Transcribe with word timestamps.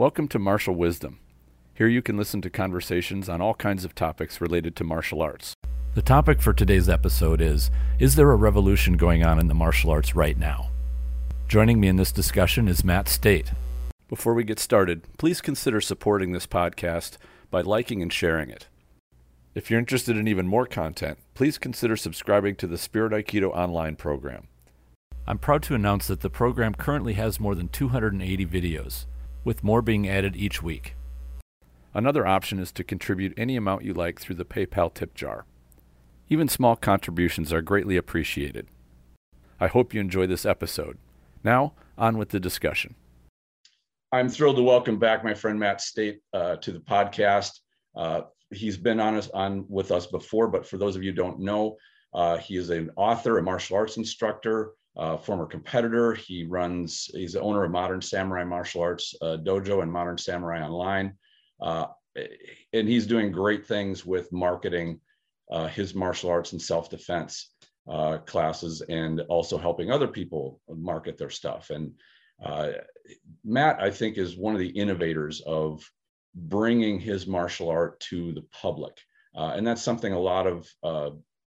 Welcome 0.00 0.28
to 0.28 0.38
Martial 0.38 0.74
Wisdom. 0.74 1.18
Here 1.74 1.86
you 1.86 2.00
can 2.00 2.16
listen 2.16 2.40
to 2.40 2.48
conversations 2.48 3.28
on 3.28 3.42
all 3.42 3.52
kinds 3.52 3.84
of 3.84 3.94
topics 3.94 4.40
related 4.40 4.74
to 4.76 4.82
martial 4.82 5.20
arts. 5.20 5.54
The 5.92 6.00
topic 6.00 6.40
for 6.40 6.54
today's 6.54 6.88
episode 6.88 7.42
is 7.42 7.70
Is 7.98 8.14
there 8.14 8.30
a 8.30 8.36
revolution 8.36 8.96
going 8.96 9.22
on 9.22 9.38
in 9.38 9.48
the 9.48 9.54
martial 9.54 9.90
arts 9.90 10.16
right 10.16 10.38
now? 10.38 10.70
Joining 11.48 11.78
me 11.78 11.88
in 11.88 11.96
this 11.96 12.12
discussion 12.12 12.66
is 12.66 12.82
Matt 12.82 13.10
Stait. 13.10 13.52
Before 14.08 14.32
we 14.32 14.42
get 14.42 14.58
started, 14.58 15.02
please 15.18 15.42
consider 15.42 15.82
supporting 15.82 16.32
this 16.32 16.46
podcast 16.46 17.18
by 17.50 17.60
liking 17.60 18.00
and 18.00 18.10
sharing 18.10 18.48
it. 18.48 18.68
If 19.54 19.70
you're 19.70 19.80
interested 19.80 20.16
in 20.16 20.26
even 20.26 20.48
more 20.48 20.64
content, 20.64 21.18
please 21.34 21.58
consider 21.58 21.94
subscribing 21.94 22.56
to 22.56 22.66
the 22.66 22.78
Spirit 22.78 23.12
Aikido 23.12 23.54
online 23.54 23.96
program. 23.96 24.46
I'm 25.26 25.36
proud 25.36 25.62
to 25.64 25.74
announce 25.74 26.06
that 26.06 26.22
the 26.22 26.30
program 26.30 26.72
currently 26.72 27.12
has 27.12 27.38
more 27.38 27.54
than 27.54 27.68
280 27.68 28.46
videos 28.46 29.04
with 29.44 29.64
more 29.64 29.82
being 29.82 30.08
added 30.08 30.36
each 30.36 30.62
week. 30.62 30.96
Another 31.92 32.26
option 32.26 32.58
is 32.58 32.70
to 32.72 32.84
contribute 32.84 33.34
any 33.36 33.56
amount 33.56 33.84
you 33.84 33.92
like 33.92 34.20
through 34.20 34.36
the 34.36 34.44
PayPal 34.44 34.92
tip 34.92 35.14
jar. 35.14 35.44
Even 36.28 36.48
small 36.48 36.76
contributions 36.76 37.52
are 37.52 37.62
greatly 37.62 37.96
appreciated. 37.96 38.68
I 39.58 39.66
hope 39.66 39.92
you 39.92 40.00
enjoy 40.00 40.26
this 40.26 40.46
episode. 40.46 40.98
Now, 41.42 41.72
on 41.98 42.16
with 42.16 42.28
the 42.28 42.40
discussion. 42.40 42.94
I'm 44.12 44.28
thrilled 44.28 44.56
to 44.56 44.62
welcome 44.62 44.98
back 44.98 45.24
my 45.24 45.34
friend 45.34 45.58
Matt 45.58 45.80
Stait 45.80 46.20
uh, 46.32 46.56
to 46.56 46.72
the 46.72 46.80
podcast. 46.80 47.52
Uh, 47.96 48.22
he's 48.52 48.76
been 48.76 49.00
on 49.00 49.16
us 49.16 49.28
on 49.30 49.64
with 49.68 49.90
us 49.90 50.06
before, 50.06 50.48
but 50.48 50.66
for 50.66 50.78
those 50.78 50.96
of 50.96 51.02
you 51.02 51.12
don't 51.12 51.40
know, 51.40 51.76
uh, 52.14 52.38
he 52.38 52.56
is 52.56 52.70
an 52.70 52.90
author, 52.96 53.38
a 53.38 53.42
martial 53.42 53.76
arts 53.76 53.96
instructor, 53.96 54.72
uh, 55.00 55.16
former 55.16 55.46
competitor. 55.46 56.12
He 56.12 56.44
runs, 56.44 57.10
he's 57.14 57.32
the 57.32 57.40
owner 57.40 57.64
of 57.64 57.70
Modern 57.70 58.02
Samurai 58.02 58.44
Martial 58.44 58.82
Arts 58.82 59.14
uh, 59.22 59.38
Dojo 59.42 59.82
and 59.82 59.90
Modern 59.90 60.18
Samurai 60.18 60.60
Online. 60.60 61.14
Uh, 61.60 61.86
and 62.74 62.86
he's 62.86 63.06
doing 63.06 63.32
great 63.32 63.66
things 63.66 64.04
with 64.04 64.30
marketing 64.30 65.00
uh, 65.50 65.68
his 65.68 65.94
martial 65.94 66.30
arts 66.30 66.52
and 66.52 66.60
self 66.60 66.90
defense 66.90 67.54
uh, 67.90 68.18
classes 68.18 68.82
and 68.82 69.20
also 69.22 69.56
helping 69.56 69.90
other 69.90 70.06
people 70.06 70.60
market 70.68 71.16
their 71.16 71.30
stuff. 71.30 71.70
And 71.70 71.92
uh, 72.44 72.72
Matt, 73.42 73.80
I 73.80 73.90
think, 73.90 74.18
is 74.18 74.36
one 74.36 74.54
of 74.54 74.60
the 74.60 74.68
innovators 74.68 75.40
of 75.46 75.82
bringing 76.34 77.00
his 77.00 77.26
martial 77.26 77.70
art 77.70 77.98
to 78.00 78.32
the 78.32 78.44
public. 78.52 78.96
and 79.34 79.66
that's 79.66 79.82
something 79.82 80.12
a 80.12 80.20
lot 80.20 80.46
of 80.46 80.68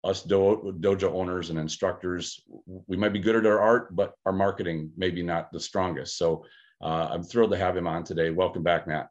us 0.04 0.22
do- 0.22 0.74
dojo 0.80 1.12
owners 1.12 1.50
and 1.50 1.58
instructors, 1.58 2.42
we 2.86 2.96
might 2.96 3.12
be 3.12 3.18
good 3.18 3.36
at 3.36 3.46
our 3.46 3.60
art, 3.60 3.94
but 3.94 4.14
our 4.26 4.32
marketing 4.32 4.90
maybe 4.96 5.22
not 5.22 5.52
the 5.52 5.60
strongest. 5.60 6.18
So 6.18 6.44
uh, 6.82 7.08
I'm 7.10 7.22
thrilled 7.22 7.52
to 7.52 7.58
have 7.58 7.76
him 7.76 7.86
on 7.86 8.02
today. 8.02 8.30
Welcome 8.30 8.62
back, 8.62 8.86
Matt. 8.86 9.08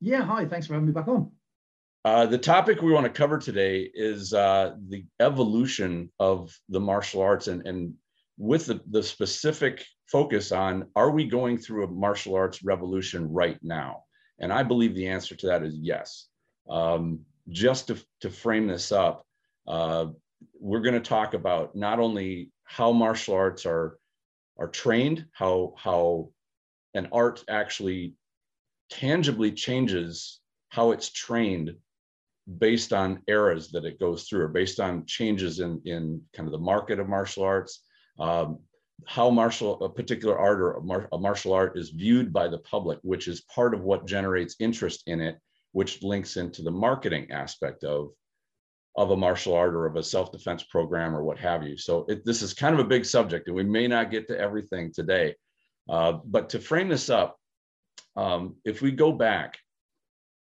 Yeah, 0.00 0.22
hi. 0.22 0.46
Thanks 0.46 0.66
for 0.66 0.74
having 0.74 0.86
me 0.86 0.92
back 0.92 1.08
on. 1.08 1.30
Uh, 2.02 2.24
the 2.24 2.38
topic 2.38 2.80
we 2.80 2.92
want 2.92 3.04
to 3.04 3.12
cover 3.12 3.36
today 3.36 3.90
is 3.92 4.32
uh, 4.32 4.74
the 4.88 5.04
evolution 5.20 6.10
of 6.18 6.56
the 6.70 6.80
martial 6.80 7.20
arts 7.20 7.48
and, 7.48 7.66
and 7.66 7.92
with 8.38 8.64
the, 8.64 8.80
the 8.90 9.02
specific 9.02 9.84
focus 10.06 10.50
on 10.50 10.86
are 10.96 11.10
we 11.10 11.26
going 11.26 11.58
through 11.58 11.84
a 11.84 11.90
martial 11.90 12.34
arts 12.34 12.64
revolution 12.64 13.30
right 13.30 13.58
now? 13.62 14.04
And 14.38 14.50
I 14.50 14.62
believe 14.62 14.94
the 14.94 15.08
answer 15.08 15.36
to 15.36 15.46
that 15.48 15.62
is 15.62 15.76
yes. 15.76 16.28
Um, 16.70 17.20
just 17.50 17.88
to, 17.88 18.02
to 18.22 18.30
frame 18.30 18.66
this 18.66 18.92
up, 18.92 19.26
uh, 19.66 20.06
we're 20.58 20.80
going 20.80 20.94
to 20.94 21.00
talk 21.00 21.34
about 21.34 21.74
not 21.74 21.98
only 21.98 22.50
how 22.64 22.92
martial 22.92 23.34
arts 23.34 23.66
are 23.66 23.98
are 24.58 24.68
trained, 24.68 25.26
how 25.32 25.74
how 25.76 26.30
an 26.94 27.08
art 27.12 27.44
actually 27.48 28.14
tangibly 28.90 29.52
changes 29.52 30.40
how 30.68 30.90
it's 30.90 31.10
trained 31.10 31.74
based 32.58 32.92
on 32.92 33.22
eras 33.28 33.70
that 33.70 33.84
it 33.84 34.00
goes 34.00 34.24
through 34.24 34.42
or 34.42 34.48
based 34.48 34.80
on 34.80 35.06
changes 35.06 35.60
in 35.60 35.80
in 35.84 36.22
kind 36.34 36.46
of 36.46 36.52
the 36.52 36.58
market 36.58 36.98
of 36.98 37.08
martial 37.08 37.44
arts. 37.44 37.82
Um, 38.18 38.58
how 39.06 39.30
martial 39.30 39.82
a 39.82 39.88
particular 39.88 40.38
art 40.38 40.60
or 40.60 40.72
a, 40.72 40.82
mar, 40.82 41.08
a 41.12 41.18
martial 41.18 41.54
art 41.54 41.78
is 41.78 41.88
viewed 41.90 42.32
by 42.32 42.48
the 42.48 42.58
public 42.58 42.98
which 43.02 43.28
is 43.28 43.40
part 43.42 43.72
of 43.72 43.80
what 43.80 44.06
generates 44.06 44.56
interest 44.60 45.02
in 45.06 45.22
it 45.22 45.38
which 45.72 46.02
links 46.02 46.36
into 46.36 46.62
the 46.62 46.70
marketing 46.70 47.30
aspect 47.30 47.84
of 47.84 48.10
of 48.96 49.10
a 49.10 49.16
martial 49.16 49.54
art 49.54 49.74
or 49.74 49.86
of 49.86 49.96
a 49.96 50.02
self-defense 50.02 50.64
program 50.64 51.14
or 51.14 51.22
what 51.22 51.38
have 51.38 51.62
you. 51.66 51.76
So 51.76 52.04
it, 52.08 52.24
this 52.24 52.42
is 52.42 52.52
kind 52.52 52.74
of 52.74 52.80
a 52.80 52.88
big 52.88 53.04
subject 53.04 53.46
and 53.46 53.56
we 53.56 53.64
may 53.64 53.86
not 53.86 54.10
get 54.10 54.28
to 54.28 54.38
everything 54.38 54.92
today. 54.92 55.34
Uh, 55.88 56.18
but 56.24 56.50
to 56.50 56.58
frame 56.58 56.88
this 56.88 57.08
up, 57.08 57.36
um, 58.16 58.56
if 58.64 58.82
we 58.82 58.90
go 58.90 59.12
back, 59.12 59.58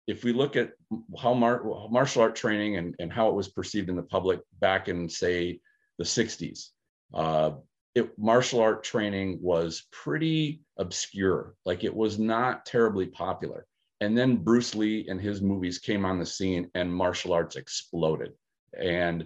if 0.07 0.25
we 0.25 0.33
look 0.33 0.57
at 0.57 0.73
how 1.19 1.33
mar- 1.35 1.89
martial 1.91 2.23
art 2.23 2.35
training 2.35 2.77
and, 2.77 2.95
and 2.99 3.13
how 3.13 3.29
it 3.29 3.35
was 3.35 3.49
perceived 3.49 3.89
in 3.89 3.97
the 3.97 4.03
public 4.03 4.41
back 4.61 4.89
in, 4.89 5.09
say, 5.09 5.61
the 5.99 6.05
60s, 6.05 6.71
uh, 7.15 7.53
it, 7.95 8.19
martial 8.19 8.61
art 8.61 8.83
training 8.83 9.39
was 9.41 9.87
pretty 9.93 10.63
obscure. 10.79 11.55
Like 11.65 11.85
it 11.85 11.95
was 11.95 12.19
not 12.19 12.67
terribly 12.67 13.07
popular. 13.07 13.67
And 14.03 14.19
then 14.19 14.35
Bruce 14.35 14.75
Lee 14.75 15.07
and 15.09 15.21
his 15.21 15.41
movies 15.41 15.79
came 15.79 16.05
on 16.05 16.19
the 16.19 16.27
scene 16.27 16.69
and 16.75 16.93
martial 16.93 17.33
arts 17.33 17.55
exploded. 17.55 18.33
And 18.77 19.25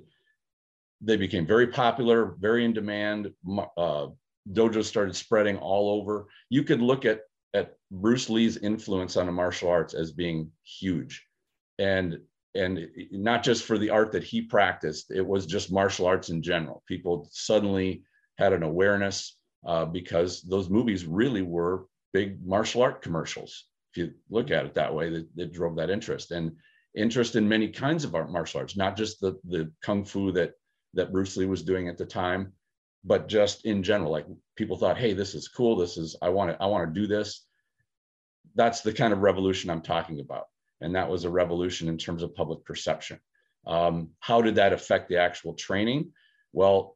they 1.00 1.16
became 1.16 1.46
very 1.46 1.68
popular, 1.68 2.36
very 2.38 2.62
in 2.62 2.74
demand. 2.74 3.32
Uh, 3.78 4.08
dojos 4.52 4.84
started 4.84 5.16
spreading 5.16 5.56
all 5.56 5.98
over. 5.98 6.26
You 6.50 6.62
could 6.62 6.82
look 6.82 7.06
at, 7.06 7.22
at 7.54 7.72
Bruce 7.90 8.28
Lee's 8.28 8.58
influence 8.58 9.16
on 9.16 9.24
the 9.24 9.32
martial 9.32 9.70
arts 9.70 9.94
as 9.94 10.12
being 10.12 10.52
huge. 10.62 11.24
And 11.78 12.18
and 12.54 12.86
not 13.12 13.42
just 13.42 13.64
for 13.64 13.78
the 13.78 13.90
art 13.90 14.12
that 14.12 14.24
he 14.24 14.42
practiced, 14.42 15.10
it 15.10 15.26
was 15.26 15.46
just 15.46 15.72
martial 15.72 16.06
arts 16.06 16.28
in 16.28 16.42
general. 16.42 16.82
People 16.86 17.28
suddenly 17.30 18.02
had 18.36 18.52
an 18.52 18.62
awareness 18.62 19.38
uh, 19.66 19.86
because 19.86 20.42
those 20.42 20.68
movies 20.68 21.06
really 21.06 21.42
were 21.42 21.86
big 22.12 22.46
martial 22.46 22.82
art 22.82 23.00
commercials 23.00 23.64
you 23.96 24.12
look 24.30 24.50
at 24.50 24.66
it 24.66 24.74
that 24.74 24.94
way, 24.94 25.10
that, 25.10 25.28
that 25.36 25.52
drove 25.52 25.76
that 25.76 25.90
interest 25.90 26.30
and 26.30 26.52
interest 26.94 27.36
in 27.36 27.48
many 27.48 27.68
kinds 27.68 28.04
of 28.04 28.14
art 28.14 28.30
martial 28.30 28.60
arts, 28.60 28.76
not 28.76 28.96
just 28.96 29.20
the 29.20 29.38
the 29.44 29.70
kung 29.82 30.04
fu 30.04 30.32
that 30.32 30.52
that 30.94 31.12
Bruce 31.12 31.36
Lee 31.36 31.46
was 31.46 31.62
doing 31.62 31.88
at 31.88 31.98
the 31.98 32.06
time, 32.06 32.52
but 33.04 33.28
just 33.28 33.64
in 33.64 33.82
general. 33.82 34.10
Like 34.10 34.26
people 34.56 34.76
thought, 34.76 34.96
hey, 34.98 35.12
this 35.12 35.34
is 35.34 35.48
cool. 35.48 35.76
This 35.76 35.96
is 35.96 36.16
I 36.22 36.30
want 36.30 36.50
to 36.50 36.62
I 36.62 36.66
want 36.66 36.92
to 36.92 37.00
do 37.00 37.06
this. 37.06 37.46
That's 38.54 38.80
the 38.80 38.92
kind 38.92 39.12
of 39.12 39.20
revolution 39.20 39.70
I'm 39.70 39.82
talking 39.82 40.20
about, 40.20 40.46
and 40.80 40.94
that 40.94 41.10
was 41.10 41.24
a 41.24 41.30
revolution 41.30 41.88
in 41.88 41.98
terms 41.98 42.22
of 42.22 42.34
public 42.34 42.64
perception. 42.64 43.20
Um, 43.66 44.10
how 44.20 44.40
did 44.42 44.54
that 44.56 44.72
affect 44.72 45.08
the 45.08 45.18
actual 45.18 45.54
training? 45.54 46.12
Well, 46.52 46.95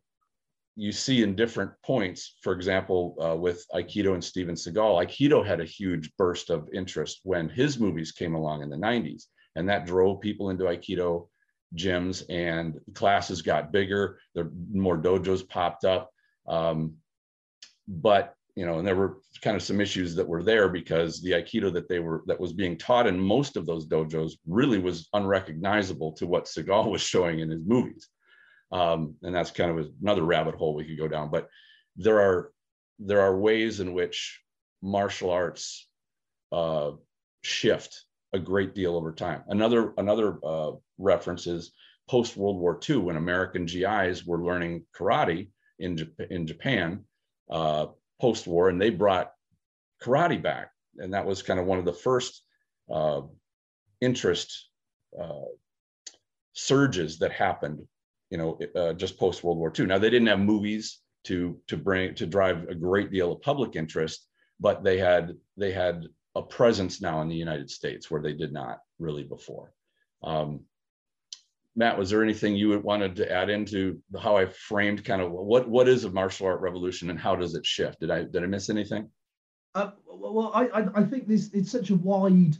you 0.76 0.92
see 0.92 1.22
in 1.22 1.34
different 1.34 1.72
points, 1.84 2.36
for 2.42 2.52
example, 2.52 3.16
uh, 3.20 3.36
with 3.36 3.66
Aikido 3.74 4.14
and 4.14 4.24
Steven 4.24 4.54
Seagal, 4.54 5.04
Aikido 5.04 5.44
had 5.44 5.60
a 5.60 5.64
huge 5.64 6.10
burst 6.16 6.50
of 6.50 6.68
interest 6.72 7.20
when 7.24 7.48
his 7.48 7.78
movies 7.78 8.12
came 8.12 8.34
along 8.34 8.62
in 8.62 8.70
the 8.70 8.76
90s. 8.76 9.24
And 9.56 9.68
that 9.68 9.84
drove 9.84 10.20
people 10.20 10.50
into 10.50 10.64
Aikido 10.64 11.28
gyms 11.76 12.24
and 12.28 12.78
classes 12.94 13.42
got 13.42 13.72
bigger. 13.72 14.18
There 14.34 14.50
more 14.72 14.96
dojos 14.96 15.46
popped 15.48 15.84
up. 15.84 16.10
Um, 16.48 16.94
but 17.86 18.34
you 18.56 18.66
know, 18.66 18.78
and 18.78 18.86
there 18.86 18.96
were 18.96 19.18
kind 19.42 19.56
of 19.56 19.62
some 19.62 19.80
issues 19.80 20.14
that 20.14 20.26
were 20.26 20.42
there 20.42 20.68
because 20.68 21.22
the 21.22 21.32
Aikido 21.32 21.72
that 21.72 21.88
they 21.88 21.98
were 21.98 22.22
that 22.26 22.38
was 22.38 22.52
being 22.52 22.76
taught 22.76 23.06
in 23.06 23.18
most 23.18 23.56
of 23.56 23.66
those 23.66 23.86
dojos 23.86 24.32
really 24.46 24.78
was 24.78 25.08
unrecognizable 25.12 26.12
to 26.12 26.26
what 26.26 26.44
Seagal 26.44 26.90
was 26.90 27.00
showing 27.00 27.40
in 27.40 27.50
his 27.50 27.64
movies 27.64 28.08
um, 28.72 29.16
and 29.22 29.34
that's 29.34 29.50
kind 29.50 29.78
of 29.78 29.88
another 30.02 30.22
rabbit 30.22 30.54
hole 30.54 30.74
we 30.74 30.84
could 30.84 30.98
go 30.98 31.08
down. 31.08 31.30
But 31.30 31.48
there 31.96 32.20
are 32.20 32.52
there 32.98 33.20
are 33.20 33.36
ways 33.38 33.80
in 33.80 33.94
which 33.94 34.40
martial 34.82 35.30
arts 35.30 35.88
uh, 36.52 36.92
shift 37.42 38.04
a 38.32 38.38
great 38.38 38.74
deal 38.74 38.96
over 38.96 39.12
time. 39.12 39.42
Another 39.48 39.92
another 39.96 40.38
uh, 40.44 40.72
reference 40.98 41.46
is 41.46 41.72
post 42.08 42.36
World 42.36 42.58
War 42.58 42.78
II 42.88 42.98
when 42.98 43.16
American 43.16 43.66
GIs 43.66 44.24
were 44.24 44.42
learning 44.42 44.84
karate 44.96 45.48
in 45.78 45.98
in 46.30 46.46
Japan 46.46 47.04
uh, 47.50 47.86
post 48.20 48.46
war, 48.46 48.68
and 48.68 48.80
they 48.80 48.90
brought 48.90 49.32
karate 50.02 50.40
back, 50.40 50.70
and 50.98 51.14
that 51.14 51.26
was 51.26 51.42
kind 51.42 51.58
of 51.58 51.66
one 51.66 51.78
of 51.78 51.84
the 51.84 51.92
first 51.92 52.42
uh, 52.92 53.22
interest 54.00 54.68
uh, 55.20 55.50
surges 56.52 57.18
that 57.18 57.32
happened 57.32 57.80
you 58.30 58.38
know, 58.38 58.58
uh, 58.76 58.92
just 58.92 59.18
post 59.18 59.44
World 59.44 59.58
War 59.58 59.72
II. 59.76 59.86
Now 59.86 59.98
they 59.98 60.10
didn't 60.10 60.28
have 60.28 60.40
movies 60.40 61.00
to 61.24 61.60
to 61.66 61.76
bring 61.76 62.14
to 62.14 62.26
drive 62.26 62.68
a 62.68 62.74
great 62.74 63.10
deal 63.10 63.32
of 63.32 63.42
public 63.42 63.76
interest, 63.76 64.26
but 64.58 64.82
they 64.82 64.98
had 64.98 65.36
they 65.56 65.72
had 65.72 66.06
a 66.36 66.42
presence 66.42 67.00
now 67.00 67.20
in 67.22 67.28
the 67.28 67.36
United 67.36 67.70
States 67.70 68.10
where 68.10 68.22
they 68.22 68.32
did 68.32 68.52
not 68.52 68.78
really 68.98 69.24
before. 69.24 69.72
Um, 70.22 70.60
Matt, 71.76 71.98
was 71.98 72.10
there 72.10 72.22
anything 72.22 72.56
you 72.56 72.78
wanted 72.80 73.16
to 73.16 73.30
add 73.30 73.48
into 73.48 74.00
how 74.20 74.36
I 74.36 74.46
framed 74.46 75.04
kind 75.04 75.22
of 75.22 75.30
what 75.32 75.68
what 75.68 75.88
is 75.88 76.04
a 76.04 76.10
martial 76.10 76.46
art 76.46 76.60
revolution 76.60 77.10
and 77.10 77.18
how 77.18 77.36
does 77.36 77.54
it 77.54 77.66
shift? 77.66 78.00
Did 78.00 78.10
I 78.10 78.24
did 78.24 78.42
I 78.42 78.46
miss 78.46 78.70
anything? 78.70 79.08
Uh, 79.74 79.90
well, 80.06 80.50
I, 80.52 80.88
I 80.94 81.04
think 81.04 81.28
this 81.28 81.50
it's 81.52 81.70
such 81.70 81.90
a 81.90 81.96
wide 81.96 82.56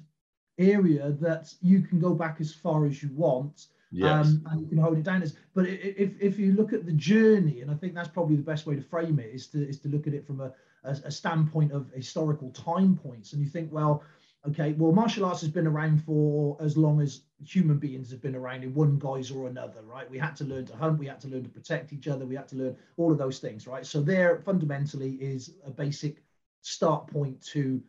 area 0.59 1.11
that 1.21 1.53
you 1.61 1.81
can 1.81 1.99
go 1.99 2.15
back 2.15 2.37
as 2.41 2.53
far 2.53 2.87
as 2.87 3.03
you 3.03 3.11
want. 3.15 3.67
Yes. 3.91 4.29
Um, 4.29 4.47
and 4.51 4.61
you 4.61 4.67
can 4.69 4.79
hold 4.79 4.99
it 4.99 5.05
down 5.05 5.23
as 5.23 5.35
but 5.55 5.67
if, 5.67 6.13
if 6.21 6.39
you 6.39 6.53
look 6.53 6.73
at 6.73 6.87
the 6.87 6.93
journey 6.93 7.61
and 7.61 7.71
i 7.71 7.75
think 7.75 7.93
that's 7.93 8.09
probably 8.09 8.37
the 8.37 8.43
best 8.43 8.65
way 8.65 8.77
to 8.77 8.83
frame 8.83 9.19
it 9.19 9.35
is 9.35 9.49
to 9.49 9.69
is 9.69 9.81
to 9.81 9.89
look 9.89 10.07
at 10.07 10.15
it 10.15 10.25
from 10.25 10.41
a, 10.41 10.53
a, 10.85 10.91
a 10.91 11.11
standpoint 11.11 11.73
of 11.73 11.91
historical 11.93 12.51
time 12.51 12.95
points 12.97 13.33
and 13.33 13.43
you 13.43 13.49
think 13.49 13.73
well 13.73 14.05
okay 14.47 14.73
well 14.75 14.93
martial 14.93 15.25
arts 15.25 15.41
has 15.41 15.51
been 15.51 15.67
around 15.67 16.03
for 16.03 16.57
as 16.61 16.77
long 16.77 17.01
as 17.01 17.23
human 17.45 17.79
beings 17.79 18.11
have 18.11 18.23
been 18.23 18.37
around 18.37 18.63
in 18.63 18.73
one 18.75 18.99
guise 18.99 19.31
or 19.31 19.49
another 19.49 19.83
right? 19.83 20.11
We 20.11 20.19
had 20.19 20.37
to 20.37 20.45
learn 20.45 20.67
to 20.67 20.77
hunt 20.77 20.99
we 20.99 21.07
had 21.07 21.21
to 21.21 21.29
learn 21.29 21.43
to 21.43 21.49
protect 21.49 21.93
each 21.93 22.09
other 22.09 22.25
we 22.25 22.37
had 22.37 22.49
to 22.49 22.57
learn 22.57 22.77
all 22.97 23.11
of 23.13 23.19
those 23.19 23.39
things 23.39 23.67
right? 23.67 23.85
So 23.85 24.01
there 24.01 24.39
fundamentally 24.39 25.15
is 25.15 25.55
a 25.67 25.71
basic 25.71 26.23
start 26.63 27.07
point 27.09 27.41
to 27.53 27.83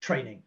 training 0.00 0.42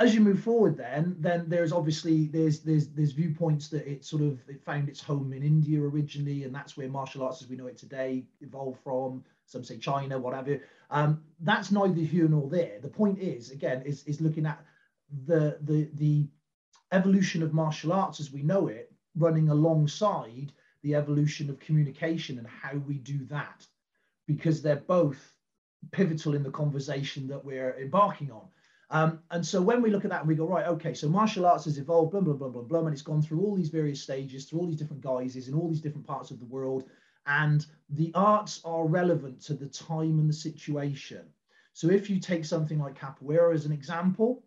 as 0.00 0.14
you 0.14 0.20
move 0.20 0.40
forward 0.40 0.76
then 0.76 1.16
then 1.20 1.44
there's 1.48 1.72
obviously 1.72 2.26
there's 2.26 2.60
there's 2.60 2.88
there's 2.88 3.12
viewpoints 3.12 3.68
that 3.68 3.86
it 3.86 4.04
sort 4.04 4.22
of 4.22 4.40
it 4.48 4.64
found 4.64 4.88
its 4.88 5.00
home 5.00 5.32
in 5.32 5.42
india 5.42 5.80
originally 5.80 6.44
and 6.44 6.54
that's 6.54 6.76
where 6.76 6.88
martial 6.88 7.22
arts 7.22 7.42
as 7.42 7.48
we 7.48 7.56
know 7.56 7.66
it 7.66 7.78
today 7.78 8.24
evolved 8.40 8.80
from 8.82 9.22
some 9.46 9.64
say 9.64 9.78
china 9.78 10.18
whatever. 10.18 10.60
Um, 10.90 11.22
that's 11.40 11.70
neither 11.70 12.00
here 12.00 12.28
nor 12.28 12.48
there. 12.48 12.78
The 12.80 12.88
point 12.88 13.18
is 13.18 13.50
again 13.50 13.82
is 13.82 14.04
is 14.04 14.20
looking 14.20 14.46
at 14.46 14.64
the 15.26 15.58
the 15.62 15.90
the 15.94 16.26
evolution 16.92 17.42
of 17.42 17.52
martial 17.52 17.92
arts 17.92 18.20
as 18.20 18.32
we 18.32 18.42
know 18.42 18.68
it 18.68 18.92
running 19.16 19.48
alongside 19.48 20.52
the 20.82 20.94
evolution 20.94 21.48
of 21.48 21.58
communication 21.60 22.38
and 22.38 22.46
how 22.46 22.76
we 22.76 22.98
do 22.98 23.24
that 23.26 23.66
because 24.26 24.62
they're 24.62 24.76
both 24.76 25.34
pivotal 25.90 26.34
in 26.34 26.42
the 26.42 26.50
conversation 26.50 27.26
that 27.28 27.44
we're 27.44 27.78
embarking 27.78 28.30
on 28.30 28.48
um, 28.90 29.20
and 29.30 29.44
so 29.44 29.60
when 29.62 29.82
we 29.82 29.90
look 29.90 30.04
at 30.04 30.10
that 30.10 30.20
and 30.20 30.28
we 30.28 30.34
go, 30.34 30.46
right, 30.46 30.66
okay, 30.66 30.94
so 30.94 31.08
martial 31.08 31.46
arts 31.46 31.64
has 31.64 31.78
evolved, 31.78 32.12
blah, 32.12 32.20
blah, 32.20 32.34
blah, 32.34 32.48
blah, 32.48 32.62
blah, 32.62 32.80
and 32.80 32.92
it's 32.92 33.02
gone 33.02 33.22
through 33.22 33.40
all 33.40 33.54
these 33.54 33.70
various 33.70 34.02
stages, 34.02 34.44
through 34.44 34.60
all 34.60 34.66
these 34.66 34.78
different 34.78 35.02
guises 35.02 35.48
in 35.48 35.54
all 35.54 35.68
these 35.68 35.80
different 35.80 36.06
parts 36.06 36.30
of 36.30 36.38
the 36.38 36.46
world. 36.46 36.84
And 37.26 37.64
the 37.88 38.12
arts 38.14 38.60
are 38.64 38.86
relevant 38.86 39.40
to 39.42 39.54
the 39.54 39.66
time 39.66 40.18
and 40.18 40.28
the 40.28 40.34
situation. 40.34 41.22
So 41.72 41.90
if 41.90 42.10
you 42.10 42.20
take 42.20 42.44
something 42.44 42.78
like 42.78 42.98
capoeira 42.98 43.54
as 43.54 43.64
an 43.64 43.72
example, 43.72 44.44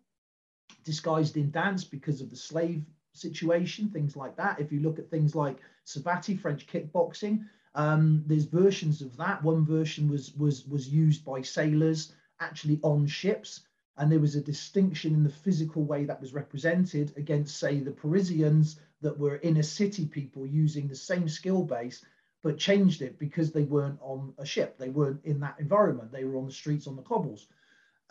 disguised 0.84 1.36
in 1.36 1.50
dance 1.50 1.84
because 1.84 2.20
of 2.20 2.30
the 2.30 2.36
slave 2.36 2.84
situation, 3.12 3.88
things 3.90 4.16
like 4.16 4.36
that. 4.36 4.60
If 4.60 4.72
you 4.72 4.80
look 4.80 4.98
at 4.98 5.10
things 5.10 5.34
like 5.34 5.58
Savate, 5.84 6.40
French 6.40 6.66
kickboxing, 6.66 7.44
um, 7.74 8.22
there's 8.26 8.44
versions 8.44 9.02
of 9.02 9.16
that. 9.16 9.42
One 9.42 9.66
version 9.66 10.08
was 10.08 10.34
was 10.34 10.66
was 10.66 10.88
used 10.88 11.24
by 11.24 11.42
sailors 11.42 12.12
actually 12.40 12.78
on 12.82 13.06
ships 13.06 13.62
and 13.98 14.10
there 14.10 14.20
was 14.20 14.36
a 14.36 14.40
distinction 14.40 15.12
in 15.12 15.24
the 15.24 15.30
physical 15.30 15.82
way 15.84 16.04
that 16.04 16.20
was 16.20 16.32
represented 16.32 17.12
against, 17.16 17.58
say, 17.58 17.80
the 17.80 17.90
Parisians 17.90 18.80
that 19.00 19.18
were 19.18 19.40
inner 19.42 19.62
city 19.62 20.06
people 20.06 20.46
using 20.46 20.86
the 20.86 20.94
same 20.94 21.28
skill 21.28 21.62
base, 21.62 22.04
but 22.42 22.58
changed 22.58 23.02
it 23.02 23.18
because 23.18 23.52
they 23.52 23.64
weren't 23.64 23.98
on 24.00 24.32
a 24.38 24.46
ship. 24.46 24.78
They 24.78 24.88
weren't 24.88 25.24
in 25.24 25.40
that 25.40 25.56
environment. 25.58 26.12
They 26.12 26.24
were 26.24 26.38
on 26.38 26.46
the 26.46 26.52
streets, 26.52 26.86
on 26.86 26.96
the 26.96 27.02
cobbles. 27.02 27.48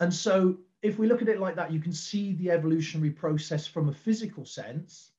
And 0.00 0.12
so, 0.12 0.58
if 0.82 0.98
we 0.98 1.08
look 1.08 1.22
at 1.22 1.28
it 1.28 1.40
like 1.40 1.56
that, 1.56 1.72
you 1.72 1.80
can 1.80 1.92
see 1.92 2.34
the 2.34 2.50
evolutionary 2.50 3.10
process 3.10 3.66
from 3.66 3.88
a 3.88 3.94
physical 3.94 4.44
sense. 4.44 5.10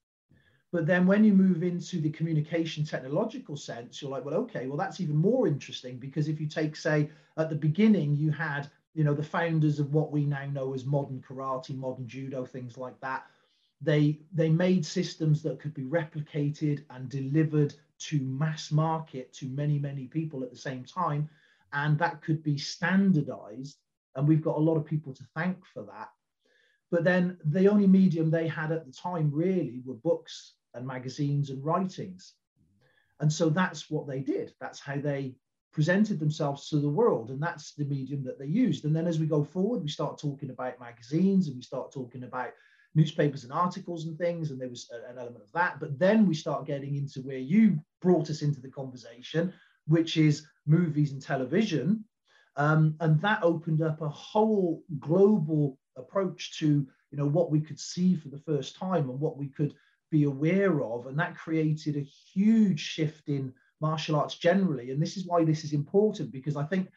But 0.72 0.86
then 0.86 1.07
when 1.07 1.24
you 1.24 1.33
move 1.33 1.63
into 1.63 2.00
the 2.00 2.12
communication 2.12 2.86
technological 2.86 3.57
sense, 3.57 4.01
you're 4.01 4.12
like, 4.12 4.24
well, 4.24 4.36
okay, 4.36 4.68
well, 4.68 4.77
that's 4.77 5.01
even 5.01 5.18
more 5.18 5.48
interesting 5.48 5.98
because 5.98 6.27
if 6.27 6.39
you 6.39 6.45
take, 6.48 6.75
say, 6.75 7.10
at 7.38 7.50
the 7.50 7.56
beginning, 7.56 8.15
you 8.15 8.30
had 8.30 8.69
you 9.00 9.06
know 9.06 9.13
the 9.13 9.24
founders 9.24 9.80
of 9.80 9.94
what 9.94 10.12
we 10.12 10.25
now 10.25 10.46
know 10.46 10.74
as 10.74 10.86
modern 10.86 11.24
karate 11.28 11.75
modern 11.75 12.07
judo 12.07 12.46
things 12.46 12.78
like 12.78 13.00
that 13.00 13.24
they 13.81 14.19
they 14.34 14.50
made 14.50 14.86
systems 14.86 15.42
that 15.42 15.60
could 15.60 15.74
be 15.74 15.86
replicated 15.86 16.84
and 16.90 17.10
delivered 17.10 17.74
to 17.98 18.19
mass 18.19 18.72
market 18.72 19.31
to 19.34 19.46
many 19.48 19.80
many 19.80 20.06
people 20.06 20.44
at 20.44 20.51
the 20.51 20.57
same 20.57 20.84
time 20.84 21.30
and 21.74 21.98
that 21.98 22.22
could 22.22 22.44
be 22.44 22.57
standardized 22.57 23.78
and 24.16 24.28
we've 24.28 24.42
got 24.42 24.57
a 24.57 24.60
lot 24.62 24.75
of 24.75 24.86
people 24.86 25.13
to 25.13 25.24
thank 25.36 25.66
for 25.66 25.84
that. 25.84 26.10
But 26.92 27.04
then 27.04 27.38
the 27.46 27.69
only 27.69 27.88
medium 27.88 28.30
they 28.30 28.48
had 28.48 28.72
at 28.72 28.86
the 28.86 28.92
time 28.92 29.31
really 29.31 29.81
were 29.86 29.94
books 29.94 30.56
and 30.74 30.86
magazines 30.86 31.50
and 31.50 31.63
writings. 31.63 32.34
And 33.19 33.31
so 33.31 33.50
that's 33.50 33.90
what 33.90 34.07
they 34.07 34.19
did. 34.22 34.54
That's 34.60 34.80
how 34.80 34.98
they 34.98 35.36
presented 35.71 36.19
themselves 36.19 36.69
to 36.69 36.77
the 36.77 36.89
world 36.89 37.30
and 37.30 37.42
that's 37.42 37.74
the 37.74 37.86
medium 37.86 38.24
that 38.24 38.39
they 38.39 38.45
used. 38.45 38.86
And 38.86 38.95
then 38.95 39.07
as 39.07 39.19
we 39.19 39.25
go 39.25 39.44
forward 39.44 39.81
we 39.81 39.89
start 39.89 40.19
talking 40.19 40.50
about 40.50 40.80
magazines 40.80 41.48
and 41.48 41.56
we 41.56 41.62
start 41.62 41.92
talking 41.92 42.24
about 42.24 42.51
newspapers 42.95 43.44
and 43.44 43.54
articles 43.54 44.06
and 44.06 44.18
things 44.18 44.50
and 44.50 44.60
there 44.60 44.69
was 44.69 44.89
an 44.92 45.18
element 45.18 45.44
of 45.44 45.51
that. 45.54 45.80
But 45.80 46.00
then 46.00 46.25
we 46.25 46.33
start 46.33 46.66
getting 46.66 46.95
into 46.95 47.21
where 47.21 47.38
you 47.38 47.80
brought 48.01 48.30
us 48.30 48.42
into 48.42 48.62
the 48.62 48.69
conversation 48.69 49.54
which 49.89 50.18
is 50.18 50.45
movies 50.66 51.12
and 51.12 51.21
television. 51.21 52.06
Um, 52.56 52.95
and 53.00 53.19
that 53.22 53.44
opened 53.44 53.81
up 53.81 54.01
a 54.01 54.10
whole 54.10 54.83
global 55.00 55.77
approach 55.98 56.57
to 56.60 56.88
you 57.12 57.18
know 57.18 57.25
what 57.25 57.51
we 57.51 57.60
could 57.60 57.80
see 57.80 58.15
for 58.15 58.30
the 58.30 58.39
first 58.39 58.77
time 58.77 59.10
and 59.10 59.19
what 59.19 59.38
we 59.38 59.48
could 59.48 59.74
be 60.12 60.24
aware 60.24 60.81
of. 60.81 61.07
And 61.07 61.18
that 61.19 61.38
created 61.38 61.98
a 61.98 62.01
huge 62.01 62.80
shift 62.80 63.27
in 63.30 63.54
martial 63.81 64.15
arts 64.15 64.37
generally. 64.37 64.91
And 64.91 65.01
this 65.01 65.17
is 65.17 65.25
why 65.25 65.43
this 65.43 65.63
is 65.63 65.73
important 65.73 66.31
because 66.31 66.55
I 66.55 66.63
think 66.65 66.89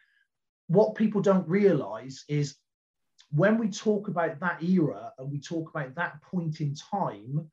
what 0.68 0.94
people 0.94 1.20
don't 1.20 1.48
realize 1.48 2.24
is 2.28 2.56
when 3.30 3.58
we 3.58 3.68
talk 3.68 4.08
about 4.08 4.40
that 4.40 4.62
era 4.62 5.12
and 5.18 5.30
we 5.30 5.40
talk 5.40 5.70
about 5.70 5.94
that 5.94 6.20
point 6.22 6.60
in 6.60 6.74
time, 6.74 7.50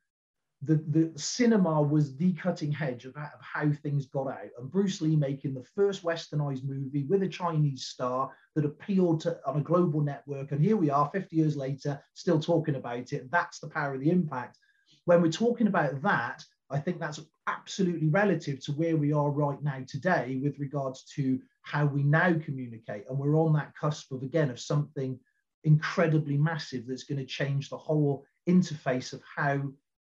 the, 0.62 0.74
the 0.88 1.10
cinema 1.18 1.80
was 1.80 2.16
the 2.16 2.34
cutting 2.34 2.76
edge 2.80 3.06
of, 3.06 3.16
of 3.16 3.40
how 3.40 3.70
things 3.82 4.06
got 4.06 4.28
out. 4.28 4.50
And 4.58 4.70
Bruce 4.70 5.00
Lee 5.00 5.16
making 5.16 5.54
the 5.54 5.64
first 5.74 6.04
westernized 6.04 6.64
movie 6.64 7.04
with 7.04 7.22
a 7.22 7.28
Chinese 7.28 7.86
star 7.86 8.30
that 8.54 8.66
appealed 8.66 9.20
to 9.22 9.38
on 9.46 9.56
a 9.58 9.62
global 9.62 10.02
network. 10.02 10.52
And 10.52 10.62
here 10.62 10.76
we 10.76 10.90
are 10.90 11.10
50 11.12 11.34
years 11.34 11.56
later, 11.56 12.02
still 12.12 12.38
talking 12.38 12.74
about 12.74 13.12
it. 13.14 13.30
That's 13.30 13.58
the 13.58 13.68
power 13.68 13.94
of 13.94 14.00
the 14.00 14.10
impact. 14.10 14.58
When 15.06 15.22
we're 15.22 15.32
talking 15.32 15.66
about 15.66 16.02
that, 16.02 16.44
I 16.68 16.78
think 16.78 17.00
that's 17.00 17.20
absolutely 17.50 18.08
relative 18.08 18.60
to 18.64 18.72
where 18.72 18.96
we 18.96 19.12
are 19.12 19.30
right 19.30 19.62
now 19.62 19.82
today 19.86 20.38
with 20.42 20.58
regards 20.58 21.04
to 21.16 21.40
how 21.62 21.84
we 21.84 22.02
now 22.02 22.34
communicate. 22.44 23.04
And 23.08 23.18
we're 23.18 23.36
on 23.36 23.52
that 23.54 23.74
cusp 23.76 24.12
of, 24.12 24.22
again, 24.22 24.50
of 24.50 24.60
something 24.60 25.18
incredibly 25.64 26.36
massive 26.36 26.86
that's 26.86 27.04
going 27.04 27.18
to 27.18 27.26
change 27.26 27.68
the 27.68 27.76
whole 27.76 28.24
interface 28.48 29.12
of 29.12 29.22
how 29.36 29.62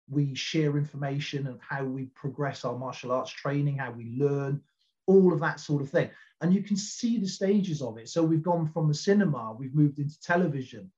we 0.09 0.35
share 0.35 0.77
information 0.77 1.47
and 1.47 1.59
how 1.67 1.83
we 1.83 2.05
progress 2.15 2.65
our 2.65 2.77
martial 2.77 3.11
arts 3.11 3.31
training, 3.31 3.77
how 3.77 3.91
we 3.91 4.15
learn, 4.17 4.61
all 5.07 5.33
of 5.33 5.39
that 5.39 5.59
sort 5.59 5.81
of 5.81 5.89
thing. 5.89 6.09
And 6.41 6.53
you 6.53 6.61
can 6.61 6.77
see 6.77 7.17
the 7.17 7.27
stages 7.27 7.81
of 7.81 7.97
it. 7.97 8.09
So 8.09 8.23
we've 8.23 8.43
gone 8.43 8.67
from 8.67 8.87
the 8.87 8.93
cinema, 8.93 9.55
we've 9.57 9.73
moved 9.73 9.99
into 9.99 10.19
television, 10.21 10.91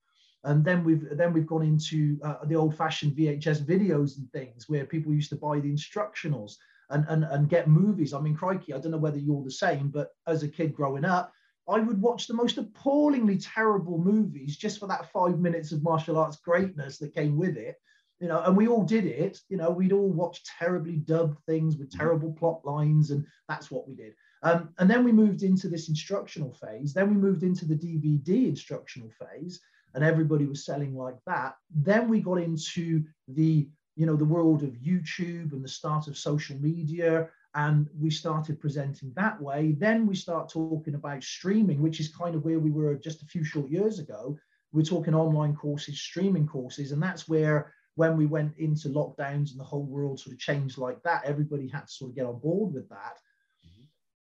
and 0.48 0.64
then 0.64 0.84
we've 0.86 1.06
then 1.18 1.34
we've 1.34 1.46
gone 1.46 1.64
into 1.64 2.18
uh, 2.24 2.46
the 2.46 2.56
old-fashioned 2.56 3.12
VHS 3.14 3.66
videos 3.66 4.18
and 4.18 4.32
things 4.32 4.70
where 4.70 4.86
people 4.86 5.14
used 5.14 5.30
to 5.30 5.36
buy 5.36 5.60
the 5.60 5.72
instructionals 5.72 6.54
and, 6.90 7.06
and 7.10 7.26
and 7.26 7.50
get 7.50 7.68
movies. 7.68 8.14
I 8.14 8.22
mean, 8.22 8.34
crikey, 8.34 8.74
I 8.74 8.80
don't 8.80 8.92
know 8.92 8.98
whether 8.98 9.20
you're 9.20 9.44
the 9.44 9.52
same, 9.52 9.90
but 9.90 10.12
as 10.26 10.44
a 10.44 10.48
kid 10.48 10.74
growing 10.74 11.04
up, 11.04 11.34
I 11.68 11.80
would 11.80 12.02
watch 12.02 12.28
the 12.28 12.34
most 12.34 12.58
appallingly 12.58 13.38
terrible 13.38 13.98
movies 13.98 14.56
just 14.56 14.80
for 14.80 14.88
that 14.88 15.12
five 15.12 15.38
minutes 15.38 15.74
of 15.74 15.84
martial 15.84 16.18
arts 16.18 16.38
greatness 16.38 16.98
that 17.00 17.14
came 17.14 17.38
with 17.38 17.58
it. 17.58 17.76
You 18.22 18.30
know, 18.30 18.42
and 18.44 18.56
we 18.56 18.70
all 18.70 18.84
did 18.84 19.06
it. 19.06 19.40
You 19.50 19.58
know, 19.58 19.70
we'd 19.70 19.92
all 19.92 20.10
watch 20.10 20.44
terribly 20.58 20.96
dubbed 20.96 21.38
things 21.46 21.76
with 21.76 21.92
terrible 21.92 22.32
plot 22.32 22.62
lines, 22.64 23.12
and 23.12 23.26
that's 23.50 23.70
what 23.70 23.86
we 23.86 23.96
did. 23.96 24.14
Um, 24.44 24.70
and 24.80 24.90
then 24.90 25.04
we 25.04 25.12
moved 25.12 25.44
into 25.44 25.68
this 25.68 25.90
instructional 25.90 26.54
phase. 26.54 26.94
Then 26.94 27.10
we 27.10 27.16
moved 27.16 27.44
into 27.44 27.66
the 27.66 27.76
DVD 27.76 28.48
instructional 28.48 29.10
phase 29.20 29.60
and 29.94 30.04
everybody 30.04 30.46
was 30.46 30.66
selling 30.66 30.96
like 30.96 31.18
that. 31.26 31.56
Then 31.74 32.08
we 32.10 32.22
got 32.22 32.40
into 32.40 33.04
the 33.28 33.68
you 33.96 34.06
know 34.06 34.16
the 34.16 34.26
world 34.26 34.64
of 34.64 34.76
YouTube 34.76 35.54
and 35.54 35.64
the 35.64 35.70
start 35.70 36.08
of 36.08 36.18
social 36.18 36.58
media, 36.58 37.30
and 37.56 37.90
we 38.00 38.10
started 38.10 38.60
presenting 38.60 39.12
that 39.16 39.42
way. 39.42 39.76
Then 39.78 40.06
we 40.06 40.16
start 40.16 40.50
talking 40.50 40.96
about 40.96 41.24
streaming, 41.24 41.82
which 41.82 42.00
is 42.00 42.16
kind 42.16 42.36
of 42.36 42.46
where 42.46 42.60
we 42.60 42.70
were 42.70 42.96
just 42.96 43.24
a 43.24 43.26
few 43.26 43.44
short 43.44 43.70
years 43.70 44.00
ago. 44.00 44.38
We're 44.72 44.84
talking 44.84 45.16
online 45.16 45.56
courses, 45.56 46.00
streaming 46.00 46.48
courses, 46.48 46.92
and 46.92 47.02
that's 47.02 47.28
where 47.28 47.74
when 47.96 48.16
we 48.16 48.28
went 48.28 48.56
into 48.60 48.90
lockdowns 48.90 49.50
and 49.50 49.60
the 49.60 49.64
whole 49.64 49.86
world 49.86 50.20
sort 50.20 50.34
of 50.34 50.40
changed 50.40 50.78
like 50.78 51.02
that, 51.02 51.26
everybody 51.26 51.68
had 51.68 51.88
to 51.88 51.92
sort 51.92 52.12
of 52.12 52.16
get 52.16 52.28
on 52.28 52.38
board 52.38 52.72
with 52.72 52.88
that. 52.90 53.18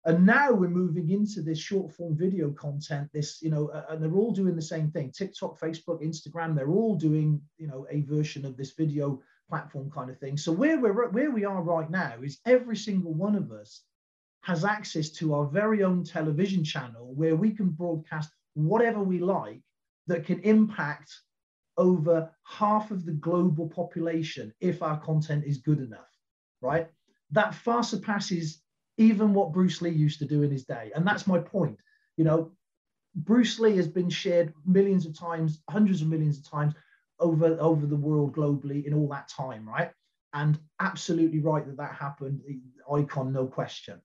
And 0.09 0.25
now 0.25 0.51
we're 0.51 0.69
moving 0.69 1.11
into 1.11 1.43
this 1.43 1.59
short 1.59 1.93
form 1.93 2.17
video 2.17 2.49
content, 2.49 3.11
this, 3.13 3.43
you 3.43 3.51
know, 3.51 3.69
and 3.89 4.01
they're 4.01 4.15
all 4.15 4.31
doing 4.31 4.55
the 4.55 4.61
same 4.75 4.89
thing. 4.89 5.11
TikTok, 5.11 5.59
Facebook, 5.59 6.01
Instagram, 6.03 6.55
they're 6.55 6.71
all 6.71 6.95
doing, 6.95 7.39
you 7.59 7.67
know, 7.67 7.85
a 7.91 8.01
version 8.01 8.43
of 8.43 8.57
this 8.57 8.71
video 8.71 9.21
platform 9.49 9.91
kind 9.91 10.09
of 10.09 10.17
thing. 10.17 10.35
So 10.35 10.51
where 10.51 10.79
we're 10.79 11.09
where 11.09 11.29
we 11.29 11.45
are 11.45 11.61
right 11.61 11.91
now 11.91 12.15
is 12.23 12.39
every 12.47 12.75
single 12.75 13.13
one 13.13 13.35
of 13.35 13.51
us 13.51 13.83
has 14.41 14.65
access 14.65 15.11
to 15.11 15.35
our 15.35 15.45
very 15.45 15.83
own 15.83 16.03
television 16.03 16.63
channel 16.63 17.13
where 17.13 17.35
we 17.35 17.51
can 17.51 17.69
broadcast 17.69 18.31
whatever 18.55 19.03
we 19.03 19.19
like 19.19 19.61
that 20.07 20.25
can 20.25 20.39
impact 20.39 21.13
over 21.77 22.31
half 22.45 22.89
of 22.89 23.05
the 23.05 23.11
global 23.11 23.69
population 23.69 24.51
if 24.59 24.81
our 24.81 24.99
content 25.01 25.43
is 25.45 25.59
good 25.59 25.77
enough, 25.77 26.09
right? 26.61 26.87
That 27.29 27.53
far 27.53 27.83
surpasses 27.83 28.63
even 28.99 29.33
what 29.33 29.53
Bruce 29.53 29.81
Lee 29.81 29.89
used 29.89 30.19
to 30.19 30.25
do 30.25 30.43
in 30.43 30.51
his 30.51 30.65
day. 30.65 30.91
And 30.93 31.07
that's 31.07 31.25
my 31.25 31.39
point. 31.39 31.79
You 32.17 32.25
know, 32.25 32.51
Bruce 33.15 33.57
Lee 33.57 33.77
has 33.77 33.87
been 33.87 34.09
shared 34.09 34.53
millions 34.65 35.05
of 35.05 35.17
times, 35.17 35.63
hundreds 35.69 36.01
of 36.01 36.09
millions 36.09 36.37
of 36.37 36.49
times 36.49 36.73
over, 37.19 37.57
over 37.59 37.85
the 37.85 37.95
world 37.95 38.35
globally 38.35 38.85
in 38.85 38.93
all 38.93 39.07
that 39.07 39.29
time, 39.29 39.67
right? 39.67 39.89
And 40.33 40.59
absolutely 40.81 41.39
right 41.39 41.65
that 41.65 41.77
that 41.77 41.95
happened. 41.95 42.41
Icon, 42.93 43.31
no 43.31 43.47
question. 43.47 44.01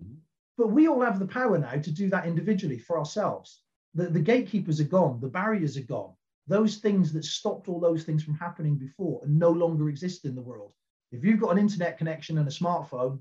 Mm-hmm. 0.00 0.14
But 0.58 0.68
we 0.68 0.88
all 0.88 1.00
have 1.00 1.18
the 1.18 1.26
power 1.26 1.58
now 1.58 1.72
to 1.72 1.90
do 1.90 2.10
that 2.10 2.26
individually 2.26 2.78
for 2.78 2.98
ourselves. 2.98 3.62
The, 3.94 4.08
the 4.08 4.20
gatekeepers 4.20 4.78
are 4.78 4.84
gone, 4.84 5.20
the 5.20 5.28
barriers 5.28 5.76
are 5.78 5.82
gone. 5.82 6.12
Those 6.46 6.76
things 6.76 7.14
that 7.14 7.24
stopped 7.24 7.68
all 7.68 7.80
those 7.80 8.04
things 8.04 8.22
from 8.22 8.34
happening 8.34 8.76
before 8.76 9.22
and 9.24 9.38
no 9.38 9.50
longer 9.50 9.88
exist 9.88 10.26
in 10.26 10.34
the 10.34 10.42
world. 10.42 10.74
If 11.12 11.24
you've 11.24 11.40
got 11.40 11.52
an 11.52 11.58
internet 11.58 11.96
connection 11.96 12.36
and 12.36 12.46
a 12.46 12.50
smartphone, 12.50 13.20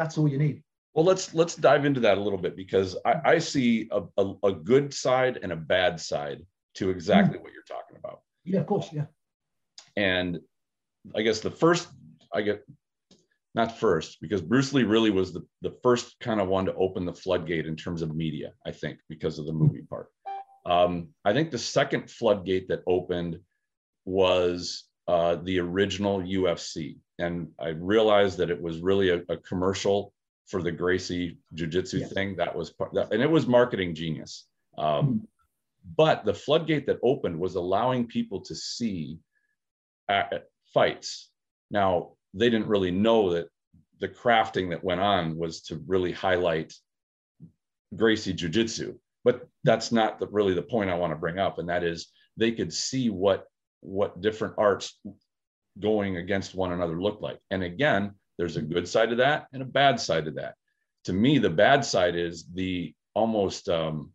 that's 0.00 0.16
all 0.16 0.26
you 0.26 0.38
need. 0.38 0.62
Well, 0.94 1.04
let's 1.04 1.34
let's 1.34 1.54
dive 1.54 1.84
into 1.84 2.00
that 2.00 2.16
a 2.16 2.20
little 2.20 2.38
bit 2.38 2.56
because 2.56 2.96
I, 3.04 3.20
I 3.24 3.38
see 3.38 3.88
a, 3.92 4.02
a, 4.16 4.32
a, 4.44 4.52
good 4.52 4.92
side 4.94 5.38
and 5.42 5.52
a 5.52 5.56
bad 5.56 6.00
side 6.00 6.40
to 6.76 6.88
exactly 6.88 7.38
mm. 7.38 7.42
what 7.42 7.52
you're 7.52 7.62
talking 7.68 7.96
about. 7.98 8.22
Yeah, 8.44 8.60
of 8.60 8.66
course, 8.66 8.88
yeah. 8.92 9.04
And 9.96 10.40
I 11.14 11.20
guess 11.20 11.40
the 11.40 11.50
first, 11.50 11.88
I 12.32 12.40
get 12.40 12.64
not 13.54 13.78
first 13.78 14.18
because 14.22 14.40
Bruce 14.40 14.72
Lee 14.72 14.84
really 14.84 15.10
was 15.10 15.32
the, 15.32 15.46
the 15.60 15.76
first 15.82 16.16
kind 16.20 16.40
of 16.40 16.48
one 16.48 16.64
to 16.64 16.74
open 16.74 17.04
the 17.04 17.12
floodgate 17.12 17.66
in 17.66 17.76
terms 17.76 18.00
of 18.00 18.16
media, 18.16 18.52
I 18.66 18.72
think, 18.72 18.98
because 19.08 19.38
of 19.38 19.46
the 19.46 19.52
movie 19.52 19.82
part. 19.82 20.08
Um, 20.64 21.08
I 21.24 21.32
think 21.34 21.50
the 21.50 21.58
second 21.58 22.10
floodgate 22.10 22.68
that 22.68 22.82
opened 22.86 23.38
was 24.06 24.84
uh, 25.08 25.36
the 25.36 25.58
original 25.58 26.20
UFC. 26.20 26.98
And 27.18 27.48
I 27.58 27.68
realized 27.68 28.38
that 28.38 28.50
it 28.50 28.60
was 28.60 28.80
really 28.80 29.10
a, 29.10 29.22
a 29.28 29.36
commercial 29.36 30.12
for 30.46 30.62
the 30.62 30.72
Gracie 30.72 31.38
Jiu 31.54 31.66
Jitsu 31.66 31.98
yes. 31.98 32.12
thing. 32.12 32.36
That 32.36 32.56
was 32.56 32.70
part, 32.70 32.92
that, 32.94 33.12
and 33.12 33.22
it 33.22 33.30
was 33.30 33.46
marketing 33.46 33.94
genius. 33.94 34.46
Um, 34.78 34.86
mm-hmm. 34.86 35.16
But 35.96 36.24
the 36.24 36.34
floodgate 36.34 36.86
that 36.86 36.98
opened 37.02 37.38
was 37.38 37.54
allowing 37.54 38.06
people 38.06 38.40
to 38.42 38.54
see 38.54 39.18
fights. 40.74 41.30
Now, 41.70 42.12
they 42.34 42.50
didn't 42.50 42.68
really 42.68 42.90
know 42.90 43.34
that 43.34 43.48
the 44.00 44.08
crafting 44.08 44.70
that 44.70 44.84
went 44.84 45.00
on 45.00 45.36
was 45.36 45.62
to 45.62 45.82
really 45.86 46.12
highlight 46.12 46.72
Gracie 47.94 48.32
Jiu 48.32 48.48
Jitsu. 48.48 48.98
But 49.24 49.46
that's 49.64 49.92
not 49.92 50.18
the, 50.18 50.26
really 50.26 50.54
the 50.54 50.62
point 50.62 50.90
I 50.90 50.96
want 50.96 51.12
to 51.12 51.18
bring 51.18 51.38
up. 51.38 51.58
And 51.58 51.68
that 51.68 51.84
is 51.84 52.08
they 52.36 52.52
could 52.52 52.72
see 52.72 53.10
what 53.10 53.46
what 53.80 54.20
different 54.20 54.54
arts 54.58 54.98
going 55.78 56.16
against 56.16 56.54
one 56.54 56.72
another 56.72 57.00
look 57.00 57.20
like. 57.20 57.38
And 57.50 57.62
again, 57.62 58.12
there's 58.38 58.56
a 58.56 58.62
good 58.62 58.88
side 58.88 59.12
of 59.12 59.18
that 59.18 59.46
and 59.52 59.62
a 59.62 59.66
bad 59.66 60.00
side 60.00 60.26
of 60.26 60.34
that. 60.36 60.54
To 61.04 61.12
me, 61.12 61.38
the 61.38 61.50
bad 61.50 61.84
side 61.84 62.16
is 62.16 62.46
the 62.52 62.94
almost 63.14 63.68
um, 63.68 64.12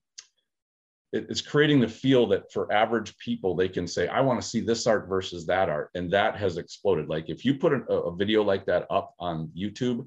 it's 1.16 1.42
creating 1.42 1.80
the 1.80 1.88
feel 1.88 2.28
that 2.28 2.52
for 2.52 2.72
average 2.72 3.18
people 3.18 3.56
they 3.56 3.70
can 3.70 3.88
say 3.88 4.08
i 4.08 4.20
want 4.20 4.42
to 4.42 4.48
see 4.48 4.60
this 4.60 4.86
art 4.86 5.08
versus 5.08 5.46
that 5.46 5.70
art 5.70 5.90
and 5.96 6.12
that 6.12 6.36
has 6.36 6.58
exploded 6.58 7.08
like 7.08 7.30
if 7.30 7.46
you 7.46 7.56
put 7.56 7.74
a, 7.74 7.84
a 7.94 8.16
video 8.16 8.44
like 8.44 8.66
that 8.66 8.86
up 8.90 9.14
on 9.20 9.50
youtube 9.58 10.06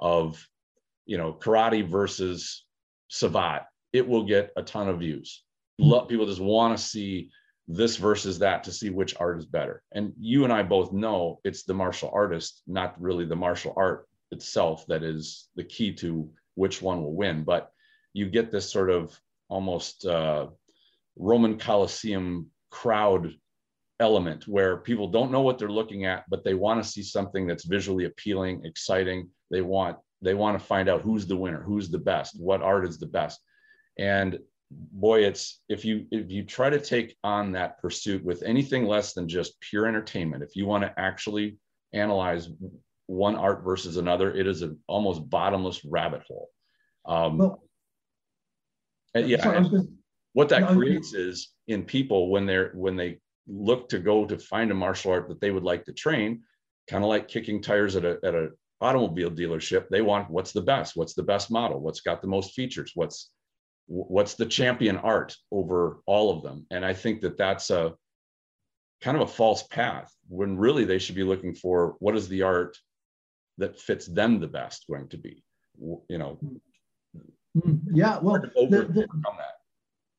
of 0.00 0.44
you 1.06 1.16
know 1.16 1.32
karate 1.32 1.86
versus 1.86 2.64
savate 3.08 3.62
it 3.92 4.06
will 4.06 4.24
get 4.24 4.50
a 4.56 4.62
ton 4.62 4.88
of 4.88 4.98
views 4.98 5.44
people 6.08 6.26
just 6.26 6.40
want 6.40 6.76
to 6.76 6.82
see 6.82 7.30
this 7.68 7.96
versus 7.96 8.38
that 8.38 8.64
to 8.64 8.72
see 8.72 8.90
which 8.90 9.14
art 9.20 9.38
is 9.38 9.46
better 9.46 9.82
and 9.92 10.12
you 10.18 10.44
and 10.44 10.52
i 10.52 10.62
both 10.62 10.92
know 10.92 11.38
it's 11.44 11.64
the 11.64 11.74
martial 11.74 12.10
artist 12.12 12.62
not 12.66 13.00
really 13.00 13.26
the 13.26 13.36
martial 13.36 13.74
art 13.76 14.08
itself 14.30 14.86
that 14.86 15.02
is 15.02 15.48
the 15.54 15.64
key 15.64 15.92
to 15.92 16.30
which 16.54 16.80
one 16.80 17.02
will 17.02 17.14
win 17.14 17.44
but 17.44 17.70
you 18.14 18.26
get 18.26 18.50
this 18.50 18.70
sort 18.70 18.90
of 18.90 19.18
almost 19.48 20.04
uh, 20.04 20.46
Roman 21.16 21.58
Colosseum 21.58 22.50
crowd 22.70 23.34
element 24.00 24.46
where 24.46 24.76
people 24.78 25.08
don't 25.08 25.32
know 25.32 25.40
what 25.40 25.58
they're 25.58 25.70
looking 25.70 26.04
at, 26.04 26.24
but 26.28 26.44
they 26.44 26.54
want 26.54 26.82
to 26.82 26.88
see 26.88 27.02
something 27.02 27.46
that's 27.46 27.64
visually 27.64 28.04
appealing, 28.04 28.64
exciting. 28.64 29.28
They 29.50 29.62
want 29.62 29.98
they 30.20 30.34
want 30.34 30.58
to 30.58 30.64
find 30.64 30.88
out 30.88 31.02
who's 31.02 31.26
the 31.26 31.36
winner, 31.36 31.62
who's 31.62 31.90
the 31.90 31.98
best, 31.98 32.40
what 32.40 32.60
art 32.60 32.84
is 32.84 32.98
the 32.98 33.06
best. 33.06 33.40
And 33.98 34.38
boy, 34.70 35.24
it's 35.24 35.60
if 35.68 35.84
you 35.84 36.06
if 36.10 36.30
you 36.30 36.44
try 36.44 36.70
to 36.70 36.80
take 36.80 37.16
on 37.24 37.52
that 37.52 37.80
pursuit 37.80 38.24
with 38.24 38.42
anything 38.42 38.86
less 38.86 39.14
than 39.14 39.28
just 39.28 39.60
pure 39.60 39.86
entertainment, 39.86 40.42
if 40.42 40.54
you 40.54 40.66
want 40.66 40.84
to 40.84 40.94
actually 40.98 41.58
analyze 41.92 42.48
one 43.06 43.36
art 43.36 43.64
versus 43.64 43.96
another, 43.96 44.34
it 44.34 44.46
is 44.46 44.62
an 44.62 44.78
almost 44.86 45.28
bottomless 45.28 45.84
rabbit 45.84 46.22
hole. 46.28 46.50
Um, 47.06 47.38
well, 47.38 47.62
yeah, 49.14 49.42
sorry, 49.42 49.64
what 50.34 50.50
that 50.50 50.68
creates 50.68 51.14
is 51.14 51.50
in 51.66 51.84
people 51.84 52.30
when 52.30 52.46
they're 52.46 52.72
when 52.74 52.96
they 52.96 53.18
look 53.46 53.88
to 53.88 53.98
go 53.98 54.26
to 54.26 54.38
find 54.38 54.70
a 54.70 54.74
martial 54.74 55.12
art 55.12 55.28
that 55.28 55.40
they 55.40 55.50
would 55.50 55.64
like 55.64 55.84
to 55.86 55.92
train, 55.92 56.42
kind 56.88 57.02
of 57.02 57.08
like 57.08 57.28
kicking 57.28 57.62
tires 57.62 57.96
at 57.96 58.04
a 58.04 58.18
at 58.22 58.34
a 58.34 58.50
automobile 58.80 59.30
dealership. 59.30 59.88
They 59.88 60.02
want 60.02 60.30
what's 60.30 60.52
the 60.52 60.60
best, 60.60 60.96
what's 60.96 61.14
the 61.14 61.22
best 61.22 61.50
model, 61.50 61.80
what's 61.80 62.00
got 62.00 62.20
the 62.20 62.28
most 62.28 62.52
features, 62.52 62.92
what's 62.94 63.30
what's 63.88 64.34
the 64.34 64.46
champion 64.46 64.96
art 64.96 65.34
over 65.50 66.00
all 66.06 66.36
of 66.36 66.42
them. 66.42 66.66
And 66.70 66.84
I 66.84 66.94
think 66.94 67.22
that 67.22 67.38
that's 67.38 67.70
a 67.70 67.94
kind 69.00 69.16
of 69.16 69.22
a 69.22 69.32
false 69.32 69.62
path 69.64 70.12
when 70.28 70.56
really 70.56 70.84
they 70.84 70.98
should 70.98 71.14
be 71.14 71.24
looking 71.24 71.54
for 71.54 71.96
what 71.98 72.16
is 72.16 72.28
the 72.28 72.42
art 72.42 72.76
that 73.56 73.78
fits 73.78 74.06
them 74.06 74.38
the 74.38 74.46
best 74.46 74.84
going 74.88 75.08
to 75.08 75.16
be 75.16 75.42
you 76.08 76.18
know 76.18 76.38
Mm, 77.56 77.80
yeah, 77.92 78.18
well, 78.18 78.40
the, 78.40 78.48
the, 78.68 79.06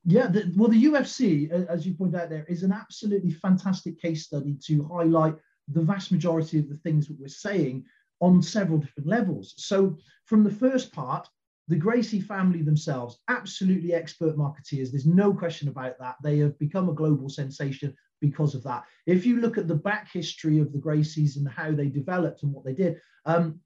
yeah, 0.05 0.27
the, 0.27 0.51
well, 0.55 0.69
the 0.69 0.83
UFC, 0.85 1.51
as 1.51 1.85
you 1.85 1.93
point 1.93 2.15
out 2.15 2.29
there, 2.29 2.45
is 2.47 2.63
an 2.63 2.71
absolutely 2.71 3.31
fantastic 3.31 4.01
case 4.01 4.23
study 4.23 4.57
to 4.65 4.87
highlight 4.87 5.35
the 5.67 5.81
vast 5.81 6.11
majority 6.11 6.59
of 6.59 6.69
the 6.69 6.77
things 6.77 7.07
that 7.07 7.19
we're 7.19 7.27
saying 7.27 7.85
on 8.19 8.41
several 8.41 8.79
different 8.79 9.07
levels. 9.07 9.53
So, 9.57 9.97
from 10.25 10.43
the 10.43 10.51
first 10.51 10.91
part, 10.91 11.27
the 11.69 11.75
Gracie 11.75 12.19
family 12.19 12.63
themselves, 12.63 13.19
absolutely 13.29 13.93
expert 13.93 14.35
marketeers. 14.35 14.89
There's 14.91 15.05
no 15.05 15.33
question 15.33 15.69
about 15.69 15.99
that. 15.99 16.15
They 16.23 16.39
have 16.39 16.57
become 16.57 16.89
a 16.89 16.93
global 16.93 17.29
sensation 17.29 17.95
because 18.19 18.55
of 18.55 18.63
that. 18.63 18.83
If 19.05 19.25
you 19.25 19.39
look 19.39 19.57
at 19.57 19.67
the 19.67 19.75
back 19.75 20.11
history 20.11 20.59
of 20.59 20.73
the 20.73 20.79
Gracies 20.79 21.37
and 21.37 21.47
how 21.47 21.71
they 21.71 21.87
developed 21.87 22.41
and 22.43 22.51
what 22.51 22.65
they 22.65 22.73
did, 22.73 22.99
um, 23.25 23.59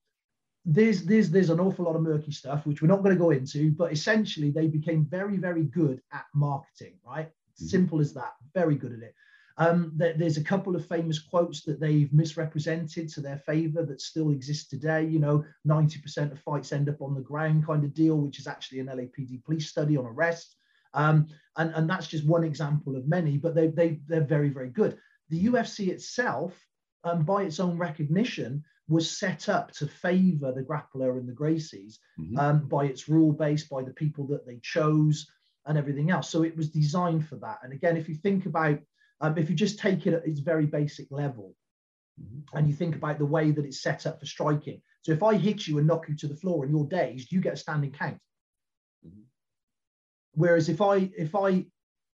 there's 0.65 1.03
there's 1.03 1.29
there's 1.29 1.49
an 1.49 1.59
awful 1.59 1.85
lot 1.85 1.95
of 1.95 2.01
murky 2.01 2.31
stuff 2.31 2.65
which 2.65 2.81
we're 2.81 2.87
not 2.87 3.03
going 3.03 3.13
to 3.13 3.19
go 3.19 3.31
into 3.31 3.69
but 3.71 3.91
essentially 3.91 4.49
they 4.49 4.67
became 4.67 5.05
very 5.05 5.35
very 5.35 5.63
good 5.65 6.01
at 6.13 6.23
marketing 6.33 6.93
right 7.05 7.27
mm-hmm. 7.27 7.65
simple 7.65 7.99
as 7.99 8.13
that 8.13 8.31
very 8.53 8.75
good 8.75 8.93
at 8.93 8.99
it 8.99 9.13
um, 9.57 9.91
there's 9.95 10.37
a 10.37 10.43
couple 10.43 10.75
of 10.75 10.87
famous 10.87 11.19
quotes 11.19 11.61
that 11.63 11.79
they've 11.79 12.11
misrepresented 12.11 13.07
to 13.09 13.21
their 13.21 13.37
favor 13.37 13.85
that 13.85 14.01
still 14.01 14.31
exist 14.31 14.69
today 14.69 15.05
you 15.05 15.19
know 15.19 15.43
90% 15.67 16.31
of 16.31 16.39
fights 16.39 16.71
end 16.71 16.89
up 16.89 17.01
on 17.01 17.13
the 17.13 17.21
ground 17.21 17.65
kind 17.65 17.83
of 17.83 17.93
deal 17.93 18.17
which 18.17 18.39
is 18.39 18.47
actually 18.47 18.79
an 18.79 18.87
lapd 18.87 19.43
police 19.43 19.69
study 19.69 19.97
on 19.97 20.05
arrest 20.05 20.55
um, 20.95 21.27
and, 21.57 21.73
and 21.75 21.89
that's 21.89 22.07
just 22.07 22.25
one 22.25 22.43
example 22.43 22.95
of 22.95 23.07
many 23.07 23.37
but 23.37 23.55
they, 23.55 23.67
they, 23.67 23.99
they're 24.07 24.21
very 24.21 24.49
very 24.49 24.69
good 24.69 24.97
the 25.29 25.45
ufc 25.45 25.87
itself 25.87 26.53
um, 27.03 27.23
by 27.23 27.43
its 27.43 27.59
own 27.59 27.77
recognition 27.77 28.63
was 28.87 29.09
set 29.09 29.49
up 29.49 29.71
to 29.71 29.87
favor 29.87 30.51
the 30.51 30.61
grappler 30.61 31.17
and 31.17 31.27
the 31.27 31.33
Gracies 31.33 31.99
mm-hmm. 32.19 32.37
um, 32.37 32.67
by 32.67 32.85
its 32.85 33.07
rule 33.07 33.31
base, 33.31 33.63
by 33.63 33.81
the 33.81 33.93
people 33.93 34.27
that 34.27 34.45
they 34.45 34.59
chose, 34.61 35.27
and 35.65 35.77
everything 35.77 36.11
else. 36.11 36.29
So 36.29 36.43
it 36.43 36.55
was 36.57 36.69
designed 36.69 37.27
for 37.27 37.37
that. 37.37 37.59
And 37.63 37.71
again, 37.71 37.95
if 37.95 38.09
you 38.09 38.15
think 38.15 38.45
about, 38.45 38.79
um, 39.21 39.37
if 39.37 39.49
you 39.49 39.55
just 39.55 39.79
take 39.79 40.05
it 40.07 40.13
at 40.13 40.27
its 40.27 40.39
very 40.39 40.65
basic 40.65 41.07
level, 41.11 41.55
mm-hmm. 42.21 42.57
and 42.57 42.67
you 42.67 42.73
think 42.73 42.95
about 42.95 43.17
the 43.17 43.25
way 43.25 43.51
that 43.51 43.65
it's 43.65 43.81
set 43.81 44.05
up 44.05 44.19
for 44.19 44.25
striking. 44.25 44.81
So 45.01 45.11
if 45.11 45.23
I 45.23 45.35
hit 45.35 45.67
you 45.67 45.77
and 45.77 45.87
knock 45.87 46.07
you 46.07 46.15
to 46.17 46.27
the 46.27 46.35
floor 46.35 46.63
and 46.63 46.73
you're 46.73 46.87
dazed, 46.87 47.31
you 47.31 47.41
get 47.41 47.53
a 47.53 47.57
standing 47.57 47.91
count. 47.91 48.19
Mm-hmm. 49.05 49.21
Whereas 50.33 50.69
if 50.69 50.81
I 50.81 51.09
if 51.17 51.35
I 51.35 51.65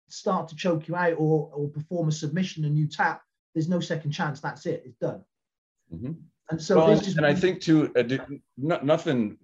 start 0.10 0.50
to 0.50 0.56
choke 0.56 0.88
you 0.88 0.96
out 0.96 1.15
or 1.18 1.51
or 1.53 1.70
perform 1.70 2.08
a 2.08 2.12
submission 2.12 2.65
and 2.65 2.77
you 2.77 2.88
tap, 2.88 3.22
there's 3.53 3.70
no 3.70 3.79
second 3.79 4.12
chance. 4.12 4.39
That's 4.39 4.65
it. 4.65 4.84
It's 4.86 4.98
done. 4.98 5.24
Mm-hmm. 5.94 6.13
And 6.51 6.62
so, 6.62 6.77
well, 6.77 7.00
just, 7.00 7.18
and 7.18 7.25
I 7.25 7.36
think 7.36 7.62
too, 7.62 7.91
uh, 7.96 8.03
nothing. 8.58 9.38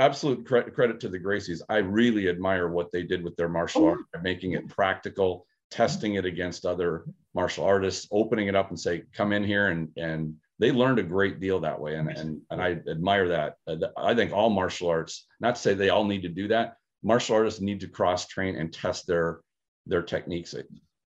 Absolute 0.00 0.44
credit, 0.44 0.74
credit 0.74 0.98
to 0.98 1.08
the 1.08 1.20
Gracies. 1.20 1.62
I 1.68 1.76
really 1.76 2.28
admire 2.28 2.66
what 2.66 2.90
they 2.90 3.04
did 3.04 3.22
with 3.22 3.36
their 3.36 3.48
martial 3.48 3.84
oh. 3.84 3.88
art, 3.90 4.00
making 4.24 4.50
it 4.54 4.68
practical, 4.68 5.46
testing 5.70 6.14
it 6.14 6.24
against 6.24 6.66
other 6.66 7.04
martial 7.34 7.64
artists, 7.64 8.06
opening 8.10 8.48
it 8.48 8.54
up 8.54 8.70
and 8.70 8.78
say, 8.78 9.04
"Come 9.12 9.32
in 9.32 9.44
here," 9.44 9.68
and 9.68 9.88
and 9.96 10.36
they 10.58 10.70
learned 10.70 10.98
a 10.98 11.02
great 11.02 11.40
deal 11.40 11.60
that 11.60 11.80
way, 11.80 11.96
and 11.96 12.08
and 12.08 12.40
and 12.50 12.62
I 12.62 12.80
admire 12.88 13.28
that. 13.28 13.56
Uh, 13.66 13.76
I 13.96 14.14
think 14.14 14.32
all 14.32 14.50
martial 14.50 14.88
arts, 14.88 15.26
not 15.40 15.56
to 15.56 15.60
say 15.60 15.74
they 15.74 15.90
all 15.90 16.04
need 16.04 16.22
to 16.22 16.28
do 16.28 16.48
that, 16.48 16.76
martial 17.02 17.36
artists 17.36 17.60
need 17.60 17.80
to 17.80 17.88
cross 17.88 18.26
train 18.26 18.56
and 18.56 18.72
test 18.72 19.06
their 19.06 19.40
their 19.86 20.02
techniques 20.02 20.54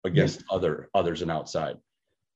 against 0.04 0.44
other 0.50 0.88
others 0.94 1.22
and 1.22 1.30
outside. 1.30 1.76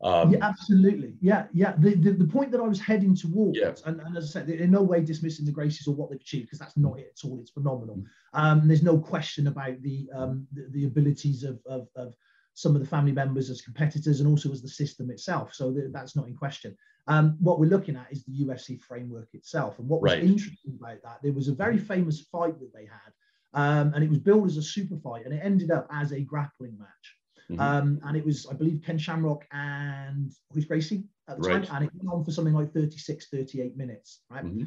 Um, 0.03 0.31
yeah, 0.31 0.39
absolutely. 0.43 1.15
Yeah, 1.21 1.47
yeah. 1.53 1.75
The, 1.79 1.95
the, 1.95 2.13
the 2.13 2.27
point 2.27 2.51
that 2.53 2.61
I 2.61 2.69
was 2.69 2.81
heading 2.81 3.17
towards, 3.17 3.59
yeah. 3.59 3.73
and, 3.87 4.01
and, 4.01 4.17
as 4.17 4.25
I 4.25 4.41
said, 4.41 4.51
in 4.51 4.71
no 4.71 4.83
way 4.83 5.01
dismissing 5.01 5.47
the 5.47 5.53
Gracies 5.53 5.89
or 5.89 5.95
what 5.95 6.11
they've 6.11 6.21
achieved, 6.21 6.47
because 6.47 6.59
that's 6.59 6.77
not 6.77 6.99
it 6.99 7.15
at 7.17 7.29
all. 7.29 7.41
It's 7.41 7.51
phenomenal. 7.51 8.03
Um, 8.35 8.69
there's 8.69 8.83
no 8.83 8.99
question 8.99 9.47
about 9.47 9.81
the 9.83 10.09
um, 10.15 10.47
the, 10.53 10.69
the, 10.71 10.85
abilities 10.85 11.45
of, 11.45 11.61
of, 11.67 11.89
of, 11.97 12.15
some 12.53 12.75
of 12.75 12.81
the 12.81 12.89
family 12.89 13.13
members 13.13 13.51
as 13.51 13.61
competitors 13.61 14.21
and 14.21 14.29
also 14.29 14.51
as 14.51 14.63
the 14.63 14.69
system 14.69 15.11
itself. 15.11 15.53
So 15.53 15.73
th- 15.73 15.89
that's 15.93 16.17
not 16.17 16.27
in 16.27 16.35
question. 16.35 16.75
Um, 17.07 17.37
what 17.39 17.61
we're 17.61 17.69
looking 17.69 17.97
at 17.97 18.11
is 18.11 18.25
the 18.25 18.45
UFC 18.45 18.81
framework 18.81 19.29
itself. 19.35 19.79
And 19.79 19.87
what 19.87 20.01
was 20.01 20.13
right. 20.13 20.23
interesting 20.23 20.79
about 20.81 21.03
that, 21.03 21.19
there 21.23 21.35
was 21.35 21.49
a 21.49 21.55
very 21.55 21.77
famous 21.77 22.23
fight 22.33 22.59
that 22.61 22.73
they 22.73 22.87
had, 22.87 23.13
um, 23.53 23.93
and 23.95 24.03
it 24.03 24.09
was 24.09 24.19
billed 24.19 24.47
as 24.47 24.57
a 24.57 24.63
super 24.63 24.97
fight, 24.97 25.27
and 25.27 25.35
it 25.35 25.41
ended 25.43 25.71
up 25.71 25.87
as 25.91 26.13
a 26.13 26.21
grappling 26.21 26.79
match. 26.79 27.16
Mm-hmm. 27.51 27.61
Um, 27.61 28.01
and 28.05 28.17
it 28.17 28.25
was, 28.25 28.47
I 28.51 28.55
believe, 28.55 28.83
Ken 28.85 28.99
Shamrock 28.99 29.45
and 29.53 30.33
Royce 30.55 30.65
Gracie 30.65 31.05
at 31.29 31.41
the 31.41 31.49
right. 31.49 31.65
time. 31.65 31.77
And 31.77 31.85
it 31.87 31.93
went 31.95 32.15
on 32.15 32.25
for 32.25 32.33
something 32.33 32.55
like 32.55 32.73
36, 32.73 33.29
38 33.29 33.77
minutes, 33.77 34.23
right? 34.31 34.45
Mm-hmm. 34.45 34.65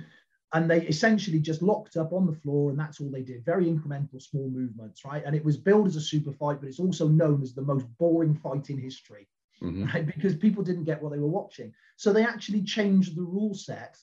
And 0.53 0.69
they 0.69 0.81
essentially 0.87 1.39
just 1.39 1.61
locked 1.61 1.95
up 1.95 2.11
on 2.11 2.25
the 2.25 2.33
floor, 2.33 2.71
and 2.71 2.79
that's 2.79 2.99
all 2.99 3.11
they 3.11 3.21
did. 3.21 3.45
Very 3.45 3.65
incremental, 3.65 4.19
small 4.19 4.49
movements, 4.49 5.05
right? 5.05 5.23
And 5.23 5.35
it 5.35 5.45
was 5.45 5.57
billed 5.57 5.87
as 5.87 5.95
a 5.95 6.01
super 6.01 6.31
fight, 6.31 6.59
but 6.59 6.67
it's 6.67 6.79
also 6.79 7.07
known 7.07 7.43
as 7.43 7.53
the 7.53 7.61
most 7.61 7.85
boring 7.99 8.33
fight 8.33 8.71
in 8.71 8.79
history, 8.79 9.27
mm-hmm. 9.61 9.85
right? 9.85 10.05
Because 10.07 10.35
people 10.35 10.63
didn't 10.63 10.85
get 10.85 11.03
what 11.03 11.11
they 11.11 11.19
were 11.19 11.27
watching. 11.27 11.71
So 11.97 12.11
they 12.11 12.25
actually 12.25 12.63
changed 12.63 13.15
the 13.15 13.23
rule 13.23 13.53
set 13.53 13.95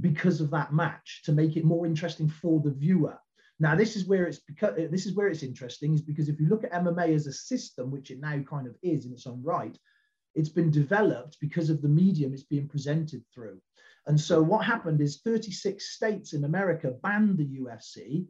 because 0.00 0.40
of 0.40 0.50
that 0.50 0.72
match 0.72 1.22
to 1.24 1.32
make 1.32 1.56
it 1.56 1.64
more 1.64 1.86
interesting 1.86 2.28
for 2.28 2.60
the 2.60 2.70
viewer. 2.70 3.18
Now, 3.64 3.74
this 3.74 3.96
is 3.96 4.04
where 4.04 4.26
it's 4.26 4.40
because 4.40 4.74
uh, 4.78 4.88
this 4.90 5.06
is 5.06 5.14
where 5.14 5.28
it's 5.28 5.42
interesting, 5.42 5.94
is 5.94 6.02
because 6.02 6.28
if 6.28 6.38
you 6.38 6.48
look 6.48 6.64
at 6.64 6.72
MMA 6.72 7.14
as 7.14 7.26
a 7.26 7.32
system, 7.32 7.90
which 7.90 8.10
it 8.10 8.20
now 8.20 8.38
kind 8.40 8.66
of 8.66 8.76
is 8.82 9.06
in 9.06 9.12
its 9.12 9.26
own 9.26 9.42
right, 9.42 9.74
it's 10.34 10.50
been 10.50 10.70
developed 10.70 11.38
because 11.40 11.70
of 11.70 11.80
the 11.80 11.88
medium 11.88 12.34
it's 12.34 12.42
being 12.42 12.68
presented 12.68 13.24
through. 13.32 13.58
And 14.06 14.20
so 14.20 14.42
what 14.42 14.66
happened 14.66 15.00
is 15.00 15.22
36 15.24 15.82
states 15.82 16.34
in 16.34 16.44
America 16.44 16.92
banned 17.02 17.38
the 17.38 17.58
UFC, 17.58 18.26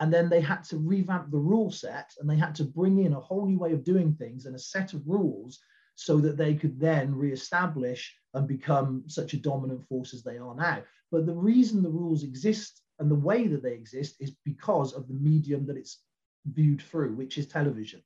and 0.00 0.12
then 0.12 0.28
they 0.28 0.42
had 0.42 0.64
to 0.64 0.76
revamp 0.76 1.30
the 1.30 1.38
rule 1.38 1.70
set 1.70 2.10
and 2.18 2.28
they 2.28 2.36
had 2.36 2.54
to 2.56 2.64
bring 2.64 2.98
in 2.98 3.14
a 3.14 3.20
whole 3.20 3.46
new 3.46 3.58
way 3.58 3.72
of 3.72 3.84
doing 3.84 4.12
things 4.12 4.44
and 4.44 4.54
a 4.54 4.58
set 4.58 4.92
of 4.92 5.08
rules 5.08 5.60
so 5.94 6.18
that 6.18 6.36
they 6.36 6.54
could 6.54 6.78
then 6.78 7.14
reestablish 7.14 8.14
and 8.34 8.46
become 8.46 9.04
such 9.06 9.32
a 9.32 9.38
dominant 9.38 9.82
force 9.88 10.12
as 10.12 10.22
they 10.22 10.36
are 10.36 10.54
now. 10.54 10.82
But 11.10 11.24
the 11.24 11.34
reason 11.34 11.82
the 11.82 11.88
rules 11.88 12.22
exist 12.22 12.81
and 13.02 13.10
the 13.10 13.16
way 13.16 13.48
that 13.48 13.62
they 13.62 13.74
exist 13.74 14.16
is 14.20 14.32
because 14.44 14.94
of 14.94 15.08
the 15.08 15.14
medium 15.14 15.66
that 15.66 15.76
it's 15.76 15.98
viewed 16.46 16.80
through, 16.80 17.14
which 17.14 17.36
is 17.36 17.46
television. 17.46 18.02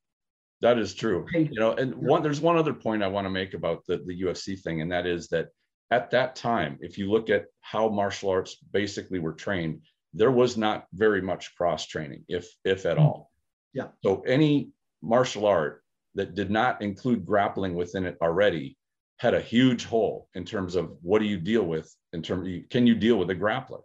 That 0.62 0.78
is 0.78 0.94
true. 0.94 1.26
You 1.34 1.50
know, 1.52 1.72
and 1.74 1.94
one 1.94 2.22
there's 2.22 2.40
one 2.40 2.56
other 2.56 2.72
point 2.72 3.02
I 3.02 3.08
want 3.08 3.26
to 3.26 3.30
make 3.30 3.52
about 3.52 3.84
the, 3.86 3.98
the 3.98 4.22
UFC 4.22 4.58
thing, 4.58 4.80
and 4.80 4.90
that 4.90 5.06
is 5.06 5.28
that 5.28 5.48
at 5.90 6.10
that 6.12 6.34
time, 6.34 6.78
if 6.80 6.96
you 6.96 7.10
look 7.10 7.28
at 7.28 7.44
how 7.60 7.88
martial 7.90 8.30
arts 8.30 8.56
basically 8.72 9.18
were 9.18 9.34
trained, 9.34 9.82
there 10.14 10.30
was 10.30 10.56
not 10.56 10.86
very 10.94 11.20
much 11.20 11.54
cross 11.56 11.86
training, 11.86 12.24
if 12.26 12.48
if 12.64 12.86
at 12.86 12.96
hmm. 12.96 13.04
all. 13.04 13.30
Yeah. 13.74 13.88
So 14.02 14.22
any 14.22 14.70
martial 15.02 15.44
art 15.44 15.82
that 16.14 16.34
did 16.34 16.50
not 16.50 16.80
include 16.80 17.26
grappling 17.26 17.74
within 17.74 18.06
it 18.06 18.16
already 18.22 18.78
had 19.18 19.34
a 19.34 19.40
huge 19.40 19.84
hole 19.84 20.28
in 20.34 20.46
terms 20.46 20.74
of 20.74 20.96
what 21.02 21.18
do 21.18 21.26
you 21.26 21.38
deal 21.38 21.64
with 21.64 21.94
in 22.14 22.22
terms 22.22 22.48
of, 22.48 22.68
can 22.70 22.86
you 22.86 22.94
deal 22.94 23.18
with 23.18 23.28
a 23.30 23.34
grappler 23.34 23.80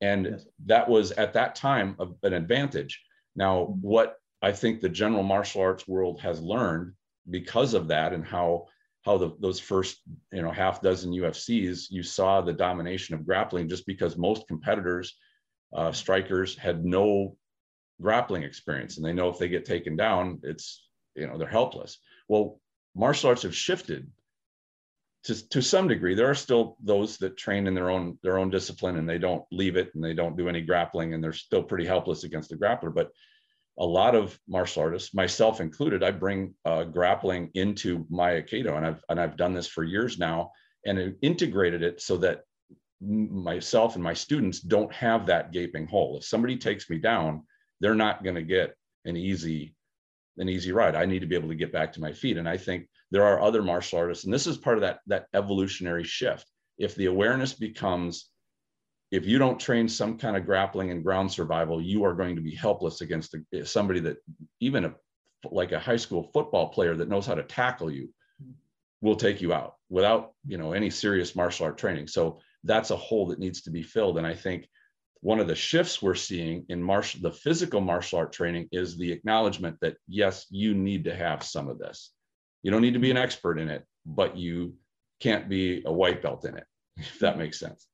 and 0.00 0.26
yes. 0.26 0.46
that 0.66 0.88
was 0.88 1.12
at 1.12 1.32
that 1.34 1.54
time 1.54 1.96
an 2.22 2.32
advantage. 2.32 3.02
Now, 3.34 3.76
what 3.80 4.16
I 4.42 4.52
think 4.52 4.80
the 4.80 4.88
general 4.88 5.22
martial 5.22 5.62
arts 5.62 5.88
world 5.88 6.20
has 6.20 6.40
learned 6.40 6.92
because 7.28 7.74
of 7.74 7.88
that 7.88 8.12
and 8.12 8.24
how 8.24 8.66
how 9.02 9.18
the, 9.18 9.36
those 9.40 9.60
first 9.60 10.00
you 10.32 10.42
know 10.42 10.50
half 10.50 10.82
dozen 10.82 11.12
UFCs 11.12 11.86
you 11.90 12.02
saw 12.02 12.40
the 12.40 12.52
domination 12.52 13.14
of 13.14 13.24
grappling 13.24 13.68
just 13.68 13.86
because 13.86 14.16
most 14.16 14.46
competitors 14.48 15.16
uh, 15.74 15.92
strikers 15.92 16.56
had 16.56 16.84
no 16.84 17.36
grappling 18.00 18.42
experience 18.42 18.96
and 18.96 19.06
they 19.06 19.12
know 19.12 19.28
if 19.28 19.38
they 19.38 19.48
get 19.48 19.64
taken 19.64 19.96
down 19.96 20.40
it's 20.42 20.86
you 21.14 21.26
know 21.26 21.38
they're 21.38 21.48
helpless 21.48 21.98
well 22.28 22.60
martial 22.94 23.30
arts 23.30 23.42
have 23.42 23.54
shifted 23.54 24.10
to, 25.26 25.48
to 25.48 25.60
some 25.60 25.88
degree 25.88 26.14
there 26.14 26.30
are 26.30 26.36
still 26.36 26.76
those 26.80 27.16
that 27.18 27.36
train 27.36 27.66
in 27.66 27.74
their 27.74 27.90
own 27.90 28.16
their 28.22 28.38
own 28.38 28.48
discipline 28.48 28.96
and 28.96 29.08
they 29.08 29.18
don't 29.18 29.44
leave 29.50 29.76
it 29.76 29.92
and 29.94 30.02
they 30.02 30.14
don't 30.14 30.36
do 30.36 30.48
any 30.48 30.60
grappling 30.60 31.14
and 31.14 31.22
they're 31.22 31.32
still 31.32 31.62
pretty 31.62 31.84
helpless 31.84 32.22
against 32.22 32.48
the 32.48 32.56
grappler. 32.56 32.94
But 32.94 33.10
a 33.78 33.84
lot 33.84 34.14
of 34.14 34.38
martial 34.48 34.82
artists 34.82 35.12
myself 35.12 35.60
included 35.60 36.02
i 36.02 36.10
bring 36.10 36.54
uh, 36.64 36.82
grappling 36.84 37.50
into 37.52 38.06
my 38.08 38.30
aikido 38.30 38.74
and 38.76 38.86
i've 38.86 39.04
and 39.10 39.20
i've 39.20 39.36
done 39.36 39.52
this 39.52 39.68
for 39.68 39.84
years 39.84 40.18
now 40.18 40.50
and 40.86 41.14
integrated 41.20 41.82
it 41.82 42.00
so 42.00 42.16
that 42.16 42.42
myself 43.02 43.94
and 43.96 44.02
my 44.02 44.14
students 44.14 44.60
don't 44.60 44.90
have 44.92 45.26
that 45.26 45.52
gaping 45.52 45.86
hole. 45.86 46.16
If 46.16 46.24
somebody 46.24 46.56
takes 46.56 46.88
me 46.88 46.98
down 46.98 47.42
they're 47.80 47.94
not 47.94 48.24
going 48.24 48.36
to 48.36 48.42
get 48.42 48.74
an 49.04 49.16
easy 49.16 49.74
an 50.38 50.48
easy 50.48 50.70
ride. 50.72 50.94
I 50.94 51.04
need 51.04 51.20
to 51.20 51.26
be 51.26 51.34
able 51.34 51.48
to 51.48 51.54
get 51.54 51.72
back 51.72 51.92
to 51.94 52.00
my 52.00 52.12
feet. 52.12 52.38
And 52.38 52.48
i 52.48 52.56
think 52.56 52.88
there 53.10 53.24
are 53.24 53.40
other 53.40 53.62
martial 53.62 53.98
artists. 53.98 54.24
And 54.24 54.32
this 54.32 54.46
is 54.46 54.56
part 54.56 54.76
of 54.76 54.82
that 54.82 55.00
that 55.06 55.26
evolutionary 55.34 56.04
shift. 56.04 56.50
If 56.78 56.94
the 56.94 57.06
awareness 57.06 57.52
becomes 57.52 58.30
if 59.12 59.24
you 59.24 59.38
don't 59.38 59.60
train 59.60 59.88
some 59.88 60.18
kind 60.18 60.36
of 60.36 60.44
grappling 60.44 60.90
and 60.90 61.04
ground 61.04 61.30
survival 61.30 61.80
you 61.80 62.04
are 62.04 62.14
going 62.14 62.34
to 62.34 62.42
be 62.42 62.54
helpless 62.54 63.02
against 63.02 63.34
a, 63.34 63.38
eh, 63.54 63.64
somebody 63.64 64.00
that 64.00 64.16
even 64.60 64.84
a 64.84 64.94
like 65.50 65.70
a 65.70 65.78
high 65.78 65.96
school 65.96 66.24
football 66.32 66.68
player 66.68 66.96
that 66.96 67.08
knows 67.08 67.24
how 67.24 67.34
to 67.34 67.44
tackle 67.44 67.90
you 67.90 68.12
will 69.00 69.14
take 69.14 69.40
you 69.40 69.52
out 69.52 69.76
without 69.88 70.32
you 70.46 70.58
know 70.58 70.72
any 70.72 70.90
serious 70.90 71.36
martial 71.36 71.66
art 71.66 71.78
training. 71.78 72.08
So 72.08 72.40
that's 72.64 72.90
a 72.90 72.96
hole 72.96 73.26
that 73.26 73.38
needs 73.38 73.62
to 73.62 73.70
be 73.70 73.82
filled. 73.82 74.18
And 74.18 74.26
i 74.26 74.34
think 74.34 74.68
one 75.20 75.40
of 75.40 75.46
the 75.46 75.54
shifts 75.54 76.02
we're 76.02 76.14
seeing 76.14 76.64
in 76.68 76.82
martial 76.82 77.20
the 77.20 77.32
physical 77.32 77.80
martial 77.80 78.18
art 78.18 78.32
training 78.32 78.68
is 78.72 78.96
the 78.96 79.10
acknowledgement 79.10 79.76
that 79.80 79.96
yes 80.08 80.46
you 80.50 80.74
need 80.74 81.04
to 81.04 81.14
have 81.14 81.42
some 81.42 81.68
of 81.68 81.78
this 81.78 82.12
you 82.66 82.72
don't 82.72 82.82
need 82.82 82.94
to 82.94 82.98
be 82.98 83.12
an 83.12 83.16
expert 83.16 83.60
in 83.60 83.68
it, 83.68 83.84
but 84.04 84.36
you 84.36 84.74
can't 85.20 85.48
be 85.48 85.84
a 85.86 85.92
white 85.92 86.20
belt 86.20 86.44
in 86.44 86.56
it, 86.56 86.64
if 86.96 87.16
that 87.20 87.38
makes 87.38 87.60
sense. 87.60 87.86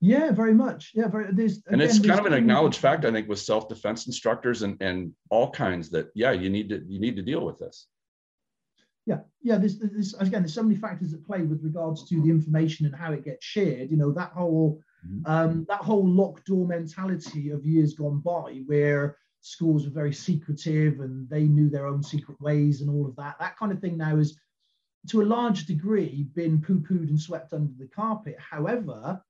Yeah, 0.00 0.30
very 0.30 0.54
much. 0.54 0.92
Yeah, 0.94 1.08
very. 1.08 1.26
And 1.26 1.82
it's 1.82 1.98
kind 1.98 2.18
of 2.18 2.24
an 2.24 2.32
acknowledged 2.32 2.78
fact, 2.78 3.04
I 3.04 3.12
think, 3.12 3.28
with 3.28 3.38
self-defense 3.38 4.06
instructors 4.06 4.62
and 4.62 4.80
and 4.80 5.12
all 5.28 5.50
kinds 5.50 5.90
that 5.90 6.10
yeah, 6.14 6.32
you 6.32 6.48
need 6.48 6.70
to 6.70 6.82
you 6.88 7.00
need 7.00 7.16
to 7.16 7.22
deal 7.22 7.44
with 7.44 7.58
this. 7.58 7.86
Yeah, 9.04 9.18
yeah. 9.42 9.58
There's, 9.58 9.78
there's 9.78 10.14
again, 10.14 10.40
there's 10.40 10.54
so 10.54 10.62
many 10.62 10.76
factors 10.76 11.12
at 11.12 11.22
play 11.26 11.42
with 11.42 11.62
regards 11.62 12.08
to 12.08 12.22
the 12.22 12.30
information 12.30 12.86
and 12.86 12.96
how 12.96 13.12
it 13.12 13.26
gets 13.26 13.44
shared. 13.44 13.90
You 13.90 13.98
know, 13.98 14.10
that 14.12 14.32
whole 14.32 14.80
mm-hmm. 15.06 15.30
um, 15.30 15.66
that 15.68 15.82
whole 15.82 16.08
locked 16.08 16.46
door 16.46 16.66
mentality 16.66 17.50
of 17.50 17.66
years 17.66 17.92
gone 17.92 18.20
by, 18.20 18.62
where 18.64 19.18
schools 19.42 19.84
were 19.84 19.90
very 19.92 20.12
secretive 20.12 21.00
and 21.00 21.28
they 21.28 21.42
knew 21.42 21.68
their 21.68 21.86
own 21.86 22.02
secret 22.02 22.40
ways 22.40 22.80
and 22.80 22.88
all 22.88 23.06
of 23.06 23.16
that. 23.16 23.36
That 23.38 23.58
kind 23.58 23.72
of 23.72 23.80
thing 23.80 23.98
now 23.98 24.16
is, 24.16 24.38
to 25.08 25.20
a 25.20 25.24
large 25.24 25.66
degree, 25.66 26.28
been 26.34 26.62
poo 26.62 26.80
pooed 26.80 27.08
and 27.08 27.20
swept 27.20 27.52
under 27.52 27.72
the 27.76 27.88
carpet. 27.88 28.36
However, 28.38 29.20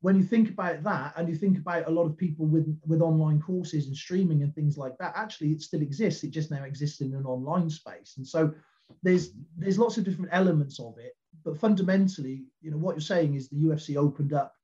when 0.00 0.16
you 0.16 0.22
think 0.22 0.48
about 0.48 0.82
that 0.84 1.12
and 1.16 1.28
you 1.28 1.34
think 1.34 1.58
about 1.58 1.86
a 1.86 1.90
lot 1.90 2.06
of 2.06 2.16
people 2.16 2.46
with, 2.46 2.80
with 2.86 3.02
online 3.02 3.40
courses 3.42 3.88
and 3.88 3.96
streaming 3.96 4.42
and 4.42 4.54
things 4.54 4.78
like 4.78 4.96
that, 4.98 5.12
actually 5.14 5.52
it 5.52 5.60
still 5.60 5.82
exists. 5.82 6.24
It 6.24 6.30
just 6.30 6.50
now 6.50 6.64
exists 6.64 7.02
in 7.02 7.14
an 7.14 7.26
online 7.26 7.68
space. 7.68 8.14
And 8.16 8.26
so 8.26 8.54
there's 9.02 9.32
there's 9.58 9.78
lots 9.78 9.98
of 9.98 10.04
different 10.04 10.30
elements 10.32 10.80
of 10.80 10.96
it. 10.98 11.14
But 11.44 11.58
fundamentally, 11.60 12.46
you 12.62 12.70
know, 12.70 12.78
what 12.78 12.94
you're 12.94 13.00
saying 13.02 13.34
is 13.34 13.48
the 13.48 13.56
UFC 13.56 13.96
opened 13.96 14.32
up 14.32 14.54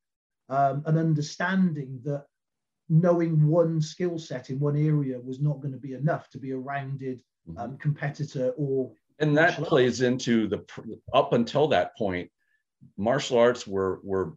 um, 0.49 0.83
an 0.87 0.97
understanding 0.97 2.01
that 2.05 2.25
knowing 2.89 3.47
one 3.47 3.81
skill 3.81 4.19
set 4.19 4.51
in 4.51 4.61
one 4.61 4.77
area 4.77 5.19
was 5.19 5.41
not 5.41 5.61
going 5.61 5.73
to 5.73 5.79
be 5.79 5.95
enough 5.95 6.29
to 6.31 6.39
be 6.39 6.51
a 6.51 6.57
rounded 6.57 7.23
mm-hmm. 7.49 7.59
um, 7.59 7.79
competitor 7.79 8.53
or 8.57 8.93
and 9.19 9.37
that 9.37 9.57
plays 9.63 10.01
into 10.01 10.49
the 10.49 10.65
up 11.13 11.33
until 11.33 11.69
that 11.69 11.97
point 11.97 12.31
martial 12.97 13.39
arts 13.39 13.67
were 13.67 14.01
were 14.03 14.35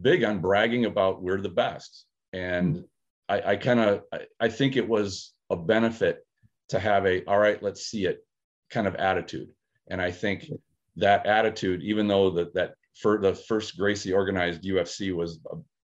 big 0.00 0.22
on 0.22 0.40
bragging 0.40 0.84
about 0.84 1.22
we're 1.22 1.40
the 1.40 1.48
best 1.48 2.04
and 2.32 2.76
mm-hmm. 2.76 2.84
i, 3.28 3.52
I 3.52 3.56
kind 3.56 3.80
of 3.80 4.02
I, 4.12 4.20
I 4.38 4.48
think 4.48 4.76
it 4.76 4.86
was 4.86 5.32
a 5.50 5.56
benefit 5.56 6.24
to 6.68 6.78
have 6.78 7.06
a 7.06 7.24
all 7.24 7.38
right 7.38 7.62
let's 7.62 7.86
see 7.86 8.06
it 8.06 8.24
kind 8.70 8.86
of 8.86 8.94
attitude 8.96 9.48
and 9.88 10.00
i 10.00 10.10
think 10.10 10.50
that 10.96 11.26
attitude 11.26 11.82
even 11.82 12.06
though 12.06 12.30
that 12.30 12.54
that 12.54 12.74
for 12.94 13.18
the 13.18 13.34
first 13.34 13.76
gracie 13.76 14.12
organized 14.12 14.62
ufc 14.64 15.14
was 15.14 15.40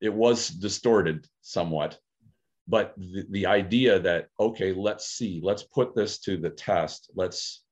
it 0.04 0.14
was 0.14 0.50
distorted 0.50 1.26
somewhat 1.42 1.98
but 2.68 2.94
the, 2.98 3.26
the 3.32 3.46
idea 3.46 4.00
that 4.00 4.28
okay 4.40 4.74
let's 4.74 5.10
see 5.10 5.42
let's 5.44 5.64
put 5.64 5.96
this 5.96 6.20
to 6.20 6.38
the 6.38 6.50
test 6.50 7.10
let's 7.16 7.64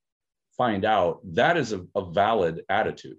find 0.56 0.84
out 0.84 1.20
that 1.24 1.56
is 1.56 1.72
a, 1.72 1.84
a 1.94 2.04
valid 2.10 2.62
attitude 2.68 3.18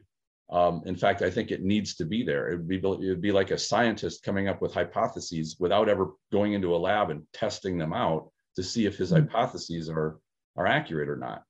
um, 0.52 0.82
in 0.86 0.96
fact 0.96 1.22
i 1.22 1.30
think 1.30 1.52
it 1.52 1.64
needs 1.64 1.96
to 1.96 2.06
be 2.06 2.24
there 2.24 2.50
it 2.50 2.58
would 2.58 2.68
be 2.68 2.78
it 2.78 2.84
would 2.84 3.22
be 3.22 3.32
like 3.32 3.52
a 3.52 3.58
scientist 3.58 4.24
coming 4.24 4.48
up 4.48 4.62
with 4.62 4.74
hypotheses 4.74 5.58
without 5.60 5.88
ever 5.88 6.12
going 6.32 6.54
into 6.54 6.76
a 6.76 6.84
lab 6.90 7.10
and 7.10 7.24
testing 7.34 7.78
them 7.78 7.94
out 7.94 8.30
to 8.56 8.64
see 8.64 8.86
if 8.86 8.98
his 8.98 9.12
mm. 9.12 9.20
hypotheses 9.20 9.90
are 9.90 10.20
are 10.56 10.68
accurate 10.68 11.10
or 11.10 11.16
not. 11.16 11.44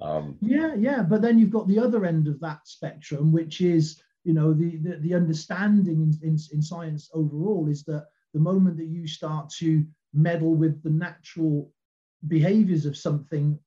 Um, 0.00 0.36
yeah, 0.40 0.74
yeah, 0.74 1.02
but 1.02 1.22
then 1.22 1.38
you've 1.38 1.50
got 1.50 1.68
the 1.68 1.78
other 1.78 2.04
end 2.04 2.28
of 2.28 2.40
that 2.40 2.66
spectrum, 2.66 3.32
which 3.32 3.60
is 3.60 4.00
you 4.24 4.32
know 4.32 4.52
the 4.52 4.76
the, 4.78 4.96
the 4.98 5.14
understanding 5.14 6.02
in, 6.02 6.28
in, 6.28 6.38
in 6.52 6.62
science 6.62 7.10
overall 7.14 7.68
is 7.68 7.84
that 7.84 8.06
the 8.32 8.40
moment 8.40 8.76
that 8.76 8.86
you 8.86 9.06
start 9.06 9.48
to 9.58 9.84
meddle 10.12 10.54
with 10.54 10.82
the 10.82 10.90
natural 10.90 11.70
behaviors 12.26 12.86
of 12.86 12.96
something 12.96 13.58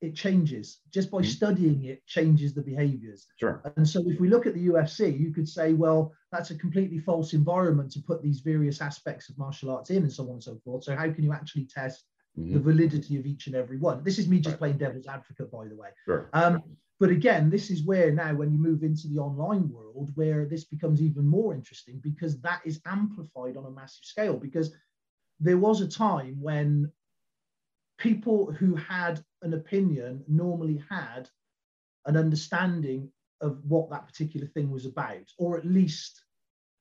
it 0.00 0.14
changes 0.14 0.80
just 0.92 1.10
by 1.10 1.18
mm-hmm. 1.18 1.30
studying 1.30 1.84
it 1.84 2.06
changes 2.06 2.54
the 2.54 2.62
behaviors 2.62 3.26
sure 3.36 3.60
and 3.76 3.86
so 3.86 4.02
if 4.06 4.18
we 4.20 4.28
look 4.28 4.46
at 4.46 4.54
the 4.54 4.68
ufc 4.68 5.18
you 5.18 5.32
could 5.32 5.48
say 5.48 5.72
well 5.72 6.12
that's 6.32 6.50
a 6.50 6.58
completely 6.58 6.98
false 6.98 7.32
environment 7.32 7.90
to 7.90 8.00
put 8.00 8.22
these 8.22 8.40
various 8.40 8.80
aspects 8.80 9.28
of 9.28 9.36
martial 9.36 9.70
arts 9.70 9.90
in 9.90 10.04
and 10.04 10.12
so 10.12 10.24
on 10.24 10.30
and 10.30 10.42
so 10.42 10.58
forth 10.64 10.84
so 10.84 10.94
how 10.94 11.10
can 11.10 11.24
you 11.24 11.32
actually 11.32 11.64
test 11.66 12.04
mm-hmm. 12.38 12.54
the 12.54 12.60
validity 12.60 13.18
of 13.18 13.26
each 13.26 13.48
and 13.48 13.56
every 13.56 13.76
one 13.76 14.02
this 14.04 14.18
is 14.18 14.28
me 14.28 14.38
just 14.38 14.54
right. 14.54 14.58
playing 14.58 14.78
devil's 14.78 15.08
advocate 15.08 15.50
by 15.50 15.66
the 15.66 15.76
way 15.76 15.88
sure. 16.06 16.30
Um, 16.32 16.62
but 17.00 17.10
again 17.10 17.50
this 17.50 17.70
is 17.70 17.84
where 17.84 18.12
now 18.12 18.34
when 18.34 18.52
you 18.52 18.58
move 18.58 18.82
into 18.82 19.08
the 19.08 19.18
online 19.18 19.68
world 19.70 20.10
where 20.14 20.44
this 20.46 20.64
becomes 20.64 21.00
even 21.00 21.26
more 21.26 21.54
interesting 21.54 22.00
because 22.02 22.40
that 22.40 22.60
is 22.64 22.80
amplified 22.86 23.56
on 23.56 23.66
a 23.66 23.70
massive 23.70 24.04
scale 24.04 24.36
because 24.36 24.72
there 25.40 25.58
was 25.58 25.80
a 25.80 25.88
time 25.88 26.40
when 26.40 26.90
people 27.98 28.52
who 28.52 28.74
had 28.76 29.22
an 29.42 29.54
opinion 29.54 30.24
normally 30.28 30.82
had 30.88 31.28
an 32.06 32.16
understanding 32.16 33.10
of 33.40 33.58
what 33.64 33.90
that 33.90 34.06
particular 34.06 34.46
thing 34.46 34.70
was 34.70 34.86
about, 34.86 35.30
or 35.36 35.58
at 35.58 35.66
least, 35.66 36.24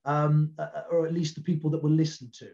um, 0.05 0.53
uh, 0.57 0.69
uh 0.75 0.83
or 0.89 1.05
at 1.05 1.13
least 1.13 1.35
the 1.35 1.41
people 1.41 1.69
that 1.69 1.83
were 1.83 1.89
listened 1.89 2.33
to. 2.33 2.45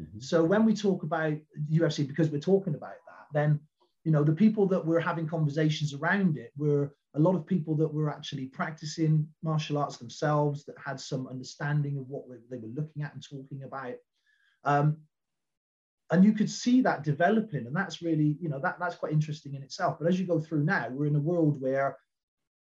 Mm-hmm. 0.00 0.20
So 0.20 0.44
when 0.44 0.64
we 0.64 0.74
talk 0.74 1.02
about 1.02 1.34
UFC, 1.70 2.06
because 2.06 2.30
we're 2.30 2.40
talking 2.40 2.74
about 2.74 2.90
that, 2.90 3.26
then 3.32 3.60
you 4.04 4.12
know 4.12 4.22
the 4.22 4.32
people 4.32 4.66
that 4.68 4.84
were 4.84 5.00
having 5.00 5.26
conversations 5.26 5.94
around 5.94 6.36
it 6.36 6.52
were 6.56 6.92
a 7.14 7.18
lot 7.18 7.34
of 7.34 7.46
people 7.46 7.74
that 7.76 7.92
were 7.92 8.10
actually 8.10 8.46
practicing 8.46 9.26
martial 9.42 9.78
arts 9.78 9.96
themselves, 9.96 10.64
that 10.64 10.76
had 10.84 11.00
some 11.00 11.26
understanding 11.26 11.96
of 11.98 12.08
what 12.08 12.24
they 12.50 12.58
were 12.58 12.68
looking 12.74 13.02
at 13.02 13.14
and 13.14 13.22
talking 13.22 13.62
about. 13.64 13.94
Um, 14.64 14.98
and 16.10 16.24
you 16.24 16.32
could 16.32 16.50
see 16.50 16.80
that 16.82 17.04
developing 17.04 17.66
and 17.66 17.76
that's 17.76 18.02
really 18.02 18.36
you 18.40 18.48
know 18.48 18.58
that 18.60 18.78
that's 18.78 18.96
quite 18.96 19.12
interesting 19.12 19.54
in 19.54 19.62
itself 19.62 19.98
but 19.98 20.08
as 20.08 20.18
you 20.18 20.26
go 20.26 20.40
through 20.40 20.64
now 20.64 20.88
we're 20.90 21.06
in 21.06 21.16
a 21.16 21.20
world 21.20 21.60
where 21.60 21.96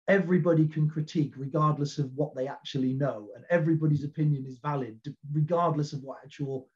everybody 0.07 0.67
can 0.67 0.89
critique 0.89 1.33
regardless 1.37 1.97
of 1.97 2.11
what 2.15 2.35
they 2.35 2.47
actually 2.47 2.93
know 2.93 3.27
and 3.35 3.45
everybody's 3.49 4.03
opinion 4.03 4.45
is 4.45 4.59
valid 4.59 4.99
regardless 5.31 5.93
of 5.93 6.01
what 6.01 6.17
actual 6.23 6.67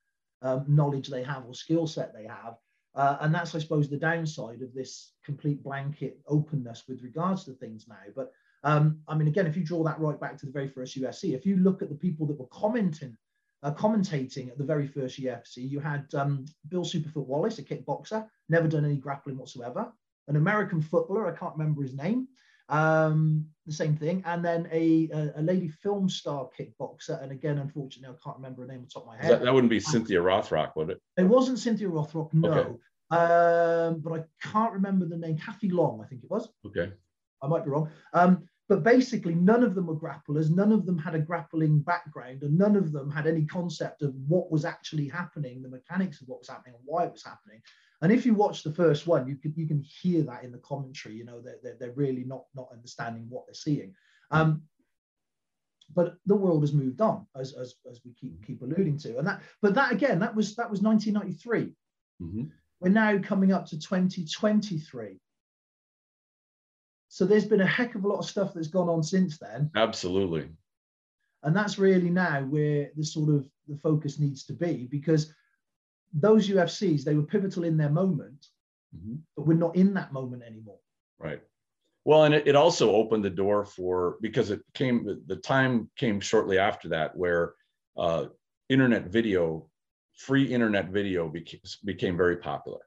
um, 0.42 0.66
knowledge 0.68 1.08
they 1.08 1.24
have 1.24 1.46
or 1.46 1.54
skill 1.54 1.86
set 1.88 2.14
they 2.14 2.26
have 2.26 2.56
uh, 2.96 3.18
and 3.22 3.34
that's 3.34 3.56
i 3.56 3.60
suppose 3.60 3.90
the 3.90 3.98
downside 3.98 4.62
of 4.62 4.74
this 4.74 5.14
complete 5.24 5.64
blanket 5.64 6.20
openness 6.28 6.84
with 6.88 7.04
regards 7.04 7.44
to 7.46 7.54
things 7.54 7.86
now. 7.88 7.96
But 8.16 8.32
um, 8.64 9.00
i 9.08 9.16
mean 9.16 9.28
again 9.28 9.48
if 9.48 9.56
you 9.56 9.64
draw 9.64 9.84
that 9.84 10.00
right 10.00 10.20
back 10.20 10.38
to 10.38 10.46
the 10.46 10.52
very 10.52 10.68
first 10.68 11.00
ufc 11.00 11.34
if 11.34 11.46
you 11.46 11.58
look 11.58 11.82
at 11.82 11.90
the 11.90 11.96
people 11.96 12.26
that 12.28 12.40
were 12.40 12.48
commenting 12.48 13.16
uh, 13.64 13.74
commentating 13.74 14.50
at 14.50 14.58
the 14.58 14.64
very 14.64 14.88
first 14.88 15.20
UFC, 15.20 15.70
you 15.70 15.80
had 15.80 16.06
um, 16.16 16.46
Bill 16.70 16.84
Superfoot 16.84 17.26
Wallace, 17.26 17.60
a 17.60 17.64
kickboxer, 17.64 18.26
never 18.48 18.68
done 18.68 18.86
any 18.86 18.96
grappling 18.96 19.38
whatsoever, 19.38 19.92
an 20.28 20.36
American 20.36 20.82
footballer, 20.82 21.28
I 21.28 21.38
can't 21.38 21.58
remember 21.58 21.82
his 21.82 21.94
name, 21.94 22.28
um, 22.70 23.46
the 23.70 23.76
same 23.76 23.96
thing, 23.96 24.24
and 24.26 24.44
then 24.44 24.68
a, 24.72 25.10
a, 25.14 25.40
a, 25.40 25.42
lady 25.42 25.70
film 25.70 26.10
star 26.10 26.50
kickboxer, 26.60 27.22
and 27.22 27.32
again, 27.32 27.60
unfortunately, 27.60 28.16
I 28.16 28.24
can't 28.24 28.38
remember 28.38 28.64
her 28.64 28.68
name 28.68 28.80
on 28.80 28.88
top 28.88 29.04
of 29.04 29.08
my 29.08 29.18
head. 29.18 29.32
That, 29.32 29.44
that, 29.44 29.54
wouldn't 29.54 29.70
be 29.70 29.80
Cynthia 29.80 30.20
Rothrock, 30.20 30.76
would 30.76 30.90
it? 30.90 31.02
It 31.18 31.24
wasn't 31.24 31.60
Cynthia 31.60 31.88
Rothrock, 31.88 32.34
no. 32.34 32.52
Okay. 32.52 32.70
Um, 33.12 34.02
but 34.02 34.14
I 34.14 34.24
can't 34.48 34.74
remember 34.74 35.06
the 35.06 35.18
name. 35.18 35.38
Kathy 35.38 35.70
Long, 35.70 36.02
I 36.04 36.08
think 36.08 36.24
it 36.24 36.30
was. 36.30 36.50
Okay. 36.66 36.92
I 37.42 37.48
might 37.48 37.64
be 37.64 37.72
wrong. 37.72 37.90
Um, 38.14 38.48
but 38.68 38.84
basically, 38.84 39.34
none 39.34 39.64
of 39.64 39.74
them 39.74 39.88
were 39.88 39.96
grapplers. 39.96 40.52
None 40.52 40.72
of 40.72 40.86
them 40.86 40.98
had 40.98 41.16
a 41.16 41.20
grappling 41.20 41.80
background, 41.80 42.44
and 42.44 42.58
none 42.58 42.76
of 42.76 42.92
them 42.92 43.10
had 43.10 43.26
any 43.26 43.46
concept 43.46 44.04
of 44.04 44.14
what 44.28 44.52
was 44.52 44.64
actually 44.64 45.08
happening, 45.08 45.62
the 45.62 45.70
mechanics 45.70 46.22
of 46.22 46.28
what 46.28 46.40
was 46.40 46.50
happening, 46.50 46.76
and 46.76 46.84
why 46.86 47.06
it 47.06 47.12
was 47.12 47.24
happening. 47.24 47.62
And 48.02 48.12
if 48.12 48.26
you 48.26 48.34
watch 48.34 48.64
the 48.64 48.72
first 48.72 49.08
one, 49.08 49.28
you 49.28 49.36
can 49.36 49.54
you 49.56 49.68
can 49.68 49.82
hear 49.82 50.24
that 50.24 50.44
in 50.44 50.52
the 50.52 50.58
commentary. 50.60 51.16
You 51.16 51.26
know, 51.26 51.42
they're, 51.42 51.76
they're, 51.80 51.92
really 51.92 52.24
not 52.24 52.46
not 52.56 52.70
understanding 52.72 53.26
what 53.30 53.46
they're 53.46 53.54
seeing. 53.54 53.94
Um, 54.32 54.64
but 55.94 56.16
the 56.26 56.36
world 56.36 56.62
has 56.62 56.72
moved 56.72 57.02
on, 57.02 57.26
as, 57.36 57.54
as, 57.54 57.74
as 57.90 58.00
we 58.06 58.14
keep 58.14 58.46
keep 58.46 58.62
alluding 58.62 58.98
to. 59.00 59.18
And 59.18 59.28
that, 59.28 59.42
but 59.62 59.74
that 59.74 59.92
again, 59.92 60.20
that 60.20 60.36
was 60.36 60.56
that 60.56 60.70
was 60.70 60.82
1993. 60.82 61.74
Mm-hmm. 62.22 62.44
We're 62.80 62.90
now 62.90 63.18
coming 63.20 63.52
up 63.52 63.66
to 63.68 63.80
2023 63.80 65.20
so 67.10 67.26
there's 67.26 67.46
been 67.46 67.62
a 67.62 67.66
heck 67.66 67.96
of 67.96 68.06
a 68.06 68.08
lot 68.08 68.20
of 68.20 68.26
stuff 68.26 68.54
that's 68.54 68.68
gone 68.68 68.88
on 68.88 69.02
since 69.02 69.40
then. 69.40 69.72
Absolutely. 69.76 70.48
And 71.42 71.56
that's 71.56 71.80
really 71.80 72.12
now 72.12 72.44
where 72.44 72.92
the 72.96 73.04
sort 73.04 73.30
of 73.30 73.46
the 73.68 73.78
focus 73.78 74.20
needs 74.20 74.46
to 74.46 74.54
be 74.54 74.88
because 74.90 75.34
those 76.14 76.50
UFCs, 76.50 77.04
they 77.04 77.16
were 77.16 77.24
pivotal 77.24 77.64
in 77.64 77.78
their 77.78 77.90
moment, 77.90 78.48
mm-hmm. 78.96 79.16
but 79.36 79.48
we're 79.48 79.54
not 79.54 79.76
in 79.76 79.94
that 79.94 80.14
moment 80.14 80.44
anymore. 80.44 80.80
Right. 81.20 81.42
Well, 82.06 82.24
and 82.24 82.34
it, 82.34 82.48
it 82.48 82.56
also 82.56 82.92
opened 82.92 83.24
the 83.24 83.30
door 83.30 83.66
for 83.66 84.18
because 84.22 84.52
it 84.52 84.62
came 84.74 85.22
the 85.28 85.36
time 85.36 85.90
came 85.98 86.20
shortly 86.20 86.58
after 86.58 86.90
that 86.90 87.16
where 87.16 87.54
uh, 87.98 88.26
internet 88.70 89.08
video, 89.08 89.68
free 90.18 90.46
internet 90.46 90.90
video 90.90 91.28
became, 91.28 91.62
became 91.84 92.18
very 92.18 92.38
popular. 92.38 92.80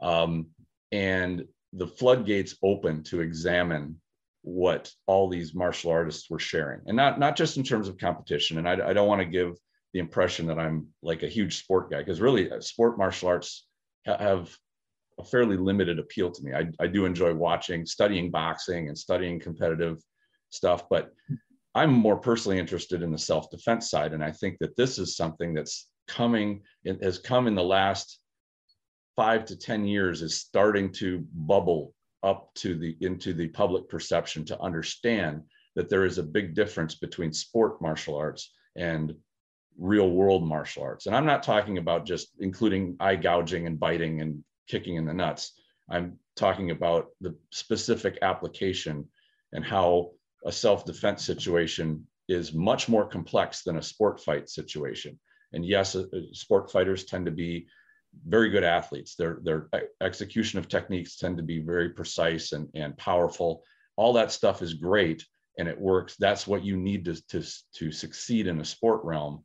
Um, 0.00 0.48
and 0.92 1.44
the 1.72 1.86
floodgates 1.86 2.56
open 2.62 3.02
to 3.04 3.20
examine 3.20 4.00
what 4.42 4.92
all 5.06 5.28
these 5.28 5.54
martial 5.54 5.90
artists 5.90 6.30
were 6.30 6.38
sharing 6.38 6.80
and 6.86 6.96
not 6.96 7.18
not 7.18 7.34
just 7.34 7.56
in 7.56 7.64
terms 7.64 7.88
of 7.88 7.98
competition 7.98 8.58
and 8.58 8.68
i, 8.68 8.74
I 8.74 8.92
don't 8.92 9.08
want 9.08 9.20
to 9.20 9.26
give 9.26 9.56
the 9.92 9.98
impression 9.98 10.46
that 10.46 10.58
i'm 10.58 10.86
like 11.02 11.22
a 11.22 11.28
huge 11.28 11.58
sport 11.58 11.90
guy 11.90 11.98
because 11.98 12.20
really 12.20 12.50
uh, 12.50 12.60
sport 12.60 12.98
martial 12.98 13.28
arts 13.28 13.66
ha- 14.06 14.18
have 14.18 14.54
a 15.18 15.24
fairly 15.24 15.56
limited 15.56 15.98
appeal 15.98 16.30
to 16.30 16.42
me. 16.42 16.52
I, 16.52 16.66
I 16.78 16.86
do 16.88 17.06
enjoy 17.06 17.32
watching 17.32 17.86
studying 17.86 18.30
boxing 18.30 18.88
and 18.88 18.98
studying 18.98 19.40
competitive 19.40 20.02
stuff 20.50 20.88
but 20.88 21.12
i'm 21.74 21.92
more 21.92 22.16
personally 22.16 22.58
interested 22.58 23.02
in 23.02 23.10
the 23.10 23.18
self-defense 23.18 23.90
side 23.90 24.12
and 24.12 24.22
i 24.22 24.30
think 24.30 24.56
that 24.60 24.76
this 24.76 24.98
is 24.98 25.16
something 25.16 25.54
that's 25.54 25.88
coming 26.06 26.62
it 26.84 27.02
has 27.02 27.18
come 27.18 27.46
in 27.46 27.54
the 27.54 27.62
last 27.62 28.20
five 29.16 29.44
to 29.46 29.56
10 29.56 29.86
years 29.86 30.22
is 30.22 30.36
starting 30.36 30.92
to 30.92 31.26
bubble 31.32 31.94
up 32.22 32.52
to 32.54 32.76
the 32.76 32.96
into 33.00 33.32
the 33.32 33.48
public 33.48 33.88
perception 33.88 34.44
to 34.44 34.60
understand 34.60 35.42
that 35.74 35.88
there 35.88 36.04
is 36.04 36.18
a 36.18 36.22
big 36.22 36.54
difference 36.54 36.94
between 36.94 37.32
sport 37.32 37.80
martial 37.80 38.16
arts 38.16 38.52
and 38.76 39.14
real 39.78 40.10
world 40.10 40.46
martial 40.46 40.82
arts. 40.82 41.06
And 41.06 41.14
I'm 41.14 41.26
not 41.26 41.42
talking 41.42 41.78
about 41.78 42.06
just 42.06 42.28
including 42.38 42.96
eye 43.00 43.16
gouging 43.16 43.66
and 43.66 43.78
biting 43.78 44.20
and 44.20 44.42
kicking 44.68 44.96
in 44.96 45.04
the 45.04 45.14
nuts. 45.14 45.52
I'm 45.90 46.18
talking 46.34 46.70
about 46.70 47.08
the 47.20 47.36
specific 47.50 48.18
application 48.22 49.08
and 49.52 49.64
how 49.64 50.12
a 50.44 50.52
self 50.52 50.84
defense 50.84 51.24
situation 51.24 52.06
is 52.28 52.52
much 52.52 52.88
more 52.88 53.06
complex 53.06 53.62
than 53.62 53.76
a 53.76 53.82
sport 53.82 54.20
fight 54.20 54.48
situation. 54.48 55.18
And 55.52 55.64
yes, 55.64 55.94
uh, 55.94 56.04
sport 56.32 56.70
fighters 56.70 57.04
tend 57.04 57.26
to 57.26 57.32
be 57.32 57.66
very 58.26 58.50
good 58.50 58.64
athletes. 58.64 59.14
Their 59.14 59.38
their 59.42 59.68
execution 60.00 60.58
of 60.58 60.68
techniques 60.68 61.16
tend 61.16 61.36
to 61.36 61.42
be 61.42 61.60
very 61.60 61.90
precise 61.90 62.52
and, 62.52 62.68
and 62.74 62.96
powerful. 62.96 63.62
All 63.96 64.14
that 64.14 64.32
stuff 64.32 64.62
is 64.62 64.74
great 64.74 65.24
and 65.58 65.68
it 65.68 65.80
works. 65.80 66.16
That's 66.18 66.46
what 66.46 66.64
you 66.64 66.76
need 66.76 67.04
to, 67.06 67.14
to, 67.28 67.42
to 67.76 67.92
succeed 67.92 68.46
in 68.46 68.60
a 68.60 68.64
sport 68.64 69.04
realm. 69.04 69.42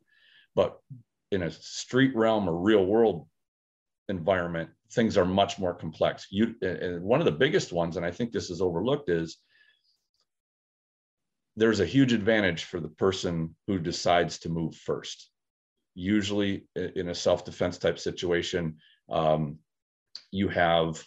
But 0.54 0.78
in 1.30 1.42
a 1.42 1.50
street 1.50 2.14
realm 2.14 2.48
or 2.48 2.56
real 2.56 2.84
world 2.84 3.26
environment, 4.08 4.70
things 4.92 5.16
are 5.16 5.24
much 5.24 5.58
more 5.58 5.74
complex. 5.74 6.26
You 6.30 6.54
and 6.62 7.02
one 7.02 7.20
of 7.20 7.24
the 7.24 7.32
biggest 7.32 7.72
ones, 7.72 7.96
and 7.96 8.04
I 8.04 8.10
think 8.10 8.32
this 8.32 8.50
is 8.50 8.60
overlooked, 8.60 9.08
is 9.08 9.38
there's 11.56 11.80
a 11.80 11.86
huge 11.86 12.12
advantage 12.12 12.64
for 12.64 12.80
the 12.80 12.88
person 12.88 13.54
who 13.66 13.78
decides 13.78 14.38
to 14.40 14.48
move 14.48 14.74
first 14.74 15.30
usually 15.94 16.66
in 16.74 17.10
a 17.10 17.14
self-defense 17.14 17.78
type 17.78 17.98
situation 17.98 18.76
um, 19.10 19.58
you 20.30 20.48
have 20.48 21.02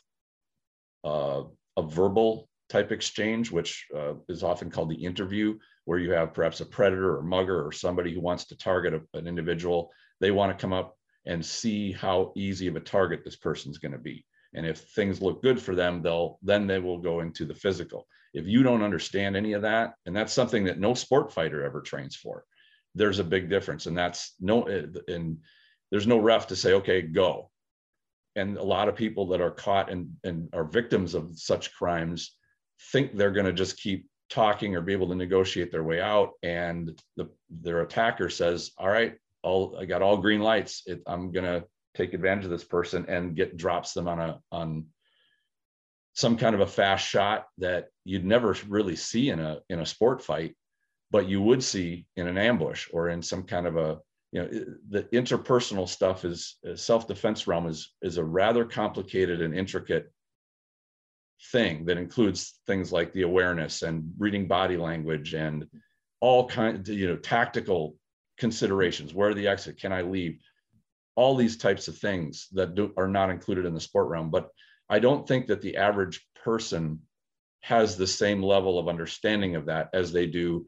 uh, 1.03 1.43
a 1.77 1.81
verbal 1.81 2.47
type 2.69 2.91
exchange 2.91 3.51
which 3.51 3.87
uh, 3.95 4.13
is 4.29 4.43
often 4.43 4.69
called 4.69 4.89
the 4.89 5.05
interview 5.05 5.57
where 5.85 5.99
you 5.99 6.11
have 6.11 6.33
perhaps 6.33 6.61
a 6.61 6.65
predator 6.65 7.17
or 7.17 7.23
mugger 7.23 7.65
or 7.65 7.71
somebody 7.71 8.13
who 8.13 8.21
wants 8.21 8.45
to 8.45 8.57
target 8.57 8.93
a, 8.93 9.17
an 9.17 9.27
individual 9.27 9.91
they 10.19 10.31
want 10.31 10.55
to 10.55 10.61
come 10.61 10.73
up 10.73 10.97
and 11.25 11.45
see 11.45 11.91
how 11.91 12.31
easy 12.35 12.67
of 12.67 12.75
a 12.75 12.79
target 12.79 13.21
this 13.25 13.35
person's 13.35 13.79
going 13.79 13.91
to 13.91 13.97
be. 13.97 14.23
And 14.53 14.65
if 14.65 14.79
things 14.79 15.21
look 15.21 15.41
good 15.41 15.61
for 15.61 15.75
them 15.75 16.01
they'll 16.01 16.39
then 16.41 16.67
they 16.67 16.79
will 16.79 16.99
go 16.99 17.21
into 17.21 17.45
the 17.45 17.55
physical. 17.55 18.07
If 18.33 18.47
you 18.47 18.63
don't 18.63 18.83
understand 18.83 19.35
any 19.35 19.53
of 19.53 19.61
that 19.63 19.93
and 20.05 20.15
that's 20.15 20.33
something 20.33 20.65
that 20.65 20.79
no 20.79 20.93
sport 20.93 21.31
fighter 21.31 21.63
ever 21.63 21.81
trains 21.81 22.15
for 22.15 22.45
there's 22.95 23.19
a 23.19 23.23
big 23.23 23.49
difference. 23.49 23.85
And 23.85 23.97
that's 23.97 24.33
no 24.39 24.63
eh, 24.63 24.85
and 25.07 25.37
there's 25.91 26.07
no 26.07 26.17
ref 26.17 26.47
to 26.47 26.55
say 26.55 26.73
okay 26.73 27.01
go. 27.01 27.51
And 28.35 28.57
a 28.57 28.63
lot 28.63 28.89
of 28.89 28.95
people 28.95 29.27
that 29.27 29.41
are 29.41 29.51
caught 29.51 29.91
and, 29.91 30.09
and 30.23 30.49
are 30.53 30.63
victims 30.63 31.13
of 31.13 31.37
such 31.37 31.73
crimes 31.73 32.35
think 32.91 33.15
they're 33.15 33.31
going 33.31 33.45
to 33.45 33.53
just 33.53 33.77
keep 33.77 34.09
talking 34.29 34.75
or 34.75 34.81
be 34.81 34.93
able 34.93 35.07
to 35.07 35.15
negotiate 35.15 35.71
their 35.71 35.83
way 35.83 36.01
out 36.01 36.31
and 36.41 36.99
the 37.15 37.29
their 37.49 37.81
attacker 37.81 38.29
says 38.29 38.71
all 38.77 38.89
right 38.89 39.15
all 39.43 39.77
i 39.79 39.85
got 39.85 40.01
all 40.01 40.17
green 40.17 40.41
lights. 40.41 40.83
It, 40.85 41.01
i'm 41.05 41.31
going 41.31 41.45
to 41.45 41.65
take 41.95 42.13
advantage 42.13 42.45
of 42.45 42.51
this 42.51 42.63
person 42.63 43.05
and 43.07 43.35
get 43.35 43.57
drops 43.57 43.93
them 43.93 44.07
on 44.07 44.19
a 44.19 44.39
on 44.51 44.85
some 46.13 46.37
kind 46.37 46.55
of 46.55 46.61
a 46.61 46.67
fast 46.67 47.07
shot 47.07 47.47
that 47.57 47.89
you'd 48.03 48.25
never 48.25 48.55
really 48.67 48.95
see 48.95 49.29
in 49.29 49.39
a 49.39 49.59
in 49.69 49.79
a 49.79 49.85
sport 49.85 50.23
fight 50.23 50.55
but 51.11 51.27
you 51.27 51.41
would 51.41 51.63
see 51.63 52.05
in 52.15 52.27
an 52.27 52.37
ambush 52.37 52.89
or 52.91 53.09
in 53.09 53.21
some 53.21 53.43
kind 53.43 53.67
of 53.67 53.77
a 53.77 53.99
you 54.31 54.41
know 54.41 54.49
the 54.89 55.03
interpersonal 55.13 55.87
stuff 55.87 56.25
is, 56.25 56.57
is 56.63 56.81
self-defense 56.81 57.47
realm 57.47 57.67
is 57.67 57.93
is 58.01 58.17
a 58.17 58.23
rather 58.23 58.65
complicated 58.65 59.41
and 59.41 59.55
intricate 59.55 60.11
thing 61.51 61.85
that 61.85 61.97
includes 61.97 62.59
things 62.65 62.91
like 62.91 63.13
the 63.13 63.23
awareness 63.23 63.81
and 63.81 64.11
reading 64.17 64.47
body 64.47 64.77
language 64.77 65.33
and 65.33 65.67
all 66.21 66.47
kinds 66.47 66.89
you 66.89 67.07
know 67.07 67.17
tactical 67.17 67.95
considerations. 68.37 69.13
Where 69.13 69.33
the 69.33 69.47
exit? 69.47 69.79
Can 69.79 69.91
i 69.91 70.01
leave? 70.01 70.39
All 71.15 71.35
these 71.35 71.57
types 71.57 71.87
of 71.87 71.97
things 71.97 72.47
that 72.53 72.75
do, 72.75 72.93
are 72.97 73.07
not 73.07 73.29
included 73.29 73.65
in 73.65 73.73
the 73.73 73.79
sport 73.79 74.09
realm 74.09 74.29
but 74.29 74.49
i 74.89 74.99
don't 74.99 75.27
think 75.27 75.47
that 75.47 75.61
the 75.61 75.77
average 75.77 76.25
person 76.43 76.99
has 77.61 77.95
the 77.95 78.07
same 78.07 78.43
level 78.43 78.77
of 78.77 78.89
understanding 78.89 79.55
of 79.55 79.65
that 79.67 79.89
as 79.93 80.11
they 80.11 80.27
do 80.27 80.65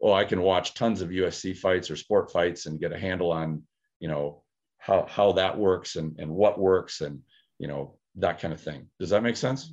oh 0.00 0.12
i 0.12 0.24
can 0.24 0.42
watch 0.42 0.74
tons 0.74 1.02
of 1.02 1.08
ufc 1.08 1.56
fights 1.56 1.90
or 1.90 1.96
sport 1.96 2.30
fights 2.30 2.66
and 2.66 2.78
get 2.78 2.92
a 2.92 2.98
handle 2.98 3.32
on 3.32 3.62
you 3.98 4.06
know 4.06 4.42
how 4.78 5.06
how 5.08 5.32
that 5.32 5.58
works 5.58 5.96
and 5.96 6.18
and 6.20 6.30
what 6.30 6.58
works 6.58 7.00
and 7.00 7.20
you 7.58 7.66
know 7.66 7.98
that 8.16 8.40
kind 8.40 8.52
of 8.52 8.60
thing. 8.60 8.88
Does 8.98 9.10
that 9.10 9.22
make 9.22 9.36
sense 9.36 9.72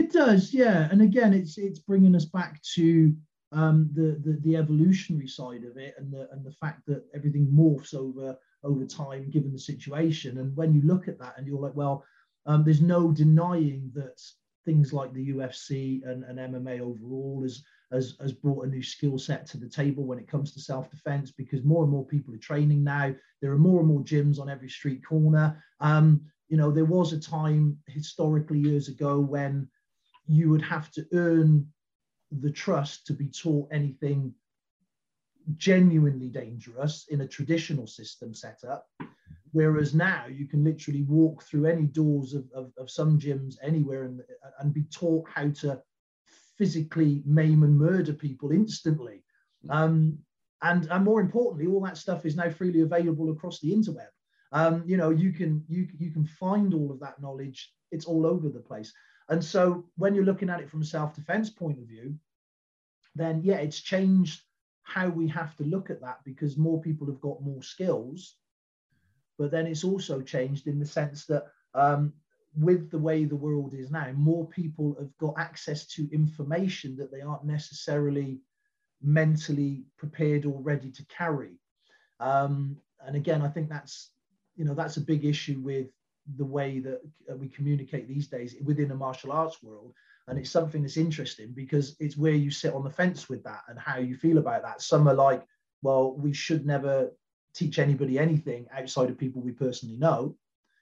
it 0.00 0.12
does, 0.12 0.52
yeah. 0.54 0.88
And 0.90 1.02
again, 1.02 1.32
it's 1.32 1.58
it's 1.58 1.78
bringing 1.78 2.16
us 2.16 2.24
back 2.24 2.60
to 2.74 3.14
um, 3.52 3.90
the, 3.94 4.20
the 4.24 4.38
the 4.42 4.56
evolutionary 4.56 5.28
side 5.28 5.64
of 5.64 5.76
it, 5.76 5.94
and 5.98 6.12
the 6.12 6.28
and 6.32 6.44
the 6.44 6.52
fact 6.52 6.86
that 6.86 7.04
everything 7.14 7.46
morphs 7.46 7.94
over 7.94 8.36
over 8.64 8.84
time, 8.84 9.30
given 9.30 9.52
the 9.52 9.58
situation. 9.58 10.38
And 10.38 10.56
when 10.56 10.74
you 10.74 10.82
look 10.82 11.06
at 11.08 11.18
that, 11.18 11.34
and 11.36 11.46
you're 11.46 11.60
like, 11.60 11.74
well, 11.74 12.04
um, 12.46 12.64
there's 12.64 12.80
no 12.80 13.12
denying 13.12 13.90
that 13.94 14.20
things 14.64 14.92
like 14.92 15.12
the 15.12 15.32
UFC 15.32 16.06
and, 16.06 16.24
and 16.24 16.38
MMA 16.38 16.80
overall 16.80 17.40
has, 17.42 17.62
has 17.92 18.16
has 18.20 18.32
brought 18.32 18.66
a 18.66 18.70
new 18.70 18.82
skill 18.82 19.18
set 19.18 19.46
to 19.46 19.58
the 19.58 19.68
table 19.68 20.04
when 20.04 20.18
it 20.18 20.28
comes 20.28 20.52
to 20.52 20.60
self 20.60 20.90
defense 20.90 21.30
because 21.30 21.62
more 21.64 21.82
and 21.82 21.92
more 21.92 22.06
people 22.06 22.34
are 22.34 22.38
training 22.38 22.82
now. 22.82 23.14
There 23.42 23.52
are 23.52 23.58
more 23.58 23.80
and 23.80 23.88
more 23.88 24.00
gyms 24.00 24.40
on 24.40 24.48
every 24.48 24.70
street 24.70 25.04
corner. 25.04 25.62
Um, 25.80 26.22
you 26.48 26.56
know, 26.56 26.70
there 26.70 26.84
was 26.84 27.12
a 27.12 27.20
time 27.20 27.78
historically 27.86 28.58
years 28.58 28.88
ago 28.88 29.20
when 29.20 29.68
you 30.30 30.48
would 30.48 30.62
have 30.62 30.90
to 30.92 31.04
earn 31.12 31.66
the 32.30 32.52
trust 32.52 33.04
to 33.06 33.12
be 33.12 33.26
taught 33.26 33.68
anything 33.72 34.32
genuinely 35.56 36.28
dangerous 36.28 37.06
in 37.08 37.22
a 37.22 37.26
traditional 37.26 37.88
system 37.88 38.32
setup. 38.32 38.86
Whereas 39.50 39.92
now 39.92 40.26
you 40.28 40.46
can 40.46 40.62
literally 40.62 41.02
walk 41.02 41.42
through 41.42 41.66
any 41.66 41.86
doors 41.86 42.34
of, 42.34 42.44
of, 42.54 42.72
of 42.78 42.88
some 42.88 43.18
gyms 43.18 43.56
anywhere 43.60 44.04
and, 44.04 44.22
and 44.60 44.72
be 44.72 44.84
taught 44.84 45.28
how 45.28 45.50
to 45.62 45.82
physically 46.56 47.22
maim 47.26 47.64
and 47.64 47.76
murder 47.76 48.12
people 48.12 48.52
instantly. 48.52 49.24
Um, 49.68 50.18
and, 50.62 50.86
and 50.92 51.04
more 51.04 51.20
importantly, 51.20 51.66
all 51.66 51.80
that 51.80 51.96
stuff 51.96 52.24
is 52.24 52.36
now 52.36 52.50
freely 52.50 52.82
available 52.82 53.32
across 53.32 53.58
the 53.58 53.72
interweb. 53.72 54.12
Um, 54.52 54.84
you 54.86 54.96
know, 54.96 55.10
you 55.10 55.32
can 55.32 55.64
you 55.68 55.86
you 55.98 56.10
can 56.10 56.24
find 56.24 56.74
all 56.74 56.90
of 56.90 57.00
that 57.00 57.20
knowledge. 57.22 57.72
It's 57.92 58.04
all 58.04 58.26
over 58.26 58.48
the 58.48 58.60
place. 58.60 58.92
And 59.30 59.42
so 59.42 59.84
when 59.96 60.14
you're 60.14 60.24
looking 60.24 60.50
at 60.50 60.60
it 60.60 60.68
from 60.68 60.82
a 60.82 60.84
self-defense 60.84 61.50
point 61.50 61.78
of 61.78 61.86
view, 61.86 62.16
then 63.14 63.40
yeah, 63.42 63.56
it's 63.56 63.80
changed 63.80 64.42
how 64.82 65.08
we 65.08 65.28
have 65.28 65.56
to 65.56 65.64
look 65.64 65.88
at 65.88 66.00
that 66.00 66.18
because 66.24 66.56
more 66.58 66.80
people 66.80 67.06
have 67.06 67.20
got 67.20 67.42
more 67.42 67.62
skills. 67.62 68.36
But 69.38 69.52
then 69.52 69.66
it's 69.66 69.84
also 69.84 70.20
changed 70.20 70.66
in 70.66 70.80
the 70.80 70.86
sense 70.86 71.26
that 71.26 71.46
um, 71.74 72.12
with 72.56 72.90
the 72.90 72.98
way 72.98 73.24
the 73.24 73.36
world 73.36 73.72
is 73.72 73.90
now, 73.90 74.10
more 74.12 74.46
people 74.48 74.96
have 74.98 75.16
got 75.18 75.38
access 75.38 75.86
to 75.86 76.12
information 76.12 76.96
that 76.96 77.12
they 77.12 77.20
aren't 77.20 77.44
necessarily 77.44 78.40
mentally 79.00 79.84
prepared 79.96 80.44
or 80.44 80.60
ready 80.60 80.90
to 80.90 81.04
carry. 81.06 81.52
Um, 82.18 82.76
and 83.06 83.16
again, 83.16 83.42
I 83.42 83.48
think 83.48 83.68
that's 83.68 84.10
you 84.56 84.64
know 84.64 84.74
that's 84.74 84.96
a 84.96 85.02
big 85.02 85.24
issue 85.24 85.60
with 85.60 85.86
the 86.36 86.44
way 86.44 86.78
that 86.80 87.00
uh, 87.30 87.36
we 87.36 87.48
communicate 87.48 88.08
these 88.08 88.28
days 88.28 88.54
within 88.64 88.90
a 88.90 88.94
martial 88.94 89.32
arts 89.32 89.62
world. 89.62 89.94
And 90.28 90.38
it's 90.38 90.50
something 90.50 90.82
that's 90.82 90.96
interesting 90.96 91.52
because 91.54 91.96
it's 91.98 92.16
where 92.16 92.34
you 92.34 92.50
sit 92.50 92.74
on 92.74 92.84
the 92.84 92.90
fence 92.90 93.28
with 93.28 93.42
that 93.44 93.62
and 93.68 93.78
how 93.78 93.98
you 93.98 94.14
feel 94.16 94.38
about 94.38 94.62
that. 94.62 94.82
Some 94.82 95.08
are 95.08 95.14
like 95.14 95.44
well 95.82 96.14
we 96.16 96.32
should 96.32 96.66
never 96.66 97.10
teach 97.54 97.78
anybody 97.78 98.18
anything 98.18 98.66
outside 98.76 99.10
of 99.10 99.18
people 99.18 99.42
we 99.42 99.52
personally 99.52 99.96
know. 99.96 100.36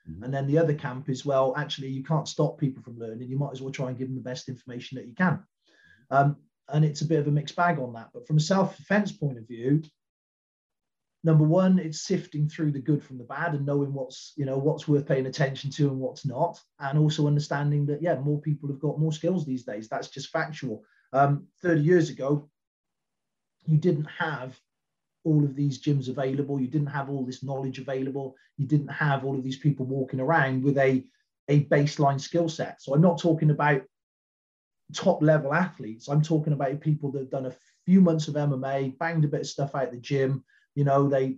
Mm-hmm. 0.08 0.24
and 0.24 0.32
then 0.32 0.46
the 0.46 0.56
other 0.56 0.72
camp 0.72 1.10
is 1.10 1.26
well 1.26 1.52
actually 1.58 1.88
you 1.88 2.02
can't 2.02 2.28
stop 2.28 2.58
people 2.58 2.82
from 2.82 2.98
learning. 2.98 3.28
You 3.28 3.38
might 3.38 3.52
as 3.52 3.60
well 3.60 3.72
try 3.72 3.88
and 3.88 3.98
give 3.98 4.08
them 4.08 4.16
the 4.16 4.22
best 4.22 4.48
information 4.48 4.96
that 4.96 5.06
you 5.06 5.14
can. 5.14 5.42
Um, 6.10 6.36
and 6.70 6.84
it's 6.84 7.02
a 7.02 7.06
bit 7.06 7.18
of 7.18 7.28
a 7.28 7.30
mixed 7.30 7.56
bag 7.56 7.78
on 7.78 7.92
that. 7.94 8.08
But 8.12 8.26
from 8.26 8.36
a 8.36 8.40
self-defense 8.40 9.12
point 9.12 9.38
of 9.38 9.46
view 9.46 9.82
number 11.24 11.44
one 11.44 11.78
it's 11.78 12.02
sifting 12.02 12.48
through 12.48 12.70
the 12.70 12.78
good 12.78 13.02
from 13.02 13.18
the 13.18 13.24
bad 13.24 13.54
and 13.54 13.66
knowing 13.66 13.92
what's 13.92 14.32
you 14.36 14.44
know 14.44 14.56
what's 14.56 14.86
worth 14.86 15.06
paying 15.06 15.26
attention 15.26 15.70
to 15.70 15.88
and 15.88 15.98
what's 15.98 16.24
not 16.24 16.60
and 16.80 16.98
also 16.98 17.26
understanding 17.26 17.84
that 17.86 18.00
yeah 18.00 18.14
more 18.20 18.40
people 18.40 18.68
have 18.68 18.78
got 18.78 18.98
more 19.00 19.12
skills 19.12 19.44
these 19.44 19.64
days. 19.64 19.88
That's 19.88 20.08
just 20.08 20.30
factual. 20.30 20.84
Um, 21.12 21.46
30 21.62 21.80
years 21.80 22.10
ago 22.10 22.48
you 23.66 23.78
didn't 23.78 24.08
have 24.18 24.58
all 25.24 25.44
of 25.44 25.54
these 25.54 25.82
gyms 25.82 26.08
available. 26.08 26.60
You 26.60 26.68
didn't 26.68 26.88
have 26.88 27.10
all 27.10 27.24
this 27.26 27.42
knowledge 27.42 27.78
available. 27.78 28.34
You 28.56 28.66
didn't 28.66 28.88
have 28.88 29.24
all 29.24 29.36
of 29.36 29.42
these 29.42 29.58
people 29.58 29.84
walking 29.84 30.20
around 30.20 30.62
with 30.62 30.78
a 30.78 31.04
a 31.48 31.64
baseline 31.64 32.20
skill 32.20 32.48
set. 32.48 32.80
So 32.80 32.94
i'm 32.94 33.00
not 33.00 33.18
talking 33.18 33.50
about 33.50 33.82
top 34.94 35.22
level 35.22 35.52
athletes. 35.52 36.08
I'm 36.08 36.22
talking 36.22 36.52
about 36.52 36.80
people 36.80 37.10
that 37.12 37.20
have 37.20 37.30
done 37.30 37.46
a 37.46 37.56
few 37.84 38.00
months 38.00 38.28
of 38.28 38.34
mma 38.34 38.96
banged 38.98 39.24
a 39.24 39.28
bit 39.28 39.40
of 39.40 39.46
stuff 39.46 39.74
out 39.74 39.90
the 39.90 39.96
gym 39.98 40.44
you 40.78 40.84
know 40.84 41.08
they 41.08 41.36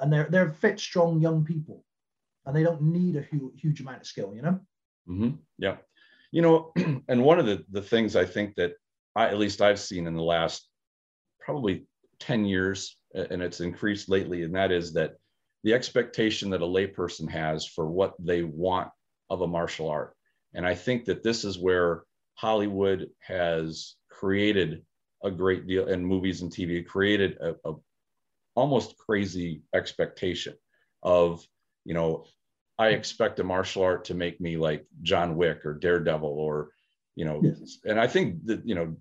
and 0.00 0.12
they're 0.12 0.28
they're 0.30 0.50
fit 0.50 0.78
strong 0.78 1.18
young 1.18 1.46
people 1.46 1.82
and 2.44 2.54
they 2.54 2.62
don't 2.62 2.82
need 2.82 3.16
a 3.16 3.22
huge, 3.22 3.58
huge 3.58 3.80
amount 3.80 4.02
of 4.02 4.06
skill 4.06 4.34
you 4.34 4.42
know? 4.42 4.60
Mm-hmm. 5.08 5.30
yeah. 5.56 5.76
You 6.30 6.42
know 6.42 6.72
and 7.08 7.24
one 7.24 7.38
of 7.38 7.46
the 7.46 7.64
the 7.70 7.80
things 7.80 8.16
i 8.16 8.26
think 8.26 8.54
that 8.56 8.72
i 9.16 9.28
at 9.28 9.38
least 9.38 9.62
i've 9.62 9.80
seen 9.80 10.06
in 10.06 10.14
the 10.14 10.30
last 10.36 10.68
probably 11.40 11.86
10 12.20 12.44
years 12.44 12.98
and 13.14 13.40
it's 13.42 13.60
increased 13.60 14.10
lately 14.10 14.42
and 14.42 14.54
that 14.54 14.70
is 14.70 14.92
that 14.92 15.14
the 15.64 15.72
expectation 15.72 16.50
that 16.50 16.60
a 16.60 16.66
layperson 16.66 17.28
has 17.30 17.64
for 17.66 17.86
what 17.88 18.12
they 18.18 18.42
want 18.42 18.90
of 19.30 19.40
a 19.40 19.46
martial 19.46 19.88
art. 19.88 20.14
And 20.52 20.66
i 20.66 20.74
think 20.74 21.06
that 21.06 21.22
this 21.22 21.44
is 21.44 21.58
where 21.58 22.02
hollywood 22.34 23.08
has 23.20 23.96
created 24.10 24.84
a 25.24 25.30
great 25.30 25.66
deal 25.66 25.88
and 25.88 26.06
movies 26.06 26.42
and 26.42 26.52
tv 26.52 26.86
created 26.86 27.38
a, 27.40 27.54
a, 27.64 27.72
almost 28.58 28.98
crazy 28.98 29.62
expectation 29.72 30.54
of, 31.02 31.46
you 31.84 31.94
know, 31.94 32.24
I 32.78 32.88
expect 32.88 33.38
a 33.40 33.44
martial 33.44 33.82
art 33.82 34.04
to 34.06 34.14
make 34.14 34.40
me 34.40 34.56
like 34.56 34.84
John 35.02 35.36
Wick 35.36 35.64
or 35.64 35.74
Daredevil 35.74 36.28
or, 36.28 36.70
you 37.14 37.24
know, 37.24 37.40
yes. 37.42 37.78
and 37.84 38.00
I 38.00 38.06
think 38.08 38.44
that, 38.46 38.66
you 38.66 38.74
know, 38.74 38.96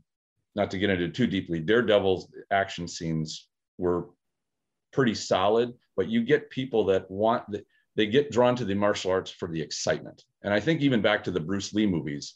not 0.56 0.72
to 0.72 0.78
get 0.78 0.90
into 0.90 1.10
too 1.10 1.28
deeply, 1.28 1.60
Daredevil's 1.60 2.28
action 2.52 2.88
scenes 2.88 3.48
were 3.78 4.10
pretty 4.94 5.16
solid, 5.16 5.74
but 5.96 6.08
you 6.08 6.24
get 6.24 6.50
people 6.50 6.86
that 6.86 7.10
want 7.10 7.44
that 7.52 7.66
they 7.96 8.06
get 8.06 8.32
drawn 8.32 8.56
to 8.56 8.66
the 8.66 8.76
martial 8.76 9.12
arts 9.12 9.32
for 9.32 9.50
the 9.50 9.62
excitement. 9.62 10.24
And 10.44 10.54
I 10.54 10.60
think 10.60 10.82
even 10.82 11.02
back 11.02 11.24
to 11.24 11.32
the 11.32 11.40
Bruce 11.40 11.74
Lee 11.74 11.88
movies, 11.88 12.36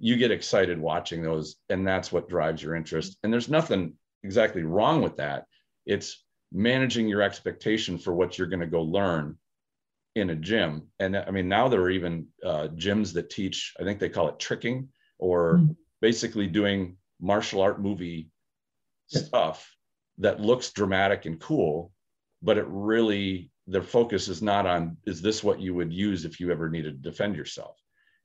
you 0.00 0.16
get 0.16 0.32
excited 0.32 0.78
watching 0.80 1.22
those, 1.22 1.56
and 1.68 1.86
that's 1.86 2.10
what 2.10 2.28
drives 2.28 2.62
your 2.62 2.74
interest. 2.74 3.16
And 3.22 3.32
there's 3.32 3.48
nothing 3.48 3.94
exactly 4.24 4.62
wrong 4.62 5.02
with 5.02 5.16
that. 5.16 5.44
It's 5.86 6.24
managing 6.52 7.08
your 7.08 7.22
expectation 7.22 7.98
for 7.98 8.14
what 8.14 8.38
you're 8.38 8.46
going 8.46 8.60
to 8.60 8.66
go 8.66 8.82
learn 8.82 9.36
in 10.14 10.30
a 10.30 10.36
gym. 10.36 10.88
And 10.98 11.16
I 11.16 11.30
mean, 11.30 11.48
now 11.48 11.68
there 11.68 11.80
are 11.80 11.90
even 11.90 12.26
uh, 12.44 12.68
gyms 12.74 13.12
that 13.14 13.30
teach, 13.30 13.74
I 13.78 13.84
think 13.84 14.00
they 14.00 14.08
call 14.08 14.28
it 14.28 14.38
tricking 14.38 14.88
or 15.18 15.58
mm. 15.58 15.76
basically 16.00 16.46
doing 16.46 16.96
martial 17.20 17.60
art 17.60 17.80
movie 17.80 18.30
stuff 19.06 19.70
that 20.18 20.40
looks 20.40 20.72
dramatic 20.72 21.26
and 21.26 21.38
cool, 21.38 21.92
but 22.42 22.58
it 22.58 22.66
really, 22.68 23.50
their 23.66 23.82
focus 23.82 24.28
is 24.28 24.42
not 24.42 24.66
on, 24.66 24.96
is 25.06 25.20
this 25.20 25.44
what 25.44 25.60
you 25.60 25.74
would 25.74 25.92
use 25.92 26.24
if 26.24 26.40
you 26.40 26.50
ever 26.50 26.68
needed 26.68 27.02
to 27.02 27.10
defend 27.10 27.36
yourself? 27.36 27.76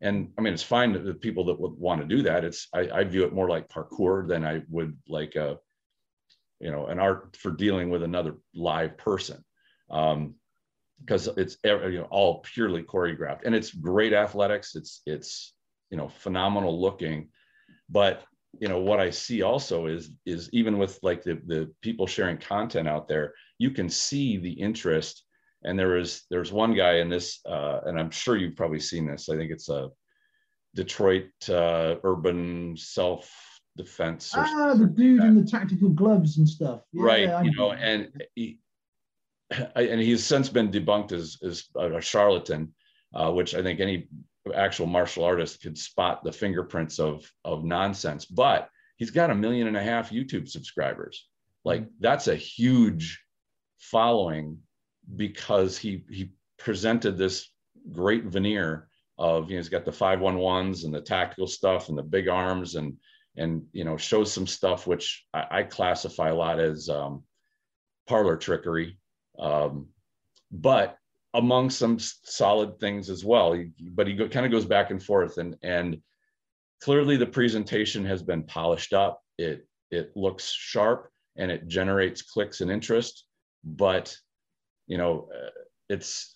And 0.02 0.32
I 0.38 0.42
mean, 0.42 0.54
it's 0.54 0.64
fine 0.64 0.94
that 0.94 1.06
the 1.06 1.14
people 1.14 1.46
that 1.46 1.60
would 1.60 1.74
want 1.74 2.02
to 2.02 2.08
do 2.08 2.24
that. 2.24 2.44
It's, 2.44 2.68
I, 2.74 2.90
I 2.90 3.04
view 3.04 3.26
it 3.26 3.34
more 3.34 3.50
like 3.50 3.70
parkour 3.70 4.28
than 4.28 4.46
I 4.46 4.62
would 4.70 4.98
like 5.08 5.36
a, 5.36 5.60
you 6.64 6.72
know 6.72 6.88
an 6.88 7.00
art 7.00 7.36
for 7.38 7.52
dealing 7.52 7.90
with 7.90 8.04
another 8.04 8.36
live 8.56 8.98
person. 8.98 9.44
Um, 9.92 10.36
because 11.00 11.28
it's 11.36 11.58
you 11.66 12.00
know 12.00 12.08
all 12.10 12.40
purely 12.40 12.82
choreographed. 12.82 13.42
And 13.44 13.54
it's 13.54 13.72
great 13.72 14.14
athletics. 14.14 14.76
It's 14.76 15.02
it's 15.06 15.54
you 15.90 15.98
know 15.98 16.08
phenomenal 16.08 16.80
looking. 16.80 17.30
But 17.90 18.24
you 18.60 18.68
know 18.70 18.80
what 18.80 19.00
i 19.00 19.10
see 19.10 19.42
also 19.42 19.88
is 19.88 20.12
is 20.28 20.48
even 20.54 20.78
with 20.78 21.00
like 21.02 21.24
the 21.24 21.42
the 21.48 21.72
people 21.82 22.06
sharing 22.06 22.38
content 22.38 22.88
out 22.88 23.08
there 23.08 23.34
you 23.58 23.72
can 23.72 23.90
see 23.90 24.38
the 24.38 24.52
interest. 24.52 25.24
And 25.66 25.80
there 25.80 25.98
is 25.98 26.24
there's 26.30 26.52
one 26.52 26.76
guy 26.76 26.96
in 26.98 27.10
this 27.10 27.40
uh, 27.46 27.80
and 27.86 28.00
i'm 28.00 28.12
sure 28.12 28.38
you've 28.38 28.56
probably 28.56 28.80
seen 28.80 29.06
this. 29.08 29.30
I 29.30 29.36
think 29.36 29.52
it's 29.52 29.70
a 29.70 29.90
detroit 30.76 31.32
uh, 31.50 31.96
urban 32.04 32.76
self 32.78 33.32
defense 33.76 34.32
ah 34.36 34.76
the 34.78 34.86
dude 34.86 35.20
like 35.20 35.30
in 35.30 35.36
the 35.36 35.50
tactical 35.50 35.90
gloves 35.90 36.38
and 36.38 36.48
stuff. 36.48 36.82
Yeah, 36.92 37.04
right 37.04 37.46
you 37.46 37.52
know 37.56 37.72
and 37.72 38.24
he, 38.36 38.60
and 39.76 40.00
he's 40.00 40.24
since 40.24 40.50
been 40.50 40.72
debunked 40.72 41.12
as 41.12 41.38
as 41.44 41.70
a 41.76 42.00
charlatan 42.00 42.74
uh, 43.16 43.32
which 43.32 43.56
i 43.56 43.64
think 43.64 43.80
any 43.80 44.08
actual 44.54 44.86
martial 44.86 45.24
artist 45.24 45.62
could 45.62 45.78
spot 45.78 46.24
the 46.24 46.32
fingerprints 46.32 47.00
of 47.00 47.32
of 47.46 47.64
nonsense 47.64 48.26
but 48.26 48.70
he's 48.98 49.12
got 49.12 49.32
a 49.32 49.36
million 49.36 49.68
and 49.68 49.78
a 49.78 49.84
half 49.84 50.12
youtube 50.12 50.48
subscribers. 50.48 51.28
Like 51.66 51.82
mm-hmm. 51.82 51.92
that's 52.00 52.28
a 52.28 52.36
huge 52.36 53.22
following 53.78 54.60
because 55.16 55.78
he 55.78 56.06
he 56.10 56.32
presented 56.58 57.18
this 57.18 57.50
great 57.92 58.26
veneer 58.26 58.88
of 59.18 59.50
you 59.50 59.56
know 59.56 59.60
he's 59.60 59.70
got 59.70 59.86
the 59.86 59.92
511s 59.92 60.86
and 60.86 60.94
the 60.94 61.02
tactical 61.02 61.48
stuff 61.48 61.90
and 61.90 61.98
the 61.98 62.04
big 62.04 62.28
arms 62.28 62.76
and 62.76 62.96
and 63.38 63.64
you 63.72 63.84
know 63.84 63.98
shows 63.98 64.32
some 64.32 64.48
stuff 64.48 64.86
which 64.88 65.26
I, 65.34 65.46
I 65.52 65.64
classify 65.64 66.30
a 66.30 66.36
lot 66.36 66.60
as 66.60 66.90
um, 66.90 67.24
parlor 68.08 68.38
trickery. 68.38 68.98
Um, 69.40 69.88
but 70.52 70.98
among 71.34 71.72
some 71.72 71.98
solid 72.00 72.80
things 72.80 73.10
as 73.10 73.26
well 73.26 73.60
but 73.94 74.06
he 74.06 74.14
go, 74.14 74.30
kind 74.30 74.46
of 74.46 74.52
goes 74.52 74.66
back 74.66 74.92
and 74.92 75.02
forth 75.02 75.40
and 75.40 75.56
and 75.64 76.00
clearly 76.84 77.16
the 77.16 77.26
presentation 77.26 78.04
has 78.06 78.22
been 78.22 78.44
polished 78.44 78.94
up. 78.94 79.22
It 79.38 79.66
it 79.90 80.12
looks 80.16 80.52
sharp 80.52 81.10
and 81.38 81.50
it 81.50 81.68
generates 81.68 82.22
clicks 82.22 82.60
and 82.60 82.70
interest. 82.70 83.26
But 83.64 84.16
you 84.88 84.98
know, 84.98 85.30
uh, 85.34 85.50
it's 85.88 86.36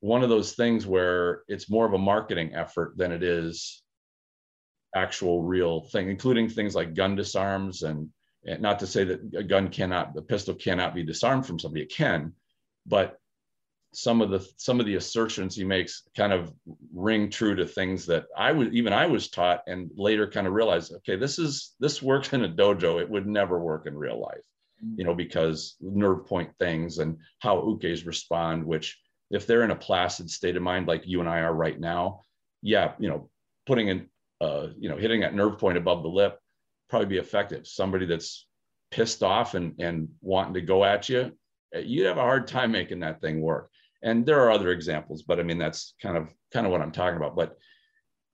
one 0.00 0.22
of 0.22 0.28
those 0.28 0.52
things 0.52 0.86
where 0.86 1.42
it's 1.48 1.68
more 1.68 1.84
of 1.84 1.92
a 1.92 1.98
marketing 1.98 2.54
effort 2.54 2.96
than 2.96 3.10
it 3.10 3.24
is 3.24 3.82
actual 4.94 5.42
real 5.42 5.82
thing, 5.82 6.08
including 6.08 6.48
things 6.48 6.74
like 6.74 6.94
gun 6.94 7.14
disarms 7.14 7.82
and, 7.82 8.08
and 8.46 8.60
not 8.62 8.78
to 8.78 8.86
say 8.86 9.04
that 9.04 9.20
a 9.36 9.42
gun 9.42 9.68
cannot, 9.68 10.14
the 10.14 10.22
pistol 10.22 10.54
cannot 10.54 10.94
be 10.94 11.02
disarmed 11.02 11.46
from 11.46 11.58
somebody, 11.58 11.82
it 11.82 11.92
can, 11.92 12.32
but 12.86 13.18
some 13.94 14.20
of 14.20 14.28
the 14.28 14.46
some 14.58 14.80
of 14.80 14.84
the 14.86 14.96
assertions 14.96 15.56
he 15.56 15.64
makes 15.64 16.02
kind 16.14 16.30
of 16.30 16.52
ring 16.92 17.30
true 17.30 17.56
to 17.56 17.66
things 17.66 18.04
that 18.04 18.26
I 18.36 18.52
was 18.52 18.68
even 18.70 18.92
I 18.92 19.06
was 19.06 19.30
taught 19.30 19.62
and 19.66 19.90
later 19.96 20.28
kind 20.28 20.46
of 20.46 20.52
realized 20.52 20.92
okay 20.96 21.16
this 21.16 21.38
is 21.38 21.74
this 21.80 22.02
works 22.02 22.34
in 22.34 22.44
a 22.44 22.48
dojo. 22.50 23.00
It 23.00 23.08
would 23.08 23.26
never 23.26 23.58
work 23.58 23.86
in 23.86 23.96
real 23.96 24.20
life 24.20 24.44
you 24.96 25.04
know, 25.04 25.14
because 25.14 25.76
nerve 25.80 26.26
point 26.26 26.50
things 26.58 26.98
and 26.98 27.18
how 27.40 27.56
ukes 27.56 28.06
respond, 28.06 28.64
which 28.64 28.98
if 29.30 29.46
they're 29.46 29.64
in 29.64 29.70
a 29.70 29.76
placid 29.76 30.30
state 30.30 30.56
of 30.56 30.62
mind, 30.62 30.86
like 30.86 31.02
you 31.06 31.20
and 31.20 31.28
I 31.28 31.40
are 31.40 31.52
right 31.52 31.78
now, 31.78 32.22
yeah, 32.62 32.92
you 32.98 33.08
know, 33.08 33.28
putting 33.66 33.88
in, 33.88 34.08
uh, 34.40 34.68
you 34.78 34.88
know, 34.88 34.96
hitting 34.96 35.20
that 35.20 35.34
nerve 35.34 35.58
point 35.58 35.78
above 35.78 36.02
the 36.02 36.08
lip 36.08 36.38
probably 36.88 37.06
be 37.06 37.18
effective. 37.18 37.66
Somebody 37.66 38.06
that's 38.06 38.46
pissed 38.90 39.22
off 39.22 39.54
and, 39.54 39.74
and 39.78 40.08
wanting 40.20 40.54
to 40.54 40.60
go 40.60 40.84
at 40.84 41.08
you, 41.08 41.32
eh, 41.74 41.80
you'd 41.80 42.06
have 42.06 42.18
a 42.18 42.22
hard 42.22 42.46
time 42.46 42.72
making 42.72 43.00
that 43.00 43.20
thing 43.20 43.40
work. 43.40 43.70
And 44.02 44.24
there 44.24 44.40
are 44.40 44.50
other 44.50 44.70
examples, 44.70 45.22
but 45.22 45.40
I 45.40 45.42
mean, 45.42 45.58
that's 45.58 45.94
kind 46.00 46.16
of, 46.16 46.32
kind 46.52 46.66
of 46.66 46.72
what 46.72 46.80
I'm 46.80 46.92
talking 46.92 47.16
about. 47.16 47.36
But, 47.36 47.58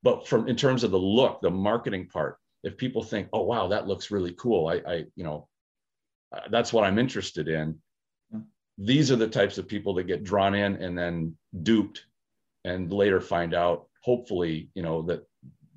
but 0.02 0.28
from, 0.28 0.46
in 0.46 0.56
terms 0.56 0.84
of 0.84 0.90
the 0.90 0.98
look, 0.98 1.40
the 1.40 1.50
marketing 1.50 2.08
part, 2.08 2.36
if 2.62 2.76
people 2.76 3.02
think, 3.02 3.28
oh, 3.32 3.42
wow, 3.42 3.68
that 3.68 3.88
looks 3.88 4.10
really 4.10 4.32
cool. 4.32 4.68
I, 4.68 4.74
I, 4.86 5.04
you 5.16 5.24
know, 5.24 5.48
uh, 6.34 6.40
that's 6.50 6.72
what 6.72 6.84
I'm 6.84 6.98
interested 6.98 7.48
in. 7.48 7.78
These 8.76 9.12
are 9.12 9.16
the 9.16 9.28
types 9.28 9.56
of 9.56 9.68
people 9.68 9.94
that 9.94 10.04
get 10.04 10.24
drawn 10.24 10.54
in 10.54 10.76
and 10.76 10.98
then 10.98 11.36
duped 11.62 12.04
and 12.64 12.92
later 12.92 13.20
find 13.20 13.54
out, 13.54 13.86
hopefully, 14.02 14.70
you 14.74 14.82
know, 14.82 15.02
that 15.02 15.26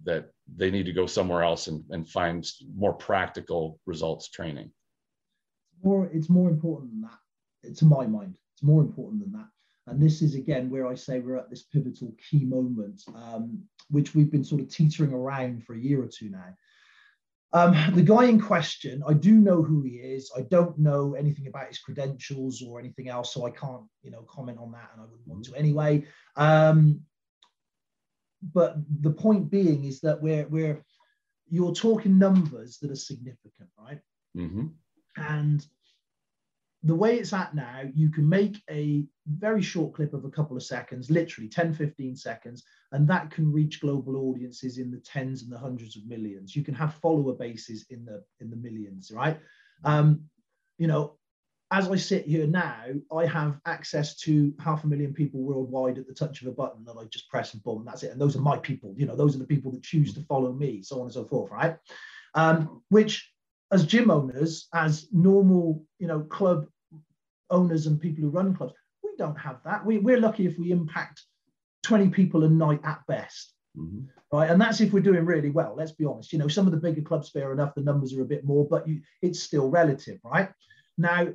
that 0.08 0.32
they 0.56 0.72
need 0.72 0.86
to 0.88 0.94
go 0.94 1.06
somewhere 1.06 1.44
else 1.44 1.68
and, 1.68 1.84
and 1.92 2.10
find 2.10 2.46
more 2.76 2.94
practical 2.94 3.80
results 3.86 4.30
training. 4.30 4.72
More, 5.84 6.10
it's 6.12 6.30
more 6.30 6.50
important 6.50 6.92
than 6.92 7.02
that. 7.02 7.76
To 7.78 7.86
my 7.86 8.08
mind, 8.08 8.38
it's 8.54 8.64
more 8.64 8.82
important 8.82 9.22
than 9.22 9.34
that. 9.34 9.48
And 9.88 10.02
this 10.02 10.22
is 10.22 10.36
again 10.36 10.70
where 10.70 10.88
I 10.88 10.96
say 10.96 11.20
we're 11.20 11.38
at 11.38 11.50
this 11.50 11.64
pivotal 11.64 12.14
key 12.30 12.44
moment, 12.46 13.04
um, 13.16 13.62
which 13.90 14.16
we've 14.16 14.32
been 14.32 14.44
sort 14.44 14.62
of 14.62 14.70
teetering 14.70 15.14
around 15.14 15.64
for 15.64 15.76
a 15.76 15.80
year 15.80 16.02
or 16.02 16.08
two 16.08 16.30
now. 16.30 16.56
Um, 17.54 17.76
the 17.94 18.02
guy 18.02 18.26
in 18.26 18.42
question, 18.42 19.02
I 19.08 19.14
do 19.14 19.32
know 19.34 19.64
who 19.64 19.82
he 19.82 19.96
is. 19.96 20.32
I 20.36 20.42
don't 20.42 20.78
know 20.78 21.14
anything 21.14 21.48
about 21.48 21.68
his 21.68 21.80
credentials 21.80 22.62
or 22.62 22.80
anything 22.80 23.08
else, 23.08 23.34
so 23.34 23.46
I 23.46 23.52
can't, 23.52 23.84
you 24.04 24.12
know, 24.12 24.24
comment 24.30 24.58
on 24.60 24.72
that, 24.74 24.90
and 24.94 25.02
I 25.02 25.06
wouldn't 25.06 25.28
want 25.28 25.46
to 25.46 25.56
anyway. 25.56 26.06
Um, 26.36 27.02
but 28.54 28.78
the 29.02 29.12
point 29.12 29.50
being 29.50 29.86
is 29.86 30.00
that 30.02 30.22
we're 30.22 30.48
we're 30.48 30.84
you're 31.50 31.74
talking 31.74 32.18
numbers 32.18 32.78
that 32.80 32.92
are 32.92 32.96
significant, 32.96 33.70
right? 33.80 34.00
Mm-hmm. 34.36 34.68
And 35.18 35.66
the 36.84 36.96
way 36.96 37.18
it's 37.18 37.34
at 37.34 37.56
now, 37.56 37.82
you 37.94 38.10
can 38.10 38.28
make 38.28 38.62
a 38.70 39.06
very 39.28 39.62
short 39.62 39.94
clip 39.94 40.14
of 40.14 40.26
a 40.26 40.30
couple 40.30 40.56
of 40.56 40.64
seconds, 40.64 41.10
literally 41.10 41.50
10, 41.50 41.74
15 41.74 42.16
seconds, 42.16 42.64
and 42.92 43.08
that 43.08 43.32
can 43.32 43.52
reach 43.52 43.82
global 43.82 44.16
audiences 44.16 44.78
in 44.78 44.92
the 44.92 45.00
tens 45.00 45.42
and 45.42 45.52
the 45.52 45.58
hundreds 45.58 45.98
of 45.98 46.06
millions. 46.06 46.56
You 46.56 46.64
can 46.64 46.76
have 46.76 46.94
follower 46.96 47.34
bases 47.34 47.86
in 47.90 48.06
the 48.06 48.24
in 48.40 48.50
the 48.50 48.56
millions, 48.56 49.12
right? 49.12 49.40
Um, 49.84 50.22
you 50.78 50.88
know, 50.88 51.18
as 51.72 51.90
I 51.90 51.98
sit 51.98 52.26
here 52.26 52.48
now, 52.48 52.86
I 53.14 53.26
have 53.26 53.60
access 53.66 54.16
to 54.20 54.54
half 54.60 54.84
a 54.84 54.88
million 54.88 55.14
people 55.14 55.42
worldwide 55.42 55.98
at 55.98 56.08
the 56.08 56.14
touch 56.14 56.42
of 56.42 56.48
a 56.48 56.52
button 56.52 56.86
that 56.86 56.96
I 56.98 57.04
just 57.06 57.30
press 57.30 57.54
and 57.54 57.64
boom, 57.64 57.84
that's 57.86 58.04
it. 58.04 58.12
And 58.12 58.22
those 58.22 58.36
are 58.38 58.42
my 58.42 58.58
people, 58.58 58.94
you 58.98 59.06
know, 59.06 59.16
those 59.16 59.36
are 59.36 59.40
the 59.40 59.48
people 59.48 59.72
that 59.72 59.84
choose 59.84 60.14
to 60.14 60.22
follow 60.22 60.54
me, 60.54 60.82
so 60.82 60.98
on 61.00 61.04
and 61.04 61.14
so 61.14 61.26
forth, 61.26 61.52
right? 61.52 61.78
Um, 62.36 62.82
which 62.90 63.30
as 63.72 63.86
gym 63.86 64.10
owners, 64.10 64.68
as 64.74 65.08
normal, 65.12 65.84
you 66.00 66.08
know, 66.08 66.22
club 66.22 66.68
owners 67.50 67.86
and 67.86 68.00
people 68.00 68.24
who 68.24 68.30
run 68.30 68.56
clubs, 68.56 68.74
we 69.04 69.12
don't 69.18 69.38
have 69.38 69.60
that. 69.66 69.86
We, 69.86 69.98
we're 69.98 70.20
lucky 70.20 70.46
if 70.46 70.58
we 70.58 70.72
impact 70.72 71.22
20 71.84 72.10
people 72.10 72.46
a 72.46 72.50
night 72.50 72.80
at 72.86 73.02
best. 73.08 73.54
Mm-hmm. 73.78 74.06
Right. 74.32 74.50
And 74.50 74.60
that's 74.60 74.82
if 74.82 74.92
we're 74.92 75.00
doing 75.00 75.26
really 75.26 75.50
well. 75.50 75.76
Let's 75.78 75.94
be 75.94 76.06
honest. 76.06 76.34
You 76.34 76.40
know, 76.40 76.48
some 76.48 76.66
of 76.66 76.72
the 76.72 76.80
bigger 76.80 77.02
clubs, 77.02 77.30
fair 77.30 77.54
enough, 77.54 77.76
the 77.76 77.82
numbers 77.82 78.14
are 78.14 78.22
a 78.22 78.26
bit 78.26 78.44
more, 78.44 78.68
but 78.68 78.88
you, 78.88 79.02
it's 79.22 79.42
still 79.42 79.70
relative, 79.70 80.20
right? 80.24 80.50
Now, 80.98 81.28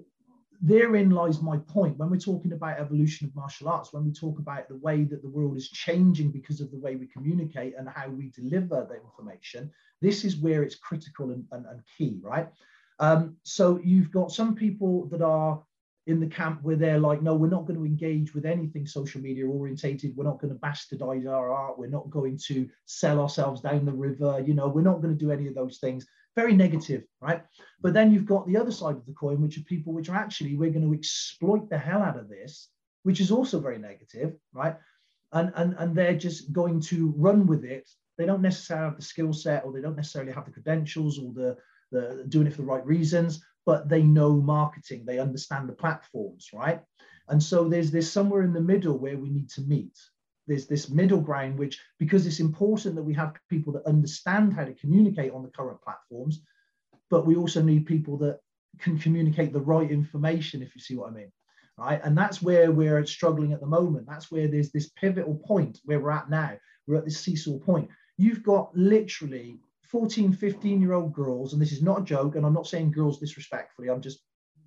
therein 0.63 1.11
lies 1.11 1.43
my 1.43 1.59
point. 1.59 1.99
When 1.99 2.09
we're 2.09 2.19
talking 2.19 2.53
about 2.53 2.79
evolution 2.79 3.27
of 3.27 3.35
martial 3.35 3.69
arts, 3.69 3.93
when 3.93 4.05
we 4.05 4.13
talk 4.13 4.39
about 4.39 4.69
the 4.69 4.77
way 4.77 5.03
that 5.03 5.21
the 5.21 5.29
world 5.29 5.57
is 5.57 5.69
changing 5.69 6.31
because 6.31 6.61
of 6.61 6.71
the 6.71 6.79
way 6.79 6.95
we 6.95 7.09
communicate 7.09 7.75
and 7.77 7.89
how 7.89 8.09
we 8.09 8.31
deliver 8.31 8.87
the 8.89 8.95
information, 8.95 9.73
this 10.01 10.25
is 10.25 10.37
where 10.37 10.63
it's 10.63 10.77
critical 10.77 11.33
and, 11.33 11.45
and, 11.51 11.67
and 11.67 11.81
key, 11.99 12.21
right? 12.23 12.49
Um, 13.01 13.37
so 13.43 13.81
you've 13.83 14.13
got 14.13 14.31
some 14.31 14.55
people 14.55 15.07
that 15.07 15.21
are 15.21 15.61
in 16.07 16.21
the 16.21 16.27
camp 16.29 16.61
where 16.63 16.77
they're 16.77 16.99
like, 16.99 17.23
no, 17.23 17.35
we're 17.35 17.49
not 17.49 17.67
going 17.67 17.79
to 17.79 17.85
engage 17.87 18.33
with 18.33 18.45
anything 18.45 18.87
social 18.87 19.21
media 19.21 19.47
orientated. 19.47 20.17
We're 20.17 20.25
not 20.25 20.41
going 20.41 20.53
to 20.53 20.61
bastardize 20.61 21.29
our 21.29 21.53
art. 21.53 21.79
We're 21.79 21.89
not 21.89 22.09
going 22.11 22.39
to 22.47 22.69
sell 22.87 23.21
ourselves 23.21 23.61
down 23.61 23.85
the 23.85 23.93
river. 23.93 24.43
You 24.45 24.55
know, 24.55 24.69
we're 24.69 24.83
not 24.83 25.01
going 25.03 25.17
to 25.17 25.25
do 25.25 25.33
any 25.33 25.49
of 25.49 25.55
those 25.55 25.79
things. 25.79 26.07
Very 26.35 26.55
negative, 26.55 27.05
right? 27.21 27.45
But 27.81 27.95
then 27.95 28.13
you've 28.13 28.27
got 28.27 28.47
the 28.47 28.57
other 28.57 28.73
side 28.73 28.97
of 28.97 29.07
the 29.07 29.13
coin, 29.13 29.41
which 29.41 29.59
are 29.59 29.63
people 29.63 29.93
which 29.93 30.09
are 30.09 30.17
actually, 30.17 30.57
we're 30.57 30.71
going 30.71 30.89
to 30.89 30.95
exploit 30.95 31.69
the 31.69 31.79
hell 31.79 32.03
out 32.03 32.19
of 32.19 32.29
this, 32.29 32.69
which 33.03 33.21
is 33.21 33.31
also 33.31 33.61
very 33.61 33.79
negative, 33.79 34.35
right? 34.53 34.77
And, 35.33 35.53
and, 35.57 35.75
and 35.79 35.95
they're 35.95 36.17
just 36.17 36.53
going 36.53 36.81
to 36.83 37.13
run 37.17 37.47
with 37.47 37.65
it. 37.65 37.89
They 38.19 38.27
don't 38.27 38.43
necessarily 38.43 38.87
have 38.87 38.97
the 38.97 39.03
skill 39.03 39.33
set 39.33 39.65
or 39.65 39.73
they 39.73 39.81
don't 39.81 39.97
necessarily 39.97 40.33
have 40.33 40.45
the 40.45 40.53
credentials 40.53 41.19
or 41.19 41.33
the, 41.33 41.57
the 41.91 42.25
doing 42.29 42.47
it 42.47 42.55
for 42.55 42.63
the 42.63 42.69
right 42.69 42.87
reasons 42.87 43.43
but 43.65 43.89
they 43.89 44.03
know 44.03 44.35
marketing, 44.35 45.05
they 45.05 45.19
understand 45.19 45.69
the 45.69 45.75
platforms, 45.75 46.51
right? 46.53 46.83
And 47.29 47.43
so 47.43 47.69
there's 47.69 47.91
this 47.91 48.11
somewhere 48.11 48.43
in 48.43 48.53
the 48.53 48.61
middle 48.61 48.99
where 48.99 49.17
we 49.17 49.31
need 49.31 49.49
to 49.51 49.63
meet. 49.63 49.97
There's 50.47 50.67
this 50.67 50.89
middle 50.89 51.21
ground, 51.21 51.59
which 51.59 51.81
because 51.99 52.27
it's 52.27 52.41
important 52.41 52.97
that 52.97 53.03
we 53.03 53.15
have 53.15 53.35
people 53.49 53.73
that 53.75 53.87
understand 53.87 54.53
how 54.53 54.65
to 54.65 54.75
communicate 54.75 55.33
on 55.33 55.43
the 55.43 55.51
current 55.51 55.81
platforms, 55.83 56.43
but 57.11 57.27
we 57.27 57.37
also 57.37 57.63
need 57.63 57.87
people 57.87 58.17
that 58.19 58.41
can 58.79 58.99
communicate 58.99 59.53
the 59.53 59.61
right 59.61 59.91
information, 59.91 60.63
if 60.63 60.75
you 60.75 60.81
see 60.81 60.97
what 60.97 61.11
I 61.11 61.15
mean. 61.15 61.33
Right. 61.79 62.01
And 62.05 62.17
that's 62.17 62.43
where 62.43 62.71
we're 62.71 63.05
struggling 63.07 63.53
at 63.53 63.61
the 63.61 63.67
moment. 63.67 64.07
That's 64.07 64.31
where 64.31 64.47
there's 64.47 64.71
this 64.73 64.91
pivotal 64.91 65.37
point 65.37 65.81
where 65.85 66.01
we're 66.01 66.11
at 66.11 66.29
now. 66.29 66.53
We're 66.87 66.99
at 66.99 67.05
this 67.05 67.21
seesaw 67.21 67.59
point. 67.59 67.89
You've 68.19 68.43
got 68.43 68.77
literally 68.77 69.59
14, 69.85 70.33
15 70.33 70.81
year 70.81 70.93
old 70.93 71.13
girls, 71.13 71.53
and 71.53 71.63
this 71.63 71.73
is 71.73 71.83
not 71.83 72.03
a 72.03 72.05
joke, 72.05 72.37
and 72.37 72.45
I'm 72.45 72.55
not 72.55 72.67
saying 72.67 72.93
girls 72.93 73.19
disrespectfully, 73.19 73.89
I'm 73.89 74.01
just 74.01 74.21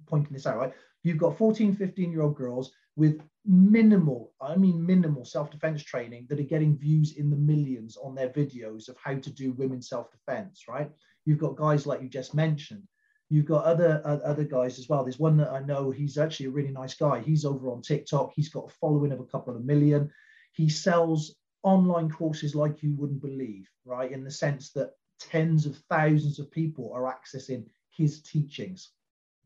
pointing 0.07 0.33
this 0.33 0.45
out, 0.45 0.57
right? 0.57 0.73
You've 1.03 1.17
got 1.17 1.37
14, 1.37 1.75
15 1.75 2.11
year 2.11 2.21
old 2.21 2.35
girls 2.35 2.71
with 2.95 3.21
minimal, 3.45 4.33
I 4.41 4.55
mean 4.55 4.85
minimal 4.85 5.25
self-defense 5.25 5.83
training 5.83 6.27
that 6.29 6.39
are 6.39 6.43
getting 6.43 6.77
views 6.77 7.17
in 7.17 7.29
the 7.29 7.35
millions 7.35 7.97
on 7.97 8.15
their 8.15 8.29
videos 8.29 8.89
of 8.89 8.97
how 9.03 9.15
to 9.15 9.29
do 9.31 9.53
women's 9.53 9.89
self-defense, 9.89 10.65
right? 10.67 10.89
You've 11.25 11.39
got 11.39 11.55
guys 11.55 11.85
like 11.85 12.01
you 12.01 12.09
just 12.09 12.33
mentioned. 12.33 12.83
You've 13.29 13.45
got 13.45 13.65
other 13.65 14.01
uh, 14.05 14.17
other 14.17 14.43
guys 14.43 14.77
as 14.77 14.87
well. 14.87 15.03
There's 15.03 15.19
one 15.19 15.37
that 15.37 15.51
I 15.51 15.59
know. 15.59 15.89
He's 15.89 16.17
actually 16.17 16.47
a 16.47 16.51
really 16.51 16.71
nice 16.71 16.93
guy. 16.93 17.19
He's 17.19 17.45
over 17.45 17.71
on 17.71 17.81
TikTok. 17.81 18.33
He's 18.35 18.49
got 18.49 18.69
a 18.69 18.75
following 18.79 19.11
of 19.11 19.19
a 19.19 19.25
couple 19.25 19.55
of 19.55 19.65
million. 19.65 20.11
He 20.51 20.69
sells 20.69 21.35
online 21.63 22.09
courses 22.09 22.53
like 22.53 22.83
you 22.83 22.93
wouldn't 22.95 23.21
believe, 23.21 23.67
right? 23.83 24.11
In 24.11 24.23
the 24.23 24.31
sense 24.31 24.71
that 24.73 24.91
tens 25.19 25.65
of 25.65 25.75
thousands 25.89 26.39
of 26.39 26.51
people 26.51 26.91
are 26.93 27.13
accessing 27.13 27.65
his 27.89 28.21
teachings. 28.21 28.91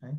Okay? 0.03 0.13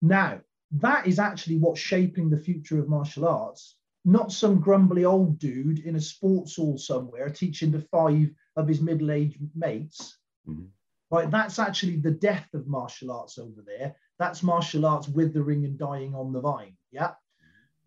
Now, 0.00 0.40
that 0.72 1.06
is 1.06 1.18
actually 1.18 1.58
what's 1.58 1.80
shaping 1.80 2.30
the 2.30 2.38
future 2.38 2.78
of 2.78 2.88
martial 2.88 3.26
arts, 3.26 3.76
not 4.04 4.32
some 4.32 4.60
grumbly 4.60 5.04
old 5.04 5.38
dude 5.38 5.80
in 5.80 5.96
a 5.96 6.00
sports 6.00 6.56
hall 6.56 6.78
somewhere 6.78 7.28
teaching 7.28 7.72
to 7.72 7.80
five 7.80 8.30
of 8.56 8.68
his 8.68 8.80
middle 8.80 9.10
aged 9.10 9.40
mates. 9.54 10.18
Mm-hmm. 10.48 10.66
Right, 11.10 11.30
that's 11.30 11.58
actually 11.58 11.96
the 11.96 12.12
death 12.12 12.46
of 12.54 12.68
martial 12.68 13.10
arts 13.10 13.36
over 13.36 13.64
there. 13.66 13.96
That's 14.20 14.44
martial 14.44 14.86
arts 14.86 15.08
withering 15.08 15.64
and 15.64 15.76
dying 15.76 16.14
on 16.14 16.32
the 16.32 16.40
vine. 16.40 16.76
Yeah. 16.92 17.12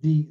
The 0.02 0.28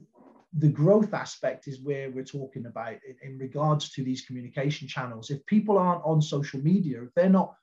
the 0.58 0.68
growth 0.68 1.14
aspect 1.14 1.66
is 1.66 1.80
where 1.80 2.10
we're 2.10 2.24
talking 2.24 2.66
about 2.66 2.96
in, 3.08 3.16
in 3.22 3.38
regards 3.38 3.90
to 3.92 4.04
these 4.04 4.26
communication 4.26 4.86
channels. 4.86 5.30
If 5.30 5.46
people 5.46 5.78
aren't 5.78 6.04
on 6.04 6.20
social 6.20 6.60
media, 6.60 7.02
if 7.02 7.14
they're 7.14 7.30
not 7.30 7.54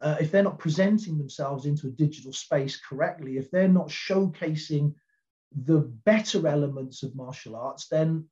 uh, 0.00 0.16
if 0.20 0.30
they're 0.30 0.42
not 0.42 0.58
presenting 0.58 1.18
themselves 1.18 1.64
into 1.64 1.86
a 1.86 1.90
digital 1.90 2.32
space 2.32 2.78
correctly, 2.80 3.38
if 3.38 3.50
they're 3.50 3.68
not 3.68 3.88
showcasing 3.88 4.94
the 5.64 5.78
better 6.04 6.46
elements 6.46 7.02
of 7.02 7.16
martial 7.16 7.56
arts, 7.56 7.88
then 7.88 8.26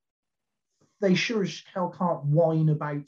they 1.00 1.14
sure 1.14 1.42
as 1.42 1.62
hell 1.72 1.94
can't 1.96 2.24
whine 2.24 2.68
about 2.68 3.06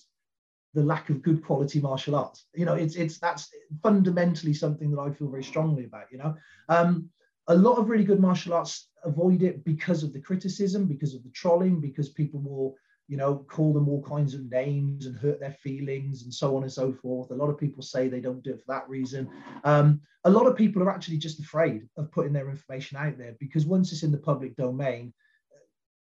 the 0.74 0.82
lack 0.82 1.08
of 1.10 1.22
good 1.22 1.44
quality 1.44 1.80
martial 1.80 2.14
arts. 2.14 2.46
You 2.54 2.64
know, 2.64 2.74
it's 2.74 2.96
it's 2.96 3.18
that's 3.18 3.48
fundamentally 3.82 4.54
something 4.54 4.90
that 4.90 5.00
I 5.00 5.10
feel 5.10 5.28
very 5.28 5.44
strongly 5.44 5.84
about. 5.84 6.10
You 6.10 6.18
know, 6.18 6.36
um, 6.68 7.10
a 7.48 7.54
lot 7.54 7.78
of 7.78 7.88
really 7.88 8.04
good 8.04 8.20
martial 8.20 8.54
arts 8.54 8.88
avoid 9.04 9.42
it 9.42 9.64
because 9.64 10.02
of 10.02 10.12
the 10.12 10.20
criticism, 10.20 10.86
because 10.86 11.14
of 11.14 11.22
the 11.22 11.30
trolling, 11.30 11.80
because 11.80 12.08
people 12.08 12.40
will 12.40 12.76
you 13.08 13.16
know, 13.16 13.44
call 13.48 13.72
them 13.72 13.88
all 13.88 14.02
kinds 14.02 14.34
of 14.34 14.50
names 14.50 15.06
and 15.06 15.16
hurt 15.16 15.38
their 15.38 15.52
feelings 15.52 16.24
and 16.24 16.34
so 16.34 16.56
on 16.56 16.62
and 16.62 16.72
so 16.72 16.92
forth. 16.92 17.30
A 17.30 17.34
lot 17.34 17.50
of 17.50 17.58
people 17.58 17.82
say 17.82 18.08
they 18.08 18.20
don't 18.20 18.42
do 18.42 18.50
it 18.50 18.60
for 18.64 18.74
that 18.74 18.88
reason. 18.88 19.30
Um, 19.62 20.00
a 20.24 20.30
lot 20.30 20.46
of 20.46 20.56
people 20.56 20.82
are 20.82 20.90
actually 20.90 21.18
just 21.18 21.38
afraid 21.38 21.88
of 21.96 22.10
putting 22.10 22.32
their 22.32 22.50
information 22.50 22.96
out 22.96 23.16
there 23.16 23.36
because 23.38 23.64
once 23.64 23.92
it's 23.92 24.02
in 24.02 24.10
the 24.10 24.18
public 24.18 24.56
domain, 24.56 25.12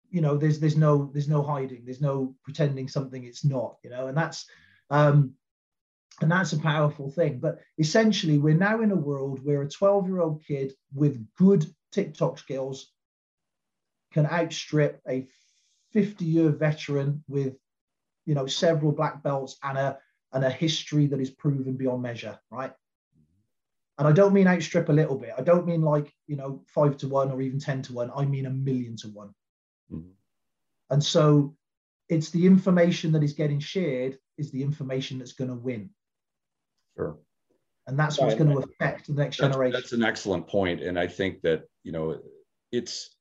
you 0.09 0.21
know, 0.21 0.37
there's 0.37 0.59
there's 0.59 0.77
no 0.77 1.09
there's 1.11 1.27
no 1.27 1.41
hiding, 1.41 1.83
there's 1.83 2.01
no 2.01 2.35
pretending 2.43 2.87
something 2.87 3.23
it's 3.23 3.43
not, 3.43 3.77
you 3.83 3.89
know, 3.89 4.07
and 4.07 4.17
that's 4.17 4.45
um, 4.89 5.33
and 6.21 6.31
that's 6.31 6.53
a 6.53 6.59
powerful 6.59 7.09
thing. 7.09 7.39
But 7.39 7.59
essentially, 7.77 8.37
we're 8.37 8.53
now 8.53 8.81
in 8.81 8.91
a 8.91 8.95
world 8.95 9.43
where 9.43 9.63
a 9.63 9.69
12 9.69 10.07
year 10.07 10.21
old 10.21 10.43
kid 10.45 10.73
with 10.93 11.25
good 11.35 11.65
TikTok 11.91 12.37
skills 12.37 12.91
can 14.13 14.27
outstrip 14.27 15.01
a 15.07 15.27
50 15.93 16.25
year 16.25 16.49
veteran 16.49 17.23
with 17.27 17.55
you 18.25 18.35
know 18.35 18.47
several 18.47 18.91
black 18.91 19.23
belts 19.23 19.57
and 19.63 19.77
a 19.77 19.97
and 20.33 20.43
a 20.43 20.49
history 20.49 21.05
that 21.07 21.19
is 21.19 21.29
proven 21.29 21.75
beyond 21.75 22.01
measure 22.01 22.37
right? 22.51 22.73
And 23.99 24.07
i 24.07 24.11
don't 24.11 24.33
mean 24.33 24.47
outstrip 24.47 24.89
a 24.89 24.93
little 24.93 25.17
bit. 25.17 25.33
I 25.37 25.41
don't 25.41 25.67
mean 25.67 25.81
like 25.81 26.11
you 26.27 26.35
know 26.35 26.63
five 26.67 26.97
to 26.97 27.07
one 27.07 27.31
or 27.31 27.41
even 27.41 27.59
ten 27.59 27.81
to 27.83 27.93
one. 27.93 28.11
I 28.15 28.25
mean 28.25 28.47
a 28.47 28.49
million 28.49 28.95
to 28.97 29.07
one. 29.09 29.33
Mm-hmm. 29.91 30.09
and 30.89 31.03
so 31.03 31.55
it's 32.09 32.29
the 32.31 32.45
information 32.45 33.11
that 33.11 33.23
is 33.23 33.33
getting 33.33 33.59
shared 33.59 34.17
is 34.37 34.51
the 34.51 34.63
information 34.63 35.19
that's 35.19 35.33
going 35.33 35.49
to 35.49 35.55
win. 35.55 35.89
Sure. 36.97 37.17
And 37.85 37.99
that's 37.99 38.17
what's 38.19 38.35
going 38.35 38.49
to 38.49 38.59
affect 38.59 39.07
the 39.07 39.13
next 39.13 39.37
that's, 39.37 39.51
generation. 39.51 39.73
that's 39.73 39.91
an 39.91 40.03
excellent 40.03 40.47
point 40.47 40.81
and 40.81 40.97
i 40.97 41.05
think 41.05 41.41
that 41.41 41.63
you 41.83 41.91
know 41.91 42.17
it's 42.71 43.15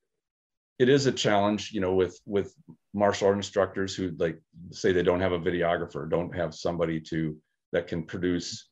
it 0.83 0.89
is 0.89 1.07
a 1.07 1.13
challenge, 1.13 1.71
you 1.73 1.81
know, 1.81 1.95
with 1.95 2.21
with 2.27 2.53
martial 2.93 3.29
art 3.29 3.37
instructors 3.37 3.95
who 3.95 4.11
like 4.19 4.39
say 4.73 4.93
they 4.93 5.05
don't 5.05 5.21
have 5.21 5.31
a 5.31 5.39
videographer, 5.39 6.11
don't 6.11 6.35
have 6.35 6.55
somebody 6.55 7.01
to 7.01 7.37
that 7.73 7.87
can 7.87 8.03
produce 8.03 8.69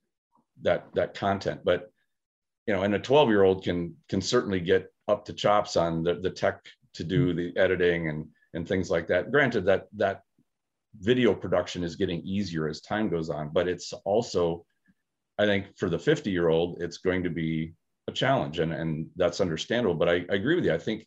that 0.62 0.88
that 0.94 1.14
content. 1.14 1.60
But 1.64 1.88
you 2.66 2.74
know, 2.74 2.82
and 2.82 2.94
a 2.94 2.98
12 2.98 3.28
year 3.28 3.44
old 3.44 3.62
can 3.62 3.94
can 4.08 4.20
certainly 4.20 4.58
get 4.58 4.92
up 5.06 5.24
to 5.26 5.32
chops 5.32 5.76
on 5.76 6.02
the, 6.02 6.14
the 6.14 6.30
tech 6.30 6.64
to 6.94 7.04
do 7.04 7.28
mm-hmm. 7.28 7.36
the 7.54 7.56
editing 7.56 8.08
and 8.08 8.26
and 8.54 8.66
things 8.66 8.90
like 8.90 9.06
that. 9.06 9.30
Granted 9.30 9.64
that 9.66 9.86
that 9.96 10.22
video 10.98 11.32
production 11.32 11.84
is 11.84 11.94
getting 11.94 12.20
easier 12.22 12.68
as 12.68 12.80
time 12.80 13.08
goes 13.08 13.30
on, 13.30 13.50
but 13.52 13.68
it's 13.68 13.92
also, 14.04 14.66
I 15.38 15.46
think 15.46 15.66
for 15.78 15.88
the 15.88 15.98
50 15.98 16.32
year 16.32 16.48
old, 16.48 16.82
it's 16.82 16.98
going 16.98 17.22
to 17.22 17.30
be 17.30 17.74
a 18.08 18.12
challenge 18.12 18.58
and, 18.58 18.72
and 18.72 19.06
that's 19.14 19.40
understandable. 19.40 19.94
But 19.94 20.08
I, 20.08 20.14
I 20.28 20.34
agree 20.34 20.56
with 20.56 20.64
you. 20.64 20.74
I 20.74 20.78
think 20.78 21.06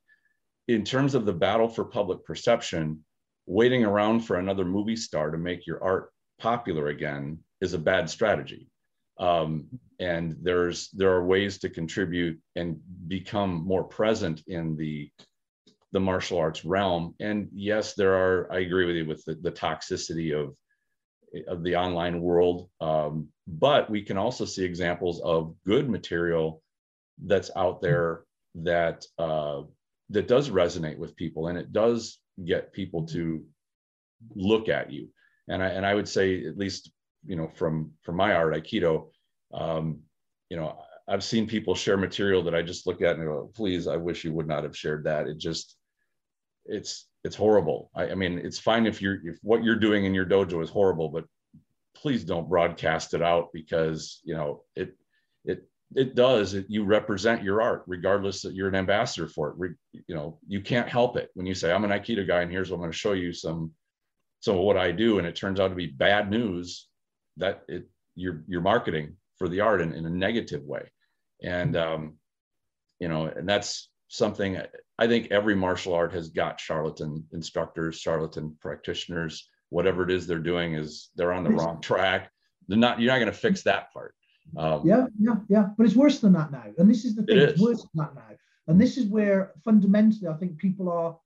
in 0.68 0.84
terms 0.84 1.16
of 1.16 1.26
the 1.26 1.34
battle 1.34 1.68
for 1.68 1.86
public 1.86 2.24
perception, 2.26 3.04
waiting 3.46 3.84
around 3.84 4.22
for 4.22 4.38
another 4.38 4.66
movie 4.66 4.96
star 4.96 5.32
to 5.32 5.38
make 5.38 5.68
your 5.68 5.84
art 5.84 6.12
popular 6.40 6.88
again 6.88 7.40
is 7.62 7.74
a 7.74 7.78
bad 7.78 8.10
strategy. 8.10 8.70
Um, 9.20 9.68
and 10.00 10.36
there's 10.42 10.90
there 10.92 11.12
are 11.12 11.26
ways 11.26 11.60
to 11.60 11.70
contribute 11.70 12.40
and 12.56 12.80
become 13.08 13.66
more 13.66 13.84
present 13.84 14.42
in 14.48 14.76
the 14.76 15.10
the 15.92 16.00
martial 16.00 16.40
arts 16.40 16.66
realm. 16.66 17.14
And 17.20 17.50
yes, 17.54 17.94
there 17.94 18.16
are. 18.16 18.52
I 18.52 18.60
agree 18.60 18.86
with 18.86 18.96
you 18.96 19.06
with 19.06 19.24
the, 19.26 19.36
the 19.36 19.52
toxicity 19.52 20.34
of 20.34 20.56
of 21.48 21.64
the 21.64 21.76
online 21.76 22.22
world. 22.22 22.70
Um, 22.82 23.28
but 23.48 23.90
we 23.90 24.02
can 24.02 24.18
also 24.18 24.46
see 24.46 24.64
examples 24.64 25.22
of 25.22 25.56
good 25.66 25.90
material 25.90 26.62
that's 27.24 27.52
out 27.56 27.82
there 27.82 28.24
that 28.56 29.06
uh, 29.20 29.62
that 30.14 30.28
does 30.28 30.50
resonate 30.50 30.98
with 30.98 31.16
people 31.16 31.48
and 31.48 31.58
it 31.58 31.74
does 31.74 32.20
get 32.46 32.74
people 32.74 33.06
to 33.08 33.44
look 34.36 34.70
at 34.70 34.92
you. 34.92 35.10
And 35.50 35.62
i 35.62 35.68
and 35.68 35.86
i 35.86 35.94
would 35.94 36.08
say 36.08 36.46
at 36.46 36.58
least 36.58 36.92
you 37.26 37.36
know 37.36 37.50
from 37.54 37.92
from 38.02 38.16
my 38.16 38.34
art 38.34 38.54
aikido 38.54 39.10
um, 39.54 40.00
you 40.50 40.56
know 40.58 40.78
i've 41.08 41.24
seen 41.24 41.48
people 41.48 41.76
share 41.76 41.98
material 41.98 42.44
that 42.44 42.56
i 42.56 42.62
just 42.62 42.88
look 42.88 43.02
at 43.02 43.18
and 43.18 43.26
go 43.26 43.52
please 43.54 43.88
i 43.88 43.98
wish 43.98 44.24
you 44.24 44.34
would 44.34 44.48
not 44.48 44.64
have 44.64 44.78
shared 44.78 45.04
that. 45.04 45.28
It 45.28 45.38
just 45.38 45.76
it's 46.66 47.08
it's 47.24 47.36
horrible. 47.36 47.92
I, 47.96 48.10
I 48.10 48.16
mean 48.16 48.38
it's 48.38 48.60
fine 48.60 48.86
if 48.86 49.02
you're 49.02 49.20
if 49.26 49.38
what 49.42 49.64
you're 49.64 49.76
doing 49.76 50.06
in 50.06 50.14
your 50.14 50.26
dojo 50.26 50.64
is 50.64 50.70
horrible 50.70 51.10
but 51.10 51.26
please 51.96 52.24
don't 52.24 52.50
broadcast 52.50 53.14
it 53.14 53.22
out 53.22 53.50
because 53.54 54.22
you 54.24 54.36
know 54.36 54.64
it 54.76 54.96
it 55.46 55.68
it 55.96 56.16
does 56.16 56.54
it, 56.54 56.66
you 56.70 56.84
represent 56.84 57.44
your 57.44 57.62
art 57.62 57.84
regardless 57.88 58.42
that 58.42 58.54
you're 58.54 58.68
an 58.68 58.76
ambassador 58.76 59.28
for 59.28 59.50
it. 59.50 59.56
Re, 59.58 59.70
you 60.08 60.16
know 60.16 60.40
you 60.48 60.62
can't 60.62 60.90
help 60.90 61.18
it 61.18 61.30
when 61.34 61.46
you 61.46 61.54
say 61.54 61.72
i'm 61.72 61.84
an 61.84 61.92
aikido 61.92 62.28
guy 62.28 62.42
and 62.42 62.52
here's 62.52 62.70
what 62.70 62.78
i'm 62.78 62.82
going 62.82 62.92
to 62.92 62.98
show 62.98 63.14
you 63.14 63.34
some 63.34 63.72
some 64.40 64.58
of 64.58 64.64
what 64.64 64.78
i 64.78 64.92
do. 64.92 65.20
And 65.20 65.28
it 65.28 65.36
turns 65.36 65.60
out 65.60 65.70
to 65.70 65.76
be 65.76 65.88
bad 65.88 66.30
news 66.30 66.88
that 67.38 67.64
it 67.68 67.90
you're 68.16 68.44
you're 68.48 68.62
marketing 68.62 69.16
for 69.38 69.48
the 69.48 69.62
art 69.62 69.82
in, 69.82 69.94
in 69.94 70.06
a 70.06 70.10
negative 70.10 70.64
way. 70.64 70.92
And 71.42 71.76
um 71.76 72.18
you 73.00 73.08
know 73.08 73.26
and 73.26 73.48
that's 73.48 73.90
something 74.08 74.62
i 75.00 75.08
think 75.08 75.32
every 75.32 75.56
martial 75.56 75.94
art 75.94 76.14
has 76.14 76.30
got 76.30 76.60
charlatan 76.60 77.26
instructors 77.32 77.98
charlatan 77.98 78.56
practitioners 78.62 79.50
whatever 79.74 80.04
it 80.04 80.12
is 80.12 80.28
they're 80.28 80.38
doing 80.38 80.76
is 80.76 81.10
they're 81.16 81.34
on 81.34 81.44
the 81.44 81.50
wrong 81.50 81.82
track. 81.82 82.30
They're 82.68 82.78
not 82.78 83.00
you're 83.00 83.12
not 83.12 83.18
going 83.18 83.32
to 83.32 83.38
fix 83.38 83.64
that 83.64 83.92
part 83.92 84.14
um, 84.58 84.82
yeah, 84.86 85.08
yeah, 85.20 85.36
yeah. 85.50 85.68
But 85.78 85.86
it's 85.86 85.96
worse 85.96 86.20
than 86.20 86.34
that 86.34 86.52
now. 86.52 86.66
And 86.78 86.90
this 86.90 87.06
is 87.06 87.16
the 87.16 87.24
thing, 87.24 87.38
it 87.38 87.50
it's 87.50 87.62
worse 87.62 87.82
than 87.82 88.06
that 88.06 88.16
now. 88.16 88.36
And 88.68 88.80
this 88.80 88.98
is 88.98 89.06
where 89.06 89.54
fundamentally 89.64 90.28
I 90.28 90.34
think 90.34 90.58
people 90.58 90.90
are 90.90 91.18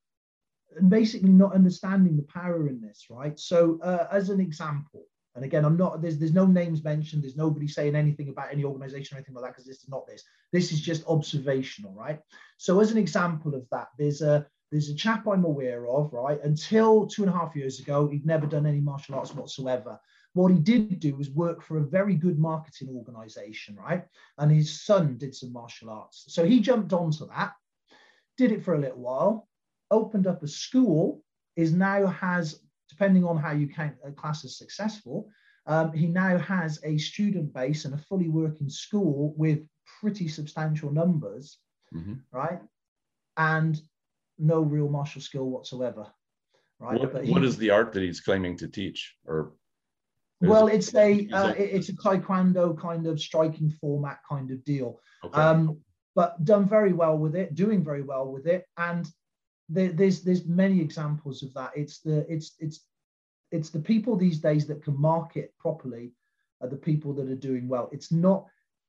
basically 0.89 1.30
not 1.30 1.53
understanding 1.53 2.18
the 2.18 2.24
power 2.24 2.68
in 2.68 2.82
this, 2.82 3.07
right? 3.09 3.38
So, 3.39 3.80
uh, 3.82 4.07
as 4.11 4.30
an 4.30 4.39
example, 4.39 5.05
and 5.36 5.45
again, 5.45 5.65
I'm 5.65 5.78
not 5.78 6.01
there's 6.01 6.18
there's 6.18 6.34
no 6.34 6.47
names 6.47 6.84
mentioned, 6.84 7.24
there's 7.24 7.38
nobody 7.38 7.68
saying 7.68 7.95
anything 7.95 8.30
about 8.30 8.51
any 8.51 8.63
organization 8.63 9.15
or 9.15 9.18
anything 9.20 9.36
like 9.36 9.43
that, 9.43 9.51
because 9.53 9.65
this 9.65 9.84
is 9.84 9.89
not 9.89 10.07
this. 10.07 10.24
This 10.51 10.72
is 10.72 10.82
just 10.82 11.05
observational, 11.07 11.93
right? 11.93 12.20
So, 12.57 12.80
as 12.80 12.91
an 12.91 12.97
example 12.97 13.53
of 13.53 13.68
that, 13.72 13.89
there's 13.97 14.22
a 14.22 14.47
there's 14.72 14.89
a 14.89 14.95
chap 14.95 15.28
I'm 15.28 15.45
aware 15.45 15.88
of, 15.88 16.11
right? 16.11 16.41
Until 16.43 17.07
two 17.07 17.24
and 17.24 17.34
a 17.34 17.38
half 17.38 17.55
years 17.55 17.80
ago, 17.80 18.07
he'd 18.07 18.26
never 18.26 18.45
done 18.45 18.65
any 18.65 18.82
martial 18.82 19.15
arts 19.15 19.34
whatsoever. 19.34 19.99
What 20.38 20.51
he 20.51 20.59
did 20.59 20.99
do 20.99 21.15
was 21.15 21.31
work 21.31 21.63
for 21.63 21.77
a 21.77 21.89
very 21.97 22.13
good 22.13 22.38
marketing 22.38 22.89
organization, 22.89 23.75
right? 23.75 24.03
And 24.38 24.51
his 24.51 24.83
son 24.83 25.17
did 25.17 25.33
some 25.33 25.51
martial 25.51 25.89
arts. 25.89 26.25
So 26.27 26.45
he 26.45 26.59
jumped 26.59 26.93
onto 26.93 27.27
that, 27.29 27.53
did 28.38 28.51
it 28.51 28.63
for 28.63 28.75
a 28.75 28.79
little 28.79 28.99
while, 28.99 29.47
opened 29.89 30.27
up 30.27 30.43
a 30.43 30.47
school, 30.47 31.23
is 31.55 31.73
now 31.73 32.05
has, 32.05 32.61
depending 32.88 33.23
on 33.23 33.38
how 33.38 33.51
you 33.51 33.67
count 33.67 33.95
a 34.05 34.11
class 34.11 34.45
as 34.45 34.59
successful, 34.59 35.27
um, 35.65 35.91
he 35.91 36.05
now 36.05 36.38
has 36.38 36.79
a 36.83 36.99
student 36.99 37.51
base 37.51 37.85
and 37.85 37.95
a 37.95 37.97
fully 37.97 38.29
working 38.29 38.69
school 38.69 39.33
with 39.38 39.59
pretty 39.99 40.27
substantial 40.27 40.91
numbers, 40.91 41.57
mm-hmm. 41.91 42.13
right? 42.31 42.59
And 43.38 43.81
no 44.38 44.61
real 44.61 44.88
martial 44.88 45.21
skill 45.21 45.49
whatsoever. 45.49 46.05
Right. 46.79 46.99
What, 46.99 47.25
what 47.25 47.43
is 47.43 47.57
the 47.57 47.71
art 47.71 47.91
that 47.93 48.03
he's 48.03 48.21
claiming 48.21 48.55
to 48.57 48.67
teach? 48.67 49.15
Or 49.25 49.53
well, 50.41 50.67
it's 50.67 50.93
a 50.95 51.27
uh, 51.31 51.53
it's 51.57 51.89
a 51.89 51.93
taekwondo 51.93 52.79
kind 52.79 53.07
of 53.07 53.19
striking 53.19 53.69
format 53.69 54.19
kind 54.29 54.51
of 54.51 54.63
deal. 54.63 54.99
Okay. 55.23 55.39
Um, 55.39 55.79
but 56.15 56.43
done 56.43 56.67
very 56.67 56.93
well 56.93 57.17
with 57.17 57.35
it, 57.35 57.55
doing 57.55 57.83
very 57.83 58.01
well 58.01 58.31
with 58.31 58.47
it, 58.47 58.65
and 58.77 59.07
there, 59.69 59.91
there's 59.91 60.21
there's 60.21 60.45
many 60.45 60.81
examples 60.81 61.43
of 61.43 61.53
that. 61.53 61.71
It's 61.75 61.99
the 61.99 62.25
it's 62.31 62.55
it's 62.59 62.85
it's 63.51 63.69
the 63.69 63.79
people 63.79 64.15
these 64.15 64.39
days 64.39 64.67
that 64.67 64.83
can 64.83 64.99
market 64.99 65.53
properly 65.59 66.13
are 66.61 66.67
the 66.67 66.75
people 66.75 67.13
that 67.13 67.29
are 67.29 67.35
doing 67.35 67.67
well. 67.67 67.89
It's 67.91 68.11
not 68.11 68.45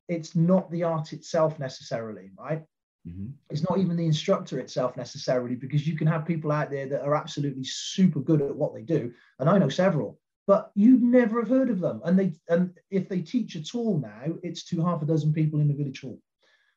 it's 0.09 0.35
not 0.35 0.71
the 0.71 0.85
art 0.85 1.13
itself 1.13 1.59
necessarily, 1.59 2.31
right? 2.39 2.63
Mm-hmm. 3.07 3.29
It's 3.51 3.69
not 3.69 3.79
even 3.79 3.97
the 3.97 4.07
instructor 4.07 4.59
itself 4.59 4.97
necessarily, 4.97 5.55
because 5.55 5.87
you 5.87 5.97
can 5.97 6.07
have 6.07 6.27
people 6.27 6.51
out 6.51 6.71
there 6.71 6.87
that 6.89 7.03
are 7.03 7.15
absolutely 7.15 7.65
super 7.65 8.21
good 8.21 8.43
at 8.43 8.57
what 8.57 8.75
they 8.75 8.83
do, 8.83 9.13
and 9.39 9.49
I 9.49 9.59
know 9.59 9.69
several, 9.69 10.19
but 10.49 10.73
you'd 10.75 11.03
never 11.03 11.41
have 11.41 11.51
heard 11.51 11.69
of 11.69 11.79
them. 11.79 12.01
And 12.07 12.19
they 12.19 12.33
and 12.49 12.73
if 12.91 13.07
they 13.07 13.21
teach 13.21 13.55
at 13.55 13.75
all 13.75 13.99
now, 13.99 14.33
it's 14.43 14.65
to 14.65 14.83
half 14.83 15.03
a 15.03 15.07
dozen 15.07 15.31
people 15.33 15.61
in 15.61 15.69
the 15.69 15.75
village 15.75 16.01
hall. 16.01 16.19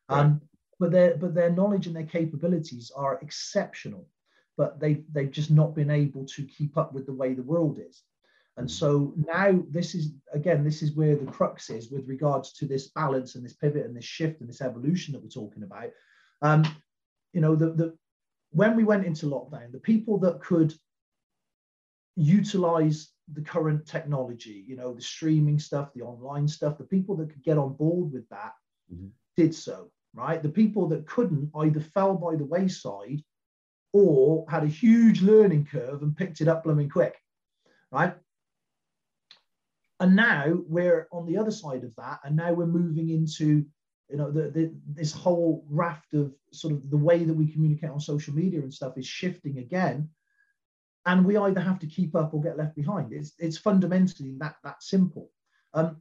Right. 0.10 0.20
Um, 0.20 0.42
but 0.78 0.92
their 0.92 1.16
but 1.16 1.34
their 1.34 1.50
knowledge 1.50 1.88
and 1.88 1.96
their 1.96 2.04
capabilities 2.04 2.92
are 2.94 3.18
exceptional, 3.22 4.10
but 4.58 4.82
they 4.82 5.06
they've 5.14 5.32
just 5.32 5.52
not 5.52 5.74
been 5.74 5.90
able 5.90 6.26
to 6.26 6.44
keep 6.44 6.78
up 6.78 6.94
with 6.94 7.06
the 7.06 7.14
way 7.14 7.34
the 7.34 7.44
world 7.44 7.80
is. 7.80 8.04
And 8.58 8.68
mm-hmm. 8.68 8.74
so 8.74 9.14
now 9.16 9.64
this 9.70 9.96
is 9.96 10.12
again, 10.34 10.66
this 10.66 10.82
is 10.84 10.92
where 10.92 11.16
the 11.16 11.32
crux 11.32 11.70
is 11.70 11.90
with 11.90 12.10
regards 12.10 12.52
to 12.54 12.66
this 12.66 12.90
balance 12.90 13.36
and 13.36 13.46
this 13.46 13.54
pivot 13.54 13.86
and 13.86 13.96
this 13.96 14.04
shift 14.04 14.42
and 14.42 14.50
this 14.50 14.62
evolution 14.62 15.14
that 15.14 15.24
we're 15.24 15.30
talking 15.30 15.64
about. 15.64 15.92
Um, 16.42 16.66
you 17.32 17.40
know, 17.40 17.56
the, 17.56 17.72
the 17.72 17.98
when 18.50 18.76
we 18.76 18.84
went 18.84 19.06
into 19.06 19.28
lockdown, 19.28 19.72
the 19.72 19.80
people 19.80 20.18
that 20.20 20.42
could 20.42 20.74
utilize 22.18 23.11
the 23.34 23.42
current 23.42 23.86
technology, 23.86 24.64
you 24.68 24.76
know, 24.76 24.94
the 24.94 25.02
streaming 25.02 25.60
stuff, 25.60 25.90
the 25.94 26.02
online 26.02 26.48
stuff, 26.48 26.78
the 26.78 26.84
people 26.84 27.16
that 27.18 27.30
could 27.30 27.44
get 27.44 27.58
on 27.58 27.74
board 27.74 28.12
with 28.12 28.28
that 28.30 28.54
mm-hmm. 28.94 29.08
did 29.38 29.54
so, 29.56 29.90
right? 30.14 30.42
The 30.42 30.50
people 30.50 30.88
that 30.90 31.08
couldn't 31.08 31.52
either 31.56 31.80
fell 31.80 32.16
by 32.16 32.36
the 32.36 32.46
wayside 32.46 33.24
or 33.94 34.46
had 34.50 34.64
a 34.64 34.68
huge 34.68 35.22
learning 35.22 35.66
curve 35.66 36.02
and 36.02 36.16
picked 36.16 36.42
it 36.42 36.48
up 36.48 36.64
blooming 36.64 36.90
quick, 36.90 37.16
right? 37.92 38.16
And 40.00 40.16
now 40.16 40.46
we're 40.68 41.08
on 41.12 41.26
the 41.26 41.38
other 41.38 41.52
side 41.52 41.84
of 41.84 41.96
that, 41.98 42.20
and 42.24 42.36
now 42.36 42.54
we're 42.54 42.66
moving 42.66 43.10
into 43.10 43.66
you 44.10 44.18
know 44.18 44.30
the, 44.30 44.50
the, 44.50 44.74
this 44.88 45.14
whole 45.14 45.64
raft 45.70 46.14
of 46.14 46.34
sort 46.52 46.74
of 46.74 46.90
the 46.90 46.98
way 46.98 47.24
that 47.24 47.34
we 47.34 47.48
communicate 47.48 47.90
on 47.90 48.00
social 48.00 48.34
media 48.34 48.60
and 48.60 48.74
stuff 48.74 48.98
is 48.98 49.06
shifting 49.06 49.60
again 49.60 50.10
and 51.06 51.26
we 51.26 51.38
either 51.38 51.60
have 51.60 51.80
to 51.80 51.88
keep 51.88 52.16
up 52.16 52.34
or 52.34 52.42
get 52.42 52.58
left 52.58 52.76
behind. 52.76 53.12
It's, 53.12 53.34
it's 53.40 53.58
fundamentally 53.58 54.36
that 54.40 54.56
that 54.64 54.84
simple. 54.84 55.30
Um, 55.74 55.98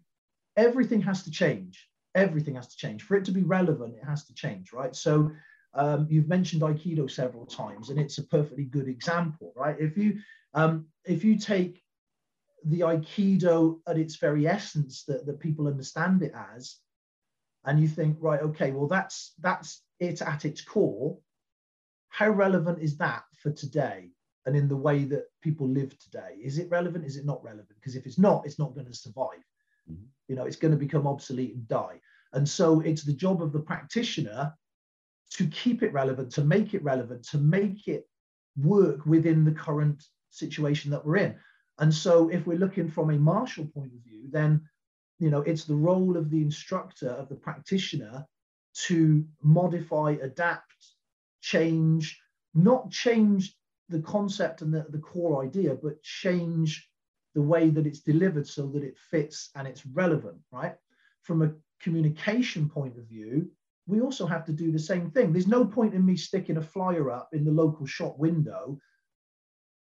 everything 0.57 1.01
has 1.03 1.23
to 1.25 1.31
change. 1.31 1.89
Everything 2.15 2.57
has 2.57 2.69
to 2.69 2.77
change. 2.77 3.03
For 3.03 3.17
it 3.17 3.25
to 3.27 3.33
be 3.33 3.43
relevant 3.43 3.95
it 3.97 4.05
has 4.05 4.25
to 4.27 4.35
change 4.35 4.73
right? 4.73 4.95
So 4.95 5.31
um, 5.75 6.07
you've 6.11 6.29
mentioned 6.29 6.63
aikido 6.63 7.11
several 7.11 7.47
times 7.47 7.91
and 7.91 7.99
it's 7.99 8.19
a 8.19 8.25
perfectly 8.25 8.65
good 8.65 8.89
example 8.89 9.53
right? 9.57 9.77
If 9.79 9.97
you 9.97 10.19
um, 10.55 10.87
if 11.05 11.25
you 11.25 11.39
take 11.39 11.81
the 12.65 12.81
aikido 12.81 13.79
at 13.87 13.97
its 13.97 14.17
very 14.17 14.47
essence 14.47 15.05
that, 15.05 15.25
that 15.27 15.41
people 15.41 15.67
understand 15.67 16.23
it 16.23 16.35
as 16.57 16.77
and 17.65 17.81
you 17.81 17.89
think 17.89 18.17
right 18.21 18.41
okay 18.41 18.71
well 18.73 18.87
that's 18.87 19.33
that's 19.41 19.83
it 19.99 20.21
at 20.21 20.45
its 20.45 20.61
core 20.61 21.17
how 22.09 22.29
relevant 22.29 22.79
is 22.81 22.99
that 22.99 23.23
for 23.43 23.51
today 23.51 24.11
and 24.47 24.57
in 24.57 24.69
the 24.69 24.77
way 24.77 25.05
that 25.05 25.25
people 25.43 25.69
live 25.69 25.99
today 25.99 26.37
is 26.43 26.59
it 26.59 26.71
relevant? 26.71 27.05
Is 27.05 27.17
it 27.17 27.27
not 27.27 27.43
relevant? 27.43 27.75
Because 27.75 27.97
if 27.97 28.07
it's 28.07 28.19
not 28.19 28.47
it's 28.47 28.59
not 28.59 28.75
going 28.75 28.87
to 28.87 28.95
survive. 28.95 29.45
Mm-hmm. 29.91 30.05
you 30.29 30.37
know 30.37 30.45
it's 30.45 30.57
going 30.57 30.73
to 30.73 30.87
become 30.87 31.07
obsolete 31.07 31.55
and 31.55 31.69
die. 31.69 32.01
And 32.33 32.49
so 32.49 32.81
it's 32.81 33.03
the 33.03 33.13
job 33.13 33.43
of 33.43 33.53
the 33.53 33.59
practitioner 33.59 34.53
to 35.31 35.47
keep 35.47 35.83
it 35.83 35.93
relevant 35.93 36.31
to 36.33 36.45
make 36.45 36.75
it 36.75 36.83
relevant 36.83 37.25
to 37.29 37.39
make 37.39 37.89
it 37.89 38.09
work 38.57 39.05
within 39.07 39.45
the 39.45 39.53
current 39.53 40.03
situation 40.31 40.91
that 40.91 41.05
we're 41.05 41.17
in. 41.17 41.35
And 41.79 41.93
so 41.95 42.29
if 42.29 42.47
we're 42.47 42.59
looking 42.59 42.91
from 42.91 43.11
a 43.11 43.19
martial 43.19 43.67
point 43.67 43.93
of 43.95 44.01
view 44.05 44.29
then 44.31 44.63
you 45.19 45.31
know 45.31 45.43
it's 45.43 45.65
the 45.65 45.75
role 45.75 46.17
of 46.17 46.31
the 46.31 46.43
instructor 46.43 47.11
of 47.11 47.29
the 47.29 47.37
practitioner 47.37 48.27
to 48.73 49.25
modify 49.43 50.17
adapt 50.23 50.75
change 51.41 52.21
not 52.55 52.91
change 52.91 53.57
the 53.91 54.01
concept 54.01 54.63
and 54.63 54.73
the, 54.73 54.87
the 54.91 54.99
core 54.99 55.45
idea 55.45 55.75
but 55.75 56.03
change 56.03 56.89
the 57.35 57.43
way 57.43 57.71
that 57.71 57.87
it's 57.87 58.01
delivered 58.01 58.47
so 58.47 58.67
that 58.67 58.83
it 58.83 58.97
fits 58.99 59.51
and 59.55 59.69
it's 59.69 59.87
relevant 59.87 60.39
right 60.51 60.75
from 61.23 61.43
a 61.43 61.53
communication 61.81 62.69
point 62.69 62.97
of 62.97 63.05
view 63.05 63.49
we 63.87 64.01
also 64.01 64.27
have 64.27 64.45
to 64.45 64.53
do 64.53 64.71
the 64.73 64.79
same 64.79 65.11
thing 65.11 65.33
there's 65.33 65.47
no 65.47 65.65
point 65.65 65.95
in 65.95 66.05
me 66.05 66.17
sticking 66.17 66.57
a 66.57 66.63
flyer 66.63 67.11
up 67.11 67.29
in 67.33 67.45
the 67.45 67.51
local 67.51 67.87
shop 67.87 68.19
window 68.19 68.79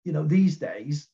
you 0.05 0.13
know 0.13 0.25
these 0.25 0.57
days 0.57 1.09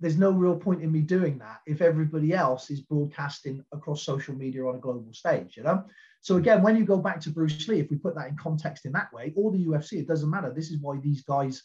there's 0.00 0.18
no 0.18 0.30
real 0.30 0.56
point 0.56 0.82
in 0.82 0.92
me 0.92 1.00
doing 1.00 1.38
that 1.38 1.60
if 1.66 1.80
everybody 1.80 2.34
else 2.34 2.70
is 2.70 2.80
broadcasting 2.80 3.64
across 3.72 4.02
social 4.02 4.34
media 4.34 4.64
on 4.66 4.76
a 4.76 4.78
global 4.78 5.12
stage, 5.12 5.56
you 5.56 5.62
know? 5.62 5.84
So 6.20 6.36
again, 6.36 6.62
when 6.62 6.76
you 6.76 6.84
go 6.84 6.98
back 6.98 7.20
to 7.20 7.30
Bruce 7.30 7.66
Lee, 7.68 7.80
if 7.80 7.90
we 7.90 7.96
put 7.96 8.14
that 8.16 8.28
in 8.28 8.36
context 8.36 8.84
in 8.84 8.92
that 8.92 9.12
way, 9.12 9.32
or 9.36 9.50
the 9.50 9.64
UFC, 9.64 9.94
it 9.94 10.08
doesn't 10.08 10.28
matter. 10.28 10.52
This 10.52 10.70
is 10.70 10.78
why 10.80 10.98
these 10.98 11.22
guys, 11.22 11.62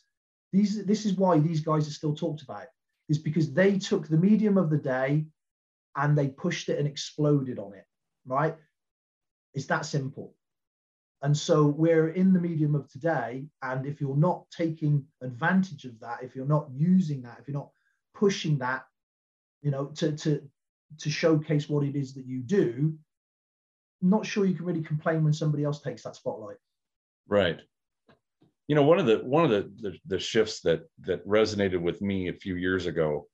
these 0.52 0.84
this 0.86 1.06
is 1.06 1.14
why 1.14 1.40
these 1.40 1.62
guys 1.62 1.88
are 1.88 1.92
still 1.92 2.16
talked 2.16 2.42
about, 2.42 2.68
is 3.10 3.18
because 3.18 3.54
they 3.54 3.78
took 3.78 4.08
the 4.08 4.18
medium 4.18 4.58
of 4.58 4.70
the 4.70 4.78
day 4.78 5.26
and 5.96 6.18
they 6.18 6.28
pushed 6.28 6.70
it 6.70 6.80
and 6.80 6.88
exploded 6.88 7.60
on 7.60 7.74
it, 7.74 7.86
right? 8.26 8.56
It's 9.54 9.68
that 9.68 9.86
simple. 9.86 10.34
And 11.22 11.38
so 11.38 11.68
we're 11.68 12.10
in 12.10 12.34
the 12.34 12.40
medium 12.40 12.74
of 12.74 12.90
today. 12.90 13.46
And 13.62 13.86
if 13.86 14.02
you're 14.02 14.16
not 14.16 14.46
taking 14.50 15.06
advantage 15.22 15.86
of 15.86 16.00
that, 16.00 16.24
if 16.24 16.36
you're 16.36 16.48
not 16.48 16.68
using 16.74 17.22
that, 17.24 17.38
if 17.40 17.48
you're 17.48 17.58
not 17.58 17.70
pushing 18.16 18.58
that, 18.60 18.86
you 19.62 19.72
know, 19.72 19.88
to 19.96 20.14
to 20.18 20.42
to 21.00 21.10
showcase 21.10 21.70
what 21.70 21.86
it 21.86 21.96
is 21.96 22.14
that 22.16 22.26
you 22.26 22.40
do, 22.42 22.94
I'm 24.02 24.10
not 24.10 24.26
sure 24.26 24.46
you 24.46 24.56
can 24.56 24.66
really 24.66 24.82
complain 24.82 25.24
when 25.24 25.34
somebody 25.34 25.64
else 25.64 25.82
takes 25.82 26.04
that 26.04 26.16
spotlight. 26.16 26.58
Right. 27.28 27.60
You 28.68 28.76
know, 28.76 28.84
one 28.84 29.00
of 29.00 29.06
the 29.06 29.18
one 29.18 29.44
of 29.44 29.50
the 29.50 29.72
the, 29.82 29.98
the 30.06 30.20
shifts 30.20 30.62
that 30.62 30.82
that 31.02 31.26
resonated 31.28 31.82
with 31.82 32.02
me 32.02 32.30
a 32.30 32.34
few 32.34 32.56
years 32.56 32.86
ago, 32.86 33.28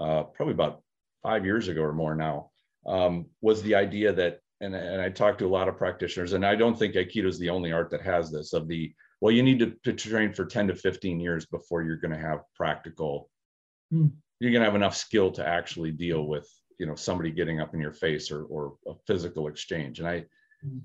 uh, 0.00 0.24
probably 0.24 0.54
about 0.54 0.82
five 1.22 1.44
years 1.44 1.68
ago 1.68 1.82
or 1.82 1.92
more 1.92 2.14
now, 2.14 2.50
um, 2.86 3.26
was 3.40 3.62
the 3.62 3.74
idea 3.74 4.12
that, 4.12 4.40
and, 4.60 4.74
and 4.74 5.00
I 5.00 5.08
talked 5.08 5.38
to 5.38 5.46
a 5.46 5.48
lot 5.48 5.68
of 5.68 5.78
practitioners, 5.78 6.32
and 6.32 6.44
I 6.44 6.54
don't 6.54 6.78
think 6.78 6.94
Aikido 6.94 7.26
is 7.26 7.38
the 7.38 7.50
only 7.50 7.72
art 7.72 7.90
that 7.90 8.02
has 8.02 8.30
this 8.30 8.52
of 8.52 8.68
the 8.68 8.92
well, 9.20 9.32
you 9.32 9.42
need 9.42 9.58
to, 9.60 9.72
to 9.84 9.94
train 9.94 10.34
for 10.34 10.44
10 10.44 10.68
to 10.68 10.74
15 10.74 11.18
years 11.18 11.46
before 11.46 11.82
you're 11.82 11.96
going 11.96 12.12
to 12.12 12.18
have 12.18 12.40
practical 12.56 13.30
mm 13.92 14.10
you're 14.40 14.50
going 14.50 14.60
to 14.60 14.66
have 14.66 14.74
enough 14.74 14.96
skill 14.96 15.30
to 15.30 15.46
actually 15.46 15.90
deal 15.90 16.26
with 16.26 16.48
you 16.78 16.86
know 16.86 16.94
somebody 16.94 17.30
getting 17.30 17.60
up 17.60 17.72
in 17.72 17.80
your 17.80 17.92
face 17.92 18.30
or 18.30 18.44
or 18.44 18.74
a 18.86 18.92
physical 19.06 19.48
exchange 19.48 20.00
and 20.00 20.08
i 20.08 20.18
mm-hmm. 20.18 20.78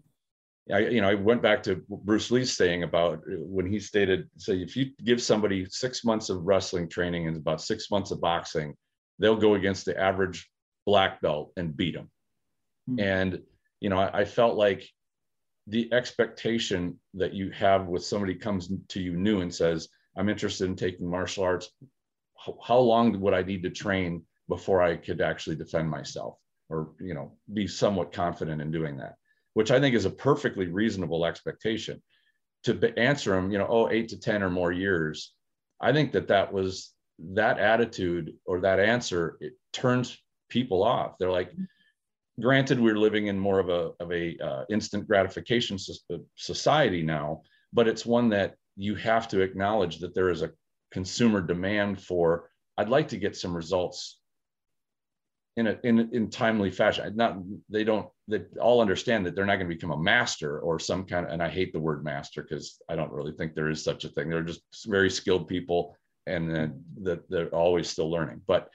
I, 0.71 0.79
you 0.79 1.01
know, 1.01 1.09
I 1.09 1.15
went 1.15 1.41
back 1.41 1.63
to 1.63 1.83
Bruce 1.89 2.31
Lee's 2.31 2.55
saying 2.55 2.83
about 2.83 3.19
uh, 3.19 3.37
when 3.39 3.65
he 3.65 3.79
stated, 3.79 4.29
say, 4.37 4.57
if 4.57 4.75
you 4.75 4.91
give 5.03 5.21
somebody 5.21 5.65
six 5.69 6.03
months 6.03 6.29
of 6.29 6.43
wrestling 6.43 6.87
training 6.87 7.27
and 7.27 7.37
about 7.37 7.61
six 7.61 7.89
months 7.89 8.11
of 8.11 8.21
boxing, 8.21 8.75
they'll 9.17 9.35
go 9.35 9.55
against 9.55 9.85
the 9.85 9.99
average 9.99 10.49
black 10.85 11.21
belt 11.21 11.51
and 11.57 11.75
beat 11.75 11.95
them. 11.95 12.09
Mm-hmm. 12.89 12.99
And, 12.99 13.41
you 13.79 13.89
know, 13.89 13.97
I, 13.97 14.19
I, 14.19 14.25
felt 14.25 14.57
like 14.57 14.87
the 15.67 15.91
expectation 15.93 16.99
that 17.15 17.33
you 17.33 17.51
have 17.51 17.87
with 17.87 18.03
somebody 18.03 18.35
comes 18.35 18.69
to 18.89 19.01
you 19.01 19.15
new 19.15 19.41
and 19.41 19.53
says, 19.53 19.89
I'm 20.17 20.29
interested 20.29 20.65
in 20.65 20.75
taking 20.75 21.09
martial 21.09 21.43
arts 21.43 21.69
how 22.63 22.79
long 22.79 23.19
would 23.19 23.33
I 23.33 23.43
need 23.43 23.63
to 23.63 23.69
train 23.69 24.23
before 24.47 24.81
I 24.81 24.95
could 24.95 25.21
actually 25.21 25.55
defend 25.55 25.89
myself 25.89 26.37
or, 26.69 26.91
you 26.99 27.13
know, 27.13 27.33
be 27.53 27.67
somewhat 27.67 28.13
confident 28.13 28.61
in 28.61 28.71
doing 28.71 28.97
that, 28.97 29.15
which 29.53 29.71
I 29.71 29.79
think 29.79 29.95
is 29.95 30.05
a 30.05 30.09
perfectly 30.09 30.67
reasonable 30.67 31.25
expectation 31.25 32.01
to 32.63 32.93
answer 32.97 33.31
them, 33.31 33.51
you 33.51 33.57
know, 33.57 33.67
oh, 33.69 33.89
eight 33.89 34.09
to 34.09 34.19
10 34.19 34.43
or 34.43 34.49
more 34.49 34.71
years. 34.71 35.33
I 35.79 35.93
think 35.93 36.11
that 36.11 36.27
that 36.27 36.51
was 36.51 36.93
that 37.33 37.57
attitude 37.57 38.33
or 38.45 38.61
that 38.61 38.79
answer, 38.79 39.37
it 39.39 39.53
turns 39.71 40.17
people 40.49 40.83
off. 40.83 41.17
They're 41.17 41.31
like, 41.31 41.51
granted, 42.39 42.79
we're 42.79 42.97
living 42.97 43.27
in 43.27 43.39
more 43.39 43.59
of 43.59 43.69
a, 43.69 43.91
of 43.99 44.11
a 44.11 44.37
uh, 44.37 44.65
instant 44.69 45.07
gratification 45.07 45.77
society 46.35 47.01
now, 47.01 47.43
but 47.71 47.87
it's 47.87 48.05
one 48.05 48.29
that 48.29 48.55
you 48.75 48.95
have 48.95 49.27
to 49.27 49.41
acknowledge 49.41 49.99
that 49.99 50.15
there 50.15 50.29
is 50.29 50.41
a 50.41 50.51
consumer 50.91 51.41
demand 51.41 52.01
for 52.01 52.49
i'd 52.77 52.89
like 52.89 53.09
to 53.09 53.17
get 53.17 53.35
some 53.35 53.55
results 53.55 54.18
in 55.59 55.67
a 55.67 55.77
in 55.83 56.09
in 56.13 56.29
timely 56.29 56.71
fashion. 56.71 57.15
Not 57.15 57.37
they 57.69 57.83
don't 57.83 58.07
they 58.27 58.43
all 58.61 58.81
understand 58.81 59.25
that 59.25 59.35
they're 59.35 59.45
not 59.45 59.57
going 59.57 59.69
to 59.69 59.75
become 59.75 59.91
a 59.91 59.97
master 59.97 60.59
or 60.59 60.79
some 60.79 61.05
kind 61.05 61.25
of. 61.25 61.31
And 61.31 61.43
I 61.43 61.49
hate 61.49 61.73
the 61.73 61.79
word 61.79 62.03
master 62.03 62.41
because 62.41 62.79
I 62.89 62.95
don't 62.95 63.11
really 63.11 63.33
think 63.33 63.53
there 63.53 63.69
is 63.69 63.83
such 63.83 64.05
a 64.05 64.09
thing. 64.09 64.29
They're 64.29 64.41
just 64.41 64.61
very 64.87 65.09
skilled 65.09 65.47
people, 65.47 65.95
and 66.25 66.73
that 67.03 67.29
they're 67.29 67.53
always 67.53 67.89
still 67.89 68.09
learning. 68.09 68.41
But 68.47 68.69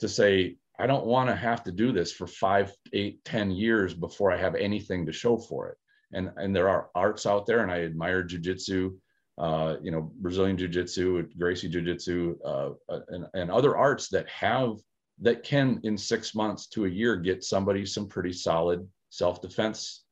to 0.00 0.08
say 0.08 0.56
I 0.78 0.86
don't 0.86 1.06
want 1.06 1.30
to 1.30 1.36
have 1.36 1.64
to 1.64 1.72
do 1.72 1.90
this 1.92 2.12
for 2.12 2.26
five, 2.26 2.72
eight, 2.92 3.24
ten 3.24 3.50
years 3.50 3.94
before 3.94 4.30
I 4.30 4.36
have 4.36 4.56
anything 4.56 5.06
to 5.06 5.12
show 5.12 5.38
for 5.38 5.70
it. 5.70 5.78
And 6.12 6.30
and 6.36 6.54
there 6.54 6.68
are 6.68 6.90
arts 6.94 7.24
out 7.24 7.46
there, 7.46 7.62
and 7.62 7.72
I 7.72 7.82
admire 7.82 8.22
jujitsu 8.22 8.94
uh, 9.38 9.76
you 9.82 9.90
know, 9.90 10.12
Brazilian 10.16 10.56
Jiu 10.56 10.68
Jitsu, 10.68 11.26
Gracie 11.36 11.68
Jiu 11.68 11.82
Jitsu, 11.82 12.38
uh, 12.44 12.70
and, 13.08 13.26
and 13.34 13.50
other 13.50 13.76
arts 13.76 14.08
that 14.10 14.28
have 14.28 14.76
that 15.20 15.42
can 15.42 15.80
in 15.84 15.96
six 15.96 16.34
months 16.34 16.66
to 16.68 16.84
a 16.84 16.88
year 16.88 17.16
get 17.16 17.44
somebody 17.44 17.86
some 17.86 18.08
pretty 18.08 18.32
solid 18.32 18.86
self-defense 19.10 20.04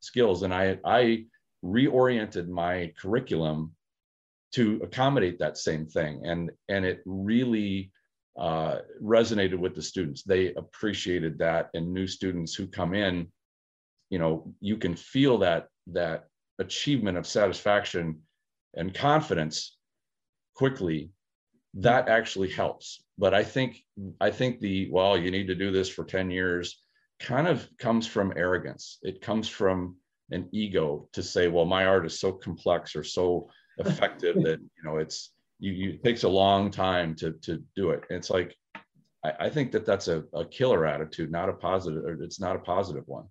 skills. 0.00 0.42
And 0.42 0.52
i 0.52 0.78
i 0.84 1.24
reoriented 1.64 2.48
my 2.48 2.92
curriculum 3.00 3.72
to 4.52 4.80
accommodate 4.82 5.38
that 5.38 5.56
same 5.56 5.86
thing. 5.86 6.22
And 6.24 6.50
and 6.68 6.84
it 6.84 7.02
really 7.06 7.92
uh, 8.38 8.78
resonated 9.02 9.58
with 9.58 9.74
the 9.74 9.82
students. 9.82 10.22
They 10.22 10.54
appreciated 10.54 11.38
that. 11.38 11.68
And 11.74 11.92
new 11.92 12.06
students 12.06 12.54
who 12.54 12.66
come 12.66 12.94
in 12.94 13.28
you 14.12 14.18
know 14.18 14.54
you 14.60 14.76
can 14.76 14.94
feel 14.94 15.38
that 15.38 15.68
that 15.86 16.26
achievement 16.58 17.16
of 17.16 17.26
satisfaction 17.26 18.20
and 18.76 18.92
confidence 18.92 19.78
quickly 20.54 21.10
that 21.74 22.08
actually 22.08 22.50
helps. 22.50 23.02
But 23.18 23.34
i 23.34 23.44
think 23.44 23.84
i 24.20 24.30
think 24.30 24.60
the 24.60 24.90
well 24.90 25.16
you 25.16 25.30
need 25.30 25.46
to 25.46 25.54
do 25.54 25.70
this 25.70 25.88
for 25.88 26.04
10 26.04 26.30
years 26.30 26.82
kind 27.20 27.46
of 27.46 27.68
comes 27.78 28.06
from 28.06 28.32
arrogance. 28.36 28.98
It 29.02 29.20
comes 29.20 29.48
from 29.48 29.96
an 30.30 30.48
ego 30.52 31.08
to 31.12 31.22
say 31.22 31.48
well 31.48 31.64
my 31.64 31.86
art 31.86 32.06
is 32.06 32.18
so 32.18 32.32
complex 32.32 32.96
or 32.96 33.04
so 33.04 33.48
effective 33.78 34.36
that 34.42 34.60
you 34.60 34.82
know 34.84 34.98
it's 34.98 35.30
you, 35.58 35.72
you 35.72 35.90
it 35.90 36.04
takes 36.04 36.24
a 36.24 36.28
long 36.28 36.70
time 36.70 37.14
to 37.16 37.32
to 37.42 37.62
do 37.76 37.90
it. 37.90 38.04
It's 38.10 38.30
like 38.30 38.56
i, 39.24 39.32
I 39.46 39.50
think 39.50 39.72
that 39.72 39.86
that's 39.86 40.08
a, 40.08 40.24
a 40.34 40.44
killer 40.44 40.86
attitude 40.86 41.30
not 41.30 41.48
a 41.48 41.52
positive 41.52 42.04
or 42.04 42.22
it's 42.22 42.40
not 42.40 42.56
a 42.56 42.60
positive 42.60 43.04
one. 43.06 43.26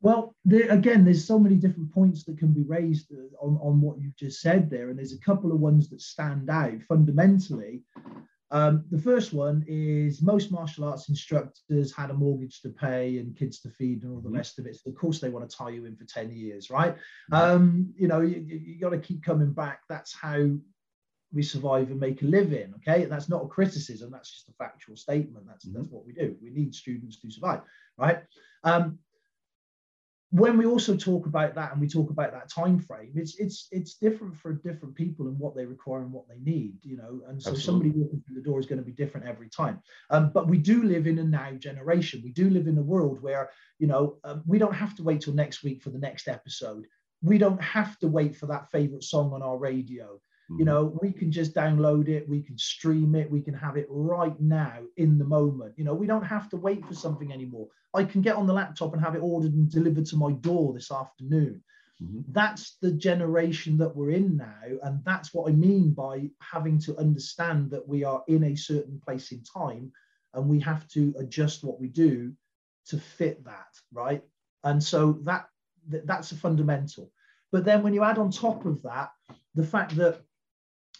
Well, 0.00 0.31
there, 0.44 0.68
again, 0.70 1.04
there's 1.04 1.24
so 1.24 1.38
many 1.38 1.56
different 1.56 1.92
points 1.92 2.24
that 2.24 2.38
can 2.38 2.52
be 2.52 2.64
raised 2.64 3.12
uh, 3.12 3.44
on, 3.44 3.58
on 3.62 3.80
what 3.80 4.00
you've 4.00 4.16
just 4.16 4.40
said 4.40 4.68
there, 4.68 4.90
and 4.90 4.98
there's 4.98 5.12
a 5.12 5.20
couple 5.20 5.52
of 5.52 5.60
ones 5.60 5.88
that 5.90 6.00
stand 6.00 6.50
out 6.50 6.82
fundamentally. 6.88 7.82
Um, 8.50 8.84
the 8.90 9.00
first 9.00 9.32
one 9.32 9.64
is 9.66 10.20
most 10.20 10.52
martial 10.52 10.84
arts 10.84 11.08
instructors 11.08 11.94
had 11.94 12.10
a 12.10 12.14
mortgage 12.14 12.60
to 12.60 12.68
pay 12.68 13.16
and 13.16 13.34
kids 13.34 13.60
to 13.60 13.70
feed 13.70 14.02
and 14.02 14.12
all 14.12 14.20
the 14.20 14.28
mm-hmm. 14.28 14.36
rest 14.36 14.58
of 14.58 14.66
it. 14.66 14.76
So 14.76 14.90
of 14.90 14.96
course 14.96 15.20
they 15.20 15.30
want 15.30 15.48
to 15.48 15.56
tie 15.56 15.70
you 15.70 15.86
in 15.86 15.96
for 15.96 16.04
10 16.04 16.30
years, 16.30 16.68
right? 16.68 16.94
Mm-hmm. 17.32 17.34
Um, 17.34 17.94
you 17.96 18.08
know, 18.08 18.20
you, 18.20 18.44
you 18.46 18.78
got 18.78 18.90
to 18.90 18.98
keep 18.98 19.24
coming 19.24 19.54
back. 19.54 19.80
That's 19.88 20.14
how 20.14 20.50
we 21.32 21.42
survive 21.42 21.90
and 21.90 21.98
make 21.98 22.20
a 22.20 22.26
living. 22.26 22.74
Okay. 22.76 23.06
That's 23.06 23.30
not 23.30 23.42
a 23.42 23.48
criticism. 23.48 24.10
That's 24.10 24.30
just 24.30 24.50
a 24.50 24.52
factual 24.52 24.96
statement. 24.96 25.46
That's, 25.46 25.66
mm-hmm. 25.66 25.78
that's 25.78 25.88
what 25.88 26.04
we 26.04 26.12
do. 26.12 26.36
We 26.42 26.50
need 26.50 26.74
students 26.74 27.22
to 27.22 27.30
survive, 27.30 27.62
right? 27.96 28.22
Um, 28.64 28.98
when 30.32 30.56
we 30.56 30.64
also 30.64 30.96
talk 30.96 31.26
about 31.26 31.54
that 31.54 31.72
and 31.72 31.80
we 31.80 31.86
talk 31.86 32.08
about 32.08 32.32
that 32.32 32.48
time 32.48 32.78
frame 32.78 33.12
it's 33.14 33.38
it's 33.38 33.68
it's 33.70 33.94
different 33.94 34.34
for 34.34 34.54
different 34.54 34.94
people 34.94 35.28
and 35.28 35.38
what 35.38 35.54
they 35.54 35.66
require 35.66 36.00
and 36.00 36.12
what 36.12 36.26
they 36.26 36.38
need 36.38 36.74
you 36.82 36.96
know 36.96 37.20
and 37.28 37.40
so 37.40 37.50
Absolutely. 37.50 37.62
somebody 37.62 37.90
walking 37.90 38.22
through 38.26 38.36
the 38.36 38.42
door 38.42 38.58
is 38.58 38.66
going 38.66 38.78
to 38.78 38.84
be 38.84 38.92
different 38.92 39.26
every 39.26 39.48
time. 39.48 39.80
Um, 40.10 40.30
but 40.32 40.48
we 40.48 40.58
do 40.58 40.82
live 40.82 41.06
in 41.06 41.18
a 41.18 41.24
now 41.24 41.52
generation. 41.52 42.22
We 42.24 42.32
do 42.32 42.50
live 42.50 42.66
in 42.66 42.78
a 42.78 42.82
world 42.82 43.22
where 43.22 43.50
you 43.78 43.86
know 43.86 44.16
um, 44.24 44.42
we 44.46 44.58
don't 44.58 44.74
have 44.74 44.94
to 44.96 45.02
wait 45.02 45.20
till 45.20 45.34
next 45.34 45.62
week 45.62 45.82
for 45.82 45.90
the 45.90 45.98
next 45.98 46.28
episode. 46.28 46.86
We 47.22 47.38
don't 47.38 47.62
have 47.62 47.98
to 48.00 48.08
wait 48.08 48.36
for 48.36 48.46
that 48.46 48.70
favorite 48.70 49.04
song 49.04 49.32
on 49.32 49.42
our 49.42 49.58
radio 49.58 50.20
you 50.58 50.64
mm-hmm. 50.64 50.64
know 50.64 50.98
we 51.02 51.12
can 51.12 51.30
just 51.30 51.54
download 51.54 52.08
it 52.08 52.28
we 52.28 52.42
can 52.42 52.56
stream 52.58 53.14
it 53.14 53.30
we 53.30 53.40
can 53.40 53.54
have 53.54 53.76
it 53.76 53.86
right 53.88 54.38
now 54.40 54.78
in 54.96 55.18
the 55.18 55.24
moment. 55.24 55.74
You 55.76 55.84
know 55.84 55.94
we 55.94 56.06
don't 56.06 56.24
have 56.24 56.48
to 56.50 56.56
wait 56.56 56.84
for 56.86 56.94
something 56.94 57.32
anymore. 57.32 57.68
I 57.94 58.04
can 58.04 58.22
get 58.22 58.36
on 58.36 58.46
the 58.46 58.52
laptop 58.52 58.92
and 58.92 59.02
have 59.02 59.14
it 59.14 59.22
ordered 59.22 59.54
and 59.54 59.70
delivered 59.70 60.06
to 60.06 60.16
my 60.16 60.32
door 60.32 60.72
this 60.72 60.90
afternoon. 60.90 61.62
Mm-hmm. 62.02 62.22
that's 62.32 62.78
the 62.80 62.90
generation 62.90 63.76
that 63.78 63.94
we're 63.94 64.10
in 64.10 64.36
now 64.38 64.64
and 64.82 65.04
that's 65.04 65.32
what 65.34 65.48
i 65.48 65.52
mean 65.52 65.92
by 65.92 66.30
having 66.40 66.78
to 66.80 66.96
understand 66.96 67.70
that 67.70 67.86
we 67.86 68.02
are 68.02 68.24
in 68.26 68.44
a 68.44 68.56
certain 68.56 68.98
place 69.04 69.30
in 69.30 69.42
time 69.44 69.92
and 70.34 70.48
we 70.48 70.58
have 70.58 70.88
to 70.88 71.14
adjust 71.18 71.62
what 71.62 71.78
we 71.78 71.88
do 71.88 72.32
to 72.86 72.98
fit 72.98 73.44
that 73.44 73.68
right? 73.92 74.22
And 74.64 74.82
so 74.82 75.18
that 75.22 75.46
that's 75.88 76.32
a 76.32 76.36
fundamental. 76.36 77.10
But 77.50 77.64
then 77.64 77.82
when 77.82 77.92
you 77.92 78.04
add 78.04 78.18
on 78.18 78.30
top 78.30 78.64
of 78.64 78.82
that 78.82 79.10
the 79.54 79.64
fact 79.64 79.96
that 79.96 80.22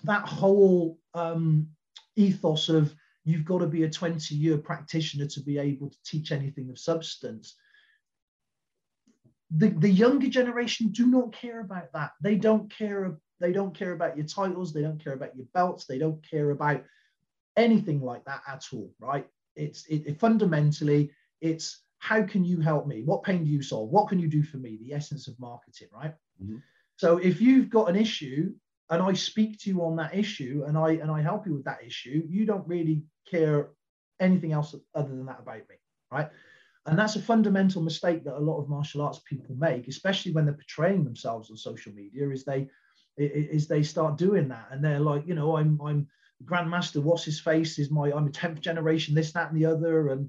that 0.04 0.26
whole 0.26 0.98
um, 1.14 1.68
ethos 2.16 2.68
of 2.68 2.94
you've 3.24 3.44
got 3.44 3.58
to 3.58 3.66
be 3.66 3.84
a 3.84 3.90
20 3.90 4.34
year 4.34 4.58
practitioner 4.58 5.26
to 5.26 5.40
be 5.40 5.58
able 5.58 5.90
to 5.90 5.96
teach 6.04 6.32
anything 6.32 6.70
of 6.70 6.78
substance. 6.78 7.54
The, 9.50 9.68
the 9.68 9.90
younger 9.90 10.28
generation 10.28 10.88
do 10.88 11.06
not 11.06 11.32
care 11.32 11.60
about 11.60 11.92
that. 11.92 12.12
They 12.20 12.36
don't 12.36 12.72
care. 12.72 13.16
They 13.38 13.52
don't 13.52 13.76
care 13.76 13.92
about 13.92 14.16
your 14.16 14.26
titles. 14.26 14.72
They 14.72 14.82
don't 14.82 15.02
care 15.02 15.12
about 15.12 15.36
your 15.36 15.46
belts. 15.52 15.84
They 15.84 15.98
don't 15.98 16.24
care 16.28 16.50
about 16.50 16.82
anything 17.56 18.00
like 18.00 18.24
that 18.24 18.42
at 18.48 18.64
all. 18.72 18.92
Right? 18.98 19.26
It's 19.54 19.86
it, 19.86 20.06
it 20.06 20.20
fundamentally 20.20 21.10
it's 21.40 21.82
how 21.98 22.22
can 22.22 22.44
you 22.44 22.60
help 22.60 22.86
me? 22.86 23.02
What 23.02 23.22
pain 23.22 23.44
do 23.44 23.50
you 23.50 23.62
solve? 23.62 23.90
What 23.90 24.08
can 24.08 24.18
you 24.18 24.28
do 24.28 24.42
for 24.42 24.56
me? 24.56 24.78
The 24.80 24.94
essence 24.94 25.28
of 25.28 25.38
marketing, 25.38 25.88
right? 25.94 26.14
Mm-hmm. 26.42 26.56
So 26.96 27.18
if 27.18 27.40
you've 27.40 27.70
got 27.70 27.88
an 27.88 27.96
issue 27.96 28.54
and 28.92 29.02
I 29.02 29.14
speak 29.14 29.58
to 29.60 29.70
you 29.70 29.82
on 29.82 29.96
that 29.96 30.14
issue 30.14 30.64
and 30.66 30.76
I 30.76 30.90
and 30.92 31.10
I 31.10 31.22
help 31.22 31.46
you 31.46 31.54
with 31.54 31.64
that 31.64 31.82
issue, 31.84 32.22
you 32.28 32.44
don't 32.44 32.68
really 32.68 33.02
care 33.28 33.70
anything 34.20 34.52
else 34.52 34.74
other 34.94 35.08
than 35.08 35.24
that 35.26 35.40
about 35.40 35.66
me, 35.70 35.76
right? 36.10 36.28
And 36.84 36.98
that's 36.98 37.16
a 37.16 37.22
fundamental 37.22 37.80
mistake 37.80 38.22
that 38.24 38.36
a 38.36 38.48
lot 38.48 38.60
of 38.60 38.68
martial 38.68 39.00
arts 39.00 39.20
people 39.20 39.54
make, 39.54 39.88
especially 39.88 40.32
when 40.32 40.44
they're 40.44 40.54
portraying 40.54 41.04
themselves 41.04 41.50
on 41.50 41.56
social 41.56 41.92
media, 41.92 42.28
is 42.28 42.44
they 42.44 42.68
is 43.16 43.66
they 43.66 43.82
start 43.82 44.18
doing 44.18 44.48
that 44.48 44.68
and 44.70 44.84
they're 44.84 45.00
like, 45.00 45.26
you 45.26 45.34
know, 45.34 45.56
I'm 45.56 45.80
I'm 45.80 46.06
grandmaster, 46.44 47.02
what's 47.02 47.24
his 47.24 47.40
face? 47.40 47.78
Is 47.78 47.90
my 47.90 48.12
I'm 48.12 48.26
a 48.26 48.30
10th 48.30 48.60
generation, 48.60 49.14
this, 49.14 49.32
that, 49.32 49.50
and 49.50 49.58
the 49.58 49.66
other, 49.66 50.08
and 50.08 50.28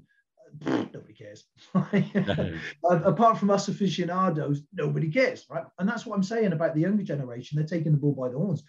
nobody 0.66 1.12
cares. 1.12 1.44
Uh, 2.84 3.00
apart 3.04 3.38
from 3.38 3.50
us 3.50 3.68
aficionados, 3.68 4.60
nobody 4.72 5.10
cares, 5.10 5.46
right? 5.48 5.64
And 5.78 5.88
that's 5.88 6.04
what 6.04 6.14
I'm 6.16 6.22
saying 6.22 6.52
about 6.52 6.74
the 6.74 6.82
younger 6.82 7.02
generation. 7.02 7.56
They're 7.56 7.66
taking 7.66 7.92
the 7.92 7.98
bull 7.98 8.12
by 8.12 8.28
the 8.28 8.38
horns. 8.38 8.62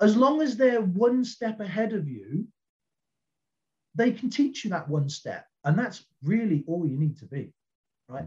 As 0.00 0.16
long 0.16 0.40
as 0.40 0.56
they're 0.56 0.80
one 0.80 1.24
step 1.24 1.60
ahead 1.60 1.92
of 1.92 2.08
you, 2.08 2.46
they 3.94 4.12
can 4.12 4.30
teach 4.30 4.64
you 4.64 4.70
that 4.70 4.88
one 4.88 5.08
step. 5.08 5.46
And 5.64 5.78
that's 5.78 6.04
really 6.22 6.64
all 6.66 6.86
you 6.86 6.98
need 6.98 7.18
to 7.18 7.26
be, 7.26 7.52
right? 8.08 8.26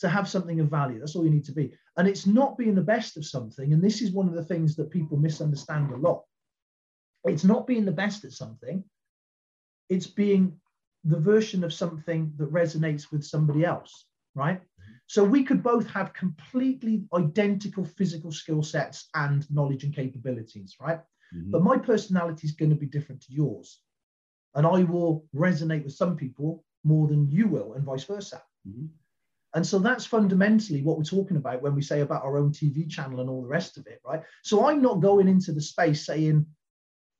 To 0.00 0.08
have 0.08 0.28
something 0.28 0.60
of 0.60 0.70
value. 0.70 1.00
That's 1.00 1.16
all 1.16 1.24
you 1.24 1.30
need 1.30 1.44
to 1.46 1.52
be. 1.52 1.74
And 1.96 2.08
it's 2.08 2.26
not 2.26 2.56
being 2.56 2.74
the 2.74 2.82
best 2.82 3.16
of 3.16 3.26
something. 3.26 3.72
And 3.72 3.82
this 3.82 4.00
is 4.00 4.12
one 4.12 4.28
of 4.28 4.34
the 4.34 4.44
things 4.44 4.76
that 4.76 4.90
people 4.90 5.18
misunderstand 5.18 5.90
a 5.90 5.96
lot. 5.96 6.22
It's 7.24 7.44
not 7.44 7.66
being 7.66 7.84
the 7.84 7.92
best 7.92 8.24
at 8.24 8.32
something, 8.32 8.82
it's 9.88 10.06
being 10.06 10.58
the 11.04 11.18
version 11.18 11.64
of 11.64 11.72
something 11.72 12.32
that 12.36 12.52
resonates 12.52 13.10
with 13.10 13.24
somebody 13.24 13.64
else, 13.64 14.06
right? 14.34 14.60
So 15.06 15.24
we 15.24 15.44
could 15.44 15.62
both 15.62 15.86
have 15.88 16.14
completely 16.14 17.04
identical 17.14 17.84
physical 17.84 18.32
skill 18.32 18.62
sets 18.62 19.08
and 19.14 19.50
knowledge 19.50 19.84
and 19.84 19.94
capabilities, 19.94 20.76
right? 20.80 21.00
Mm-hmm. 21.34 21.50
But 21.50 21.62
my 21.62 21.76
personality 21.76 22.46
is 22.46 22.54
going 22.54 22.70
to 22.70 22.76
be 22.76 22.86
different 22.86 23.22
to 23.22 23.32
yours. 23.32 23.80
And 24.54 24.66
I 24.66 24.84
will 24.84 25.26
resonate 25.34 25.84
with 25.84 25.94
some 25.94 26.16
people 26.16 26.64
more 26.84 27.08
than 27.08 27.30
you 27.30 27.48
will, 27.48 27.74
and 27.74 27.84
vice 27.84 28.04
versa. 28.04 28.42
Mm-hmm. 28.68 28.86
And 29.54 29.66
so 29.66 29.78
that's 29.78 30.06
fundamentally 30.06 30.82
what 30.82 30.96
we're 30.96 31.04
talking 31.04 31.36
about 31.36 31.60
when 31.60 31.74
we 31.74 31.82
say 31.82 32.00
about 32.00 32.24
our 32.24 32.38
own 32.38 32.52
TV 32.52 32.88
channel 32.88 33.20
and 33.20 33.28
all 33.28 33.42
the 33.42 33.48
rest 33.48 33.76
of 33.76 33.86
it, 33.86 34.00
right? 34.06 34.22
So 34.42 34.66
I'm 34.66 34.80
not 34.80 35.00
going 35.00 35.28
into 35.28 35.52
the 35.52 35.60
space 35.60 36.06
saying, 36.06 36.46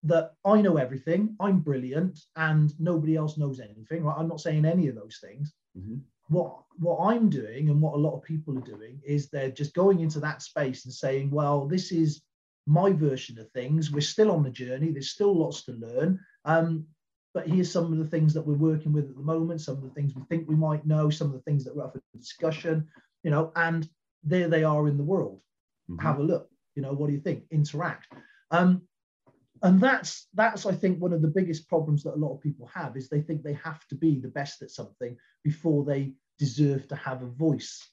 that 0.05 0.32
I 0.44 0.61
know 0.61 0.76
everything, 0.76 1.36
I'm 1.38 1.61
brilliant, 1.61 2.18
and 2.36 2.72
nobody 2.80 3.16
else 3.16 3.38
knows 3.38 3.61
anything. 3.61 4.05
Right? 4.05 4.16
I'm 4.18 4.28
not 4.28 4.40
saying 4.40 4.64
any 4.64 4.88
of 4.88 4.96
those 4.96 5.18
things. 5.22 5.53
Mm-hmm. 5.78 5.96
What 6.28 6.57
what 6.78 6.98
I'm 6.98 7.28
doing 7.28 7.68
and 7.68 7.80
what 7.80 7.94
a 7.94 7.98
lot 7.98 8.16
of 8.16 8.22
people 8.22 8.57
are 8.59 8.62
doing 8.62 9.00
is 9.05 9.28
they're 9.28 9.50
just 9.50 9.74
going 9.74 10.00
into 10.00 10.20
that 10.20 10.42
space 10.42 10.84
and 10.84 10.94
saying, 10.94 11.30
well, 11.30 11.66
this 11.66 11.92
is 11.92 12.22
my 12.66 12.92
version 12.92 13.38
of 13.38 13.50
things. 13.50 13.90
We're 13.90 14.00
still 14.00 14.30
on 14.30 14.42
the 14.42 14.50
journey. 14.50 14.90
There's 14.90 15.11
still 15.11 15.36
lots 15.36 15.64
to 15.64 15.72
learn. 15.72 16.20
Um, 16.44 16.86
but 17.34 17.48
here's 17.48 17.70
some 17.70 17.92
of 17.92 17.98
the 17.98 18.07
things 18.07 18.34
that 18.34 18.46
we're 18.46 18.55
working 18.55 18.92
with 18.92 19.09
at 19.09 19.16
the 19.16 19.22
moment. 19.22 19.61
Some 19.61 19.76
of 19.76 19.82
the 19.82 19.90
things 19.90 20.14
we 20.14 20.22
think 20.28 20.48
we 20.48 20.55
might 20.55 20.86
know. 20.86 21.11
Some 21.11 21.28
of 21.28 21.32
the 21.32 21.42
things 21.42 21.64
that 21.64 21.74
we're 21.74 21.84
up 21.84 21.92
for 21.92 22.03
discussion. 22.16 22.88
You 23.22 23.30
know, 23.30 23.53
and 23.57 23.88
there 24.22 24.48
they 24.48 24.64
are 24.64 24.88
in 24.88 24.96
the 24.96 25.05
world. 25.05 25.42
Mm-hmm. 25.90 26.07
Have 26.07 26.18
a 26.18 26.22
look. 26.22 26.48
You 26.74 26.82
know, 26.82 26.92
what 26.92 27.09
do 27.09 27.12
you 27.14 27.20
think? 27.20 27.44
Interact. 27.50 28.12
Um, 28.50 28.82
and 29.62 29.80
that's 29.80 30.28
that's 30.34 30.66
I 30.66 30.72
think 30.72 31.00
one 31.00 31.12
of 31.12 31.22
the 31.22 31.28
biggest 31.28 31.68
problems 31.68 32.02
that 32.02 32.14
a 32.14 32.16
lot 32.16 32.34
of 32.34 32.40
people 32.40 32.66
have 32.66 32.96
is 32.96 33.08
they 33.08 33.20
think 33.20 33.42
they 33.42 33.58
have 33.64 33.86
to 33.88 33.94
be 33.94 34.18
the 34.18 34.28
best 34.28 34.62
at 34.62 34.70
something 34.70 35.16
before 35.44 35.84
they 35.84 36.12
deserve 36.38 36.88
to 36.88 36.96
have 36.96 37.22
a 37.22 37.26
voice. 37.26 37.88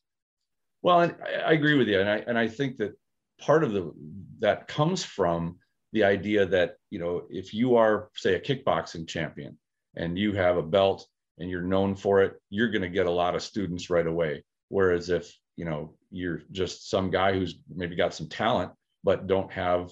Well, 0.82 1.00
I 1.00 1.54
agree 1.54 1.76
with 1.76 1.88
you, 1.88 2.00
and 2.00 2.10
I 2.10 2.18
and 2.28 2.38
I 2.38 2.48
think 2.48 2.78
that 2.78 2.98
part 3.40 3.64
of 3.64 3.74
the 3.74 3.94
that 4.40 4.68
comes 4.68 5.04
from 5.04 5.58
the 5.94 6.04
idea 6.04 6.46
that 6.46 6.76
you 6.90 7.00
know 7.00 7.24
if 7.30 7.54
you 7.54 7.76
are 7.76 8.10
say 8.16 8.36
a 8.36 8.40
kickboxing 8.40 9.08
champion 9.08 9.58
and 9.96 10.18
you 10.18 10.34
have 10.34 10.58
a 10.58 10.64
belt 10.64 11.08
and 11.38 11.50
you're 11.50 11.62
known 11.62 11.96
for 11.96 12.22
it, 12.22 12.34
you're 12.50 12.72
going 12.72 12.82
to 12.82 12.90
get 12.90 13.06
a 13.06 13.12
lot 13.12 13.36
of 13.36 13.42
students 13.42 13.90
right 13.90 14.08
away. 14.08 14.44
Whereas 14.70 15.10
if 15.10 15.32
you 15.56 15.66
know 15.66 15.94
you're 16.10 16.42
just 16.52 16.90
some 16.90 17.12
guy 17.12 17.34
who's 17.34 17.60
maybe 17.74 17.96
got 17.96 18.14
some 18.14 18.28
talent 18.28 18.72
but 19.04 19.28
don't 19.28 19.52
have 19.52 19.92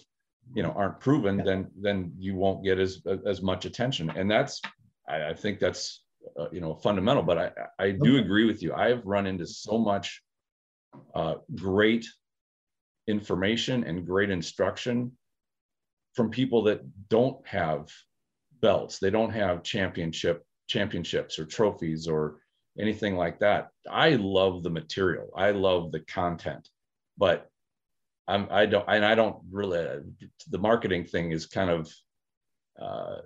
you 0.54 0.64
know 0.64 0.72
aren't 0.72 1.00
proven 1.00 1.38
then 1.38 1.70
then 1.80 2.12
you 2.18 2.36
won't 2.36 2.64
get 2.64 2.80
as 2.80 3.02
as 3.26 3.42
much 3.42 3.66
attention. 3.66 4.10
And 4.16 4.30
that's 4.30 4.62
i, 5.08 5.30
I 5.30 5.34
think 5.34 5.60
that's 5.60 6.04
uh, 6.40 6.48
you 6.52 6.62
know 6.62 6.76
fundamental 6.76 7.24
but 7.24 7.38
i 7.38 7.52
i 7.80 7.92
do 7.92 8.18
agree 8.18 8.46
with 8.46 8.62
you. 8.62 8.74
I've 8.74 9.06
run 9.06 9.28
into 9.28 9.46
so 9.46 9.78
much 9.78 10.22
uh, 11.14 11.36
great 11.56 12.06
information 13.08 13.84
and 13.84 14.06
great 14.06 14.30
instruction 14.30 15.12
from 16.14 16.30
people 16.30 16.64
that 16.64 16.82
don't 17.10 17.46
have 17.48 17.90
belts. 18.62 19.00
They 19.00 19.10
don't 19.10 19.32
have 19.32 19.64
championship 19.64 20.44
championships 20.68 21.40
or 21.40 21.46
trophies 21.46 22.08
or 22.08 22.40
anything 22.78 23.16
like 23.16 23.40
that. 23.40 23.70
I 23.90 24.12
love 24.16 24.64
the 24.64 24.70
material. 24.70 25.30
I 25.36 25.52
love 25.52 25.92
the 25.92 26.02
content. 26.02 26.68
But 27.18 27.50
I'm, 28.28 28.48
I 28.52 28.66
don't, 28.66 28.86
and 28.88 29.06
I 29.06 29.16
don't 29.16 29.38
really, 29.52 29.86
the 30.50 30.58
marketing 30.58 31.06
thing 31.06 31.32
is 31.32 31.46
kind 31.46 31.70
of 31.70 31.92
uh, 32.82 33.18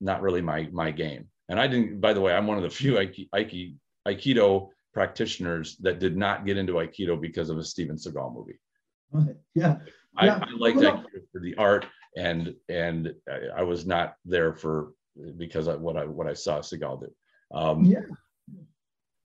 not 0.00 0.22
really 0.22 0.40
my, 0.40 0.68
my 0.72 0.90
game. 0.90 1.26
And 1.48 1.58
I 1.58 1.66
didn't, 1.66 2.00
by 2.00 2.12
the 2.12 2.20
way, 2.20 2.32
I'm 2.32 2.46
one 2.46 2.56
of 2.56 2.62
the 2.62 2.70
few 2.70 2.94
Aikido, 2.94 3.74
Aikido 4.06 4.68
practitioners 4.94 5.76
that 5.78 5.98
did 5.98 6.16
not 6.16 6.46
get 6.46 6.56
into 6.56 6.74
Aikido 6.74 7.20
because 7.20 7.50
of 7.50 7.58
a 7.58 7.64
Steven 7.64 7.96
Seagal 7.96 8.34
movie. 8.34 8.60
Right. 9.10 9.36
Yeah. 9.54 9.78
I, 10.16 10.26
yeah. 10.26 10.40
I 10.40 10.56
liked 10.56 10.76
well, 10.78 10.98
Aikido 10.98 11.22
for 11.32 11.40
the 11.40 11.54
art 11.56 11.86
and, 12.16 12.54
and 12.68 13.14
I 13.56 13.62
was 13.62 13.86
not 13.86 14.14
there 14.24 14.54
for, 14.54 14.92
because 15.36 15.66
of 15.66 15.80
what 15.80 15.96
I, 15.96 16.04
what 16.04 16.26
I 16.26 16.34
saw 16.34 16.60
Seagal 16.60 17.00
do. 17.00 17.12
Um, 17.52 17.84
yeah. 17.84 18.00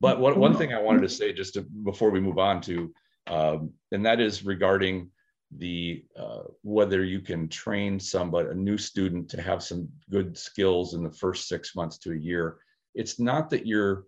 But 0.02 0.20
what, 0.20 0.38
one 0.38 0.56
thing 0.56 0.74
I 0.74 0.82
wanted 0.82 1.02
to 1.04 1.10
say 1.10 1.34
just 1.34 1.54
to, 1.54 1.62
before 1.84 2.10
we 2.10 2.20
move 2.20 2.38
on 2.38 2.62
to 2.62 2.92
um, 3.28 3.74
and 3.92 4.06
that 4.06 4.20
is 4.20 4.46
regarding 4.46 5.10
the 5.56 6.04
uh, 6.18 6.44
whether 6.62 7.04
you 7.04 7.22
can 7.22 7.48
train 7.48 8.00
somebody, 8.00 8.50
a 8.50 8.54
new 8.54 8.78
student, 8.78 9.30
to 9.30 9.42
have 9.42 9.64
some 9.64 9.88
good 10.10 10.38
skills 10.38 10.94
in 10.94 11.04
the 11.04 11.12
first 11.12 11.48
six 11.48 11.76
months 11.76 11.98
to 12.00 12.12
a 12.12 12.18
year. 12.18 12.58
It's 12.96 13.20
not 13.20 13.50
that 13.52 13.66
you're 13.66 14.06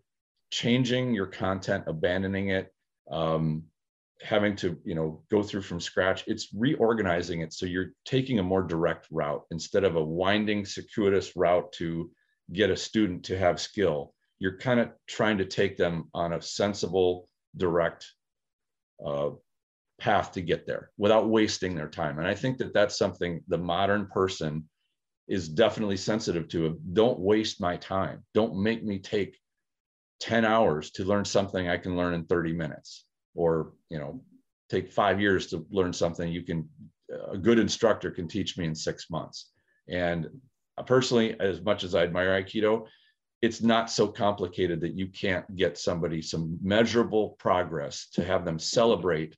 changing 0.52 1.14
your 1.14 1.28
content, 1.28 1.86
abandoning 1.88 2.50
it, 2.50 2.74
um, 3.10 3.64
having 4.22 4.56
to 4.58 4.78
you 4.84 4.96
know 4.96 5.24
go 5.32 5.42
through 5.42 5.62
from 5.62 5.80
scratch. 5.80 6.24
It's 6.28 6.50
reorganizing 6.54 7.42
it 7.42 7.54
so 7.54 7.66
you're 7.66 7.94
taking 8.06 8.40
a 8.40 8.44
more 8.44 8.64
direct 8.64 9.08
route 9.12 9.44
instead 9.52 9.84
of 9.84 9.96
a 9.96 10.04
winding, 10.04 10.66
circuitous 10.66 11.36
route 11.36 11.72
to 11.74 12.12
get 12.52 12.70
a 12.70 12.76
student 12.76 13.24
to 13.26 13.38
have 13.38 13.62
skill. 13.62 14.14
You're 14.40 14.58
kind 14.58 14.80
of 14.80 14.90
trying 15.08 15.38
to 15.38 15.46
take 15.46 15.78
them 15.78 16.10
on 16.14 16.34
a 16.34 16.42
sensible, 16.42 17.30
direct 17.56 18.06
uh, 19.06 19.30
path 20.00 20.32
to 20.34 20.42
get 20.42 20.66
there 20.66 20.92
without 20.98 21.30
wasting 21.30 21.76
their 21.76 21.90
time. 21.90 22.20
And 22.20 22.28
I 22.28 22.34
think 22.34 22.58
that 22.58 22.74
that's 22.74 22.98
something 22.98 23.42
the 23.48 23.58
modern 23.58 24.08
person 24.08 24.68
is 25.28 25.48
definitely 25.48 25.98
sensitive 25.98 26.48
to. 26.50 26.80
Don't 26.94 27.20
waste 27.20 27.62
my 27.62 27.78
time. 27.78 28.24
Don't 28.34 28.62
make 28.62 28.84
me 28.84 29.00
take 29.00 29.38
10 30.22 30.46
hours 30.46 30.92
to 30.92 31.06
learn 31.06 31.26
something 31.26 31.70
I 31.70 31.78
can 31.78 31.96
learn 31.96 32.14
in 32.14 32.26
30 32.26 32.54
minutes 32.54 33.06
or, 33.36 33.74
you 33.90 34.00
know, 34.00 34.22
take 34.70 34.92
five 34.92 35.22
years 35.22 35.48
to 35.48 35.66
learn 35.72 35.94
something 35.94 36.32
you 36.32 36.44
can, 36.44 36.68
a 37.32 37.38
good 37.38 37.60
instructor 37.60 38.12
can 38.12 38.28
teach 38.28 38.58
me 38.58 38.66
in 38.66 38.76
six 38.76 39.10
months. 39.10 39.52
And 39.88 40.28
personally, 40.86 41.40
as 41.40 41.62
much 41.62 41.84
as 41.84 41.96
I 41.96 42.04
admire 42.04 42.42
Aikido, 42.42 42.86
it's 43.42 43.62
not 43.62 43.90
so 43.90 44.08
complicated 44.08 44.82
that 44.82 44.98
you 44.98 45.08
can't 45.08 45.56
get 45.56 45.78
somebody 45.78 46.22
some 46.22 46.58
measurable 46.62 47.30
progress 47.40 48.10
to 48.14 48.24
have 48.24 48.44
them 48.44 48.60
celebrate 48.60 49.36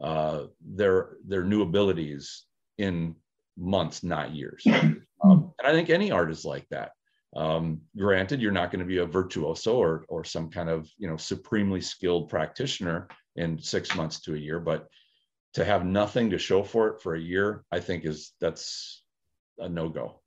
uh, 0.00 0.44
their 0.60 1.16
their 1.26 1.44
new 1.44 1.62
abilities 1.62 2.44
in 2.78 3.14
months, 3.56 4.02
not 4.02 4.34
years. 4.34 4.64
Um, 5.24 5.52
and 5.60 5.68
I 5.68 5.72
think 5.72 5.88
any 5.88 6.10
art 6.10 6.32
is 6.32 6.44
like 6.44 6.66
that. 6.70 6.90
Um, 7.36 7.82
granted, 7.96 8.42
you're 8.42 8.50
not 8.50 8.72
going 8.72 8.80
to 8.80 8.84
be 8.84 8.98
a 8.98 9.06
virtuoso 9.06 9.76
or 9.76 10.04
or 10.08 10.24
some 10.24 10.50
kind 10.50 10.68
of 10.68 10.90
you 10.98 11.08
know 11.08 11.16
supremely 11.16 11.80
skilled 11.80 12.28
practitioner 12.28 13.06
in 13.36 13.60
six 13.62 13.94
months 13.94 14.20
to 14.22 14.34
a 14.34 14.38
year, 14.38 14.58
but 14.58 14.88
to 15.54 15.64
have 15.64 15.84
nothing 15.84 16.30
to 16.30 16.38
show 16.38 16.62
for 16.62 16.88
it 16.88 17.02
for 17.02 17.14
a 17.14 17.20
year, 17.20 17.64
I 17.70 17.78
think 17.78 18.04
is 18.04 18.32
that's 18.40 19.04
a 19.58 19.68
no 19.68 19.88
go. 19.88 20.21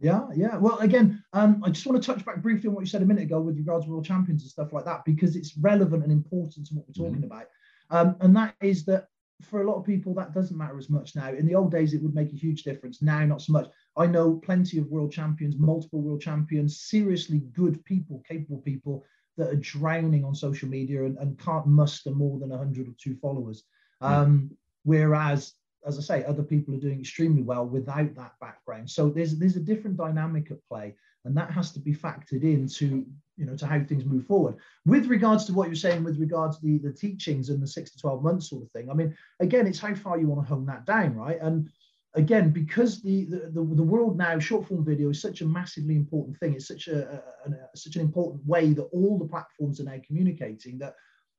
Yeah, 0.00 0.26
yeah. 0.34 0.56
Well, 0.56 0.78
again, 0.78 1.22
um, 1.32 1.62
I 1.64 1.70
just 1.70 1.86
want 1.86 2.00
to 2.00 2.06
touch 2.06 2.24
back 2.24 2.40
briefly 2.40 2.68
on 2.68 2.74
what 2.74 2.82
you 2.82 2.86
said 2.86 3.02
a 3.02 3.06
minute 3.06 3.24
ago 3.24 3.40
with 3.40 3.56
regards 3.56 3.84
to 3.84 3.90
world 3.90 4.04
champions 4.04 4.42
and 4.42 4.50
stuff 4.50 4.72
like 4.72 4.84
that, 4.84 5.04
because 5.04 5.34
it's 5.34 5.56
relevant 5.56 6.04
and 6.04 6.12
important 6.12 6.66
to 6.68 6.74
what 6.74 6.86
we're 6.86 7.04
talking 7.04 7.22
mm-hmm. 7.22 7.32
about. 7.32 7.46
Um, 7.90 8.16
and 8.20 8.36
that 8.36 8.54
is 8.60 8.84
that 8.84 9.08
for 9.42 9.62
a 9.62 9.68
lot 9.68 9.76
of 9.76 9.84
people, 9.84 10.14
that 10.14 10.34
doesn't 10.34 10.56
matter 10.56 10.78
as 10.78 10.90
much 10.90 11.14
now. 11.16 11.32
In 11.32 11.46
the 11.46 11.54
old 11.54 11.70
days, 11.70 11.94
it 11.94 12.02
would 12.02 12.14
make 12.14 12.32
a 12.32 12.36
huge 12.36 12.62
difference. 12.62 13.02
Now, 13.02 13.24
not 13.24 13.42
so 13.42 13.52
much. 13.52 13.68
I 13.96 14.06
know 14.06 14.34
plenty 14.36 14.78
of 14.78 14.88
world 14.88 15.12
champions, 15.12 15.56
multiple 15.58 16.00
world 16.00 16.20
champions, 16.20 16.80
seriously 16.80 17.40
good 17.52 17.84
people, 17.84 18.22
capable 18.28 18.58
people 18.58 19.04
that 19.36 19.48
are 19.48 19.56
drowning 19.56 20.24
on 20.24 20.34
social 20.34 20.68
media 20.68 21.04
and, 21.04 21.16
and 21.18 21.38
can't 21.38 21.66
muster 21.66 22.10
more 22.10 22.38
than 22.38 22.50
100 22.50 22.88
or 22.88 22.94
two 22.98 23.16
followers. 23.16 23.64
Mm-hmm. 24.02 24.14
Um, 24.14 24.50
whereas 24.84 25.54
as 25.86 25.98
I 25.98 26.02
say, 26.02 26.24
other 26.24 26.42
people 26.42 26.74
are 26.74 26.80
doing 26.80 27.00
extremely 27.00 27.42
well 27.42 27.66
without 27.66 28.14
that 28.14 28.32
background. 28.40 28.90
So 28.90 29.10
there's 29.10 29.38
there's 29.38 29.56
a 29.56 29.60
different 29.60 29.96
dynamic 29.96 30.50
at 30.50 30.64
play, 30.68 30.94
and 31.24 31.36
that 31.36 31.50
has 31.50 31.72
to 31.72 31.80
be 31.80 31.94
factored 31.94 32.42
into 32.42 33.06
you 33.36 33.46
know 33.46 33.56
to 33.56 33.66
how 33.66 33.82
things 33.82 34.04
move 34.04 34.26
forward. 34.26 34.56
With 34.86 35.06
regards 35.06 35.44
to 35.46 35.52
what 35.52 35.68
you're 35.68 35.76
saying, 35.76 36.04
with 36.04 36.18
regards 36.18 36.58
to 36.58 36.64
the 36.64 36.78
the 36.78 36.92
teachings 36.92 37.48
and 37.48 37.62
the 37.62 37.66
six 37.66 37.92
to 37.92 37.98
twelve 37.98 38.22
months 38.22 38.50
sort 38.50 38.64
of 38.64 38.70
thing. 38.72 38.90
I 38.90 38.94
mean, 38.94 39.16
again, 39.40 39.66
it's 39.66 39.80
how 39.80 39.94
far 39.94 40.18
you 40.18 40.28
want 40.28 40.46
to 40.46 40.54
hone 40.54 40.66
that 40.66 40.84
down, 40.84 41.14
right? 41.14 41.38
And 41.40 41.68
again, 42.14 42.50
because 42.50 43.00
the 43.00 43.24
the, 43.26 43.38
the, 43.52 43.62
the 43.62 43.82
world 43.82 44.18
now 44.18 44.38
short 44.38 44.66
form 44.66 44.84
video 44.84 45.10
is 45.10 45.22
such 45.22 45.40
a 45.40 45.46
massively 45.46 45.96
important 45.96 46.36
thing. 46.38 46.54
It's 46.54 46.68
such 46.68 46.88
a, 46.88 47.22
a, 47.46 47.50
a 47.50 47.76
such 47.76 47.96
an 47.96 48.02
important 48.02 48.46
way 48.46 48.72
that 48.72 48.88
all 48.92 49.18
the 49.18 49.28
platforms 49.28 49.80
are 49.80 49.84
now 49.84 50.00
communicating 50.06 50.78
that 50.78 50.94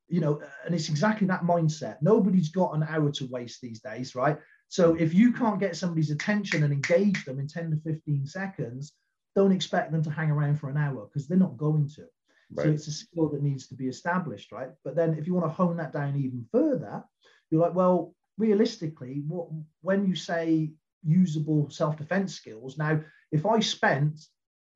you 0.10 0.20
know, 0.20 0.42
and 0.66 0.74
it's 0.74 0.90
exactly 0.90 1.28
that 1.28 1.44
mindset. 1.44 1.98
Nobody's 2.02 2.50
got 2.50 2.76
an 2.76 2.84
hour 2.84 3.12
to 3.12 3.28
waste 3.28 3.62
these 3.62 3.80
days, 3.80 4.16
right? 4.16 4.38
So 4.68 4.94
mm. 4.94 5.00
if 5.00 5.14
you 5.14 5.32
can't 5.32 5.60
get 5.60 5.76
somebody's 5.76 6.12
attention 6.12 6.64
and 6.64 6.74
engage 6.74 7.26
them 7.26 7.40
in 7.40 7.48
10 7.48 7.72
to 7.72 7.78
15 7.78 8.26
seconds, 8.26 8.94
don't 9.36 9.52
expect 9.52 9.92
them 9.92 10.04
to 10.04 10.10
hang 10.10 10.32
around 10.32 10.60
for 10.60 10.70
an 10.70 10.78
hour 10.78 11.08
because 11.08 11.28
they're 11.28 11.38
not 11.38 11.58
going 11.58 11.90
to. 11.96 12.06
Right. 12.52 12.66
So 12.66 12.72
it's 12.72 12.88
a 12.88 12.92
skill 12.92 13.30
that 13.30 13.44
needs 13.44 13.68
to 13.68 13.76
be 13.76 13.88
established, 13.88 14.52
right? 14.52 14.70
But 14.84 14.96
then 14.96 15.14
if 15.14 15.28
you 15.28 15.36
want 15.36 15.46
to 15.46 15.54
hone 15.54 15.78
that 15.78 15.94
down 15.94 16.18
even 16.18 16.46
further, 16.52 17.04
you're 17.52 17.62
like, 17.62 17.76
well, 17.76 18.16
realistically, 18.38 19.24
what 19.28 19.48
when 19.82 20.08
you 20.08 20.16
say 20.16 20.72
usable 21.04 21.70
self-defense 21.70 22.34
skills, 22.34 22.78
now 22.78 23.00
if 23.32 23.46
I 23.46 23.60
spent 23.60 24.20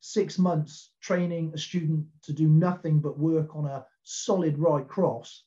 six 0.06 0.38
months 0.38 0.92
training 1.00 1.50
a 1.56 1.58
student 1.58 2.06
to 2.22 2.34
do 2.34 2.46
nothing 2.50 3.00
but 3.00 3.18
work 3.18 3.56
on 3.56 3.66
a 3.66 3.86
solid 4.04 4.60
right 4.60 4.86
cross, 4.86 5.46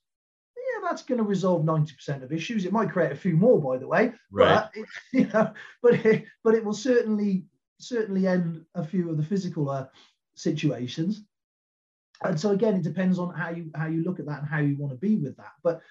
yeah, 0.57 0.89
that's 0.89 1.03
going 1.03 1.19
to 1.19 1.25
resolve 1.25 1.63
90% 1.63 2.23
of 2.23 2.33
issues. 2.33 2.65
It 2.65 2.73
might 2.73 2.91
create 2.91 3.13
a 3.13 3.17
few 3.17 3.37
more, 3.37 3.61
by 3.61 3.77
the 3.77 3.87
way, 3.87 4.15
right. 4.33 4.65
but 4.65 4.71
it, 4.75 4.87
you 5.13 5.27
know, 5.27 5.53
but 5.83 6.07
it, 6.07 6.25
but 6.43 6.55
it 6.55 6.65
will 6.65 6.73
certainly 6.73 7.45
certainly 7.79 8.27
end 8.27 8.65
a 8.75 8.83
few 8.83 9.11
of 9.11 9.19
the 9.19 9.23
physical 9.23 9.69
uh, 9.69 9.89
situations. 10.35 11.23
And 12.23 12.41
so 12.41 12.53
again, 12.53 12.77
it 12.77 12.83
depends 12.83 13.19
on 13.19 13.35
how 13.35 13.51
you 13.51 13.71
how 13.75 13.89
you 13.89 14.03
look 14.05 14.21
at 14.21 14.27
that 14.27 14.41
and 14.41 14.49
how 14.49 14.61
you 14.61 14.79
want 14.79 14.95
to 14.95 14.99
be 14.99 15.17
with 15.17 15.37
that. 15.37 15.53
But 15.63 15.83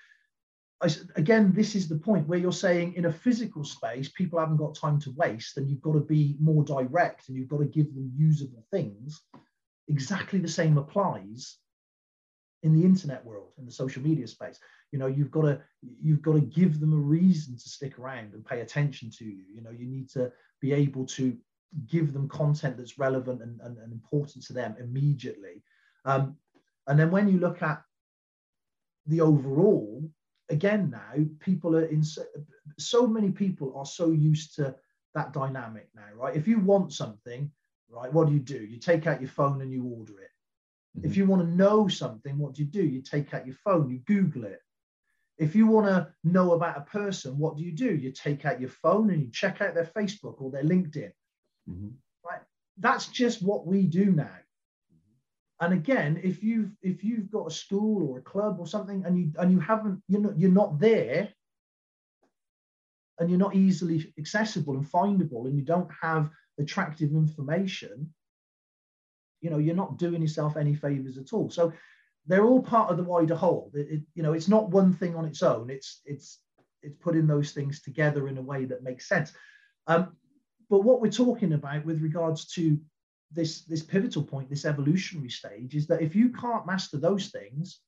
I, 0.82 0.89
again, 1.15 1.53
this 1.53 1.76
is 1.76 1.88
the 1.88 1.97
point 1.97 2.28
where 2.28 2.39
you're 2.39 2.51
saying 2.51 2.93
in 2.95 3.05
a 3.05 3.13
physical 3.13 3.63
space, 3.63 4.09
people 4.09 4.39
haven't 4.39 4.57
got 4.57 4.76
time 4.76 4.99
to 5.01 5.13
waste, 5.15 5.57
and 5.57 5.69
you've 5.69 5.82
got 5.82 5.93
to 5.93 6.01
be 6.01 6.36
more 6.39 6.63
direct, 6.63 7.30
and 7.30 7.38
you've 7.38 7.47
got 7.47 7.59
to 7.59 7.65
give 7.65 7.93
them 7.95 8.11
usable 8.15 8.65
things. 8.71 9.21
Exactly 9.88 10.39
the 10.39 10.47
same 10.47 10.78
applies 10.78 11.57
in 12.63 12.73
the 12.73 12.84
internet 12.84 13.23
world 13.23 13.51
in 13.59 13.65
the 13.65 13.71
social 13.71 14.01
media 14.01 14.28
space. 14.28 14.59
You 14.91 14.99
know 14.99 15.07
you've 15.07 15.32
got 15.32 15.43
to 15.43 15.61
you've 16.01 16.23
got 16.23 16.34
to 16.34 16.41
give 16.41 16.80
them 16.80 16.93
a 16.93 16.97
reason 16.97 17.55
to 17.55 17.69
stick 17.69 17.99
around 17.99 18.34
and 18.34 18.45
pay 18.45 18.61
attention 18.61 19.11
to 19.19 19.26
you. 19.26 19.43
You 19.53 19.61
know 19.61 19.69
you 19.69 19.86
need 19.86 20.09
to 20.11 20.32
be 20.61 20.73
able 20.73 21.05
to 21.05 21.38
give 21.88 22.11
them 22.11 22.28
content 22.28 22.78
that's 22.78 22.97
relevant 22.97 23.41
and, 23.41 23.59
and, 23.61 23.78
and 23.78 23.93
important 23.93 24.43
to 24.45 24.53
them 24.53 24.76
immediately. 24.80 25.61
Um, 26.05 26.38
and 26.88 26.99
then 26.99 27.11
when 27.11 27.28
you 27.28 27.39
look 27.39 27.61
at 27.61 27.82
the 29.05 29.21
overall 29.21 30.09
again 30.50 30.89
now 30.89 31.24
people 31.39 31.76
are 31.76 31.86
in 31.86 32.04
so, 32.04 32.24
so 32.78 33.08
many 33.08 33.32
people 33.32 33.74
are 33.78 33.86
so 33.86 34.12
used 34.12 34.56
to 34.56 34.76
that 35.16 35.34
dynamic 35.34 35.88
now, 35.96 36.08
right? 36.16 36.36
If 36.36 36.48
you 36.48 36.60
want 36.60 36.93
something, 36.93 37.50
right, 37.89 38.12
what 38.12 38.28
do 38.28 38.34
you 38.34 38.39
do? 38.39 38.58
You 38.58 38.78
take 38.78 39.08
out 39.08 39.22
your 39.22 39.30
phone 39.30 39.62
and 39.62 39.72
you 39.72 39.84
order 39.86 40.20
it. 40.20 40.30
Mm-hmm. 40.98 41.08
If 41.08 41.18
you 41.18 41.26
want 41.26 41.41
to 41.41 41.56
know 41.56 41.88
something, 41.88 42.38
what 42.38 42.54
do 42.54 42.64
you 42.64 42.68
do? 42.68 42.84
You 42.84 43.02
take 43.02 43.34
out 43.34 43.48
your 43.48 43.56
phone, 43.56 43.89
you 43.89 44.00
Google 44.00 44.43
it. 44.43 44.60
If 45.38 45.56
you 45.56 45.68
want 45.68 45.88
to 45.88 46.10
know 46.24 46.54
about 46.54 46.78
a 46.78 46.82
person, 46.82 47.38
what 47.38 47.58
do 47.58 47.64
you 47.64 47.72
do? 47.72 47.93
You 47.93 48.12
take 48.12 48.46
out 48.46 48.60
your 48.60 48.70
phone 48.70 49.10
and 49.10 49.22
you 49.22 49.30
check 49.32 49.62
out 49.62 49.74
their 49.74 49.89
Facebook 49.98 50.41
or 50.41 50.52
their 50.52 50.64
LinkedIn. 50.64 51.12
Mm-hmm. 51.70 51.89
Right? 52.24 52.41
That's 52.78 53.08
just 53.08 53.41
what 53.41 53.66
we 53.66 53.84
do 53.84 54.12
now. 54.12 54.38
And 55.62 55.74
again, 55.74 56.20
if 56.24 56.43
you've 56.43 56.72
if 56.82 57.03
you've 57.03 57.32
got 57.32 57.47
a 57.47 57.51
school 57.51 58.10
or 58.10 58.18
a 58.18 58.22
club 58.22 58.58
or 58.60 58.68
something 58.68 59.06
and 59.06 59.18
you 59.18 59.32
and 59.39 59.51
you 59.51 59.60
haven't, 59.60 60.01
you're 60.08 60.22
not 60.22 60.38
you're 60.38 60.51
not 60.51 60.80
there 60.80 61.30
and 63.20 63.30
you're 63.30 63.39
not 63.39 63.56
easily 63.56 64.14
accessible 64.20 64.76
and 64.76 64.86
findable 64.86 65.45
and 65.45 65.56
you 65.56 65.64
don't 65.64 65.89
have 66.01 66.30
attractive 66.60 67.12
information, 67.12 68.14
you 69.41 69.49
know, 69.49 69.58
you're 69.58 69.76
not 69.76 69.97
doing 69.97 70.22
yourself 70.22 70.58
any 70.58 70.76
favors 70.76 71.18
at 71.18 71.32
all. 71.32 71.49
So 71.49 71.72
they're 72.28 72.45
all 72.45 72.62
part 72.62 72.91
of 72.91 72.97
the 72.97 73.03
wider 73.03 73.36
whole. 73.36 73.72
It, 73.74 73.88
it, 73.89 74.01
you 74.14 74.24
know, 74.24 74.34
it's 74.34 74.47
not 74.47 74.70
one 74.70 74.91
thing 74.91 75.16
on 75.16 75.26
its 75.26 75.41
own. 75.41 75.70
It's 75.70 76.01
it's 76.06 76.39
it's 76.82 76.97
putting 76.99 77.28
those 77.28 77.51
things 77.51 77.82
together 77.82 78.28
in 78.28 78.38
a 78.38 78.41
way 78.41 78.66
that 78.66 78.84
makes 78.84 79.08
sense. 79.08 79.32
Um, 79.88 80.16
but 80.70 80.84
what 80.84 81.01
we're 81.01 81.12
talking 81.12 81.53
about 81.53 81.86
with 81.86 82.01
regards 82.01 82.45
to 82.56 82.80
this 83.32 83.61
this 83.61 83.84
pivotal 83.84 84.23
point, 84.23 84.49
this 84.49 84.65
evolutionary 84.65 85.30
stage, 85.30 85.76
is 85.76 85.88
that 85.88 86.01
if 86.01 86.15
you 86.15 86.30
can't 86.30 86.65
master 86.65 86.97
those 86.97 87.28
things, 87.30 87.80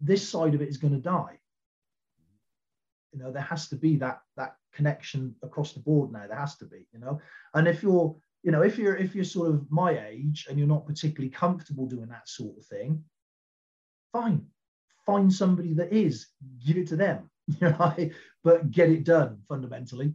this 0.00 0.26
side 0.28 0.54
of 0.54 0.62
it 0.62 0.68
is 0.68 0.76
going 0.76 0.94
to 0.94 1.00
die. 1.00 1.38
You 3.12 3.20
know, 3.20 3.32
there 3.32 3.42
has 3.42 3.68
to 3.68 3.76
be 3.76 3.96
that 3.96 4.20
that 4.36 4.56
connection 4.72 5.34
across 5.42 5.72
the 5.72 5.80
board 5.80 6.12
now. 6.12 6.26
There 6.26 6.38
has 6.38 6.56
to 6.56 6.64
be, 6.64 6.86
you 6.92 6.98
know. 6.98 7.20
And 7.54 7.68
if 7.68 7.82
you're, 7.82 8.16
you 8.42 8.50
know, 8.50 8.62
if 8.62 8.78
you're 8.78 8.96
if 8.96 9.14
you're 9.14 9.24
sort 9.24 9.50
of 9.50 9.70
my 9.70 10.06
age 10.06 10.46
and 10.48 10.58
you're 10.58 10.68
not 10.68 10.86
particularly 10.86 11.30
comfortable 11.30 11.86
doing 11.86 12.08
that 12.08 12.28
sort 12.28 12.56
of 12.58 12.64
thing, 12.66 13.04
fine. 14.12 14.46
Find 15.04 15.32
somebody 15.32 15.74
that 15.74 15.92
is, 15.92 16.28
give 16.64 16.76
it 16.76 16.86
to 16.88 16.96
them, 16.96 17.28
you 17.60 17.68
know, 17.68 18.10
but 18.44 18.70
get 18.70 18.90
it 18.90 19.04
done 19.04 19.38
fundamentally. 19.48 20.14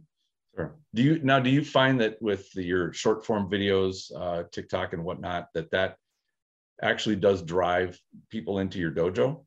Sure. 0.58 0.74
Do 0.92 1.02
you 1.02 1.20
now? 1.22 1.38
Do 1.38 1.50
you 1.50 1.64
find 1.64 2.00
that 2.00 2.20
with 2.20 2.50
the, 2.52 2.64
your 2.64 2.92
short 2.92 3.24
form 3.24 3.48
videos, 3.48 4.10
uh, 4.16 4.42
TikTok 4.50 4.92
and 4.92 5.04
whatnot, 5.04 5.46
that 5.54 5.70
that 5.70 5.96
actually 6.82 7.14
does 7.14 7.42
drive 7.42 7.96
people 8.28 8.58
into 8.58 8.80
your 8.80 8.90
dojo? 8.90 9.44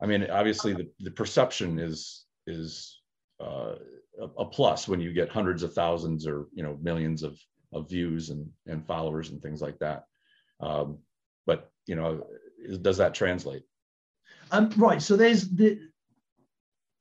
I 0.00 0.06
mean, 0.06 0.30
obviously, 0.30 0.74
the, 0.74 0.88
the 1.00 1.10
perception 1.10 1.80
is 1.80 2.24
is 2.46 3.00
uh, 3.40 3.74
a, 4.38 4.44
plus 4.44 4.86
when 4.86 5.00
you 5.00 5.12
get 5.12 5.28
hundreds 5.28 5.64
of 5.64 5.74
thousands 5.74 6.24
or 6.24 6.46
you 6.52 6.62
know 6.62 6.78
millions 6.80 7.24
of 7.24 7.36
of 7.72 7.88
views 7.88 8.30
and 8.30 8.48
and 8.68 8.86
followers 8.86 9.30
and 9.30 9.42
things 9.42 9.60
like 9.60 9.78
that. 9.80 10.04
Um, 10.60 10.98
but 11.46 11.72
you 11.86 11.96
know, 11.96 12.28
is, 12.64 12.78
does 12.78 12.98
that 12.98 13.14
translate? 13.14 13.64
Um, 14.52 14.70
right. 14.76 15.02
So 15.02 15.16
there's 15.16 15.48
the 15.48 15.80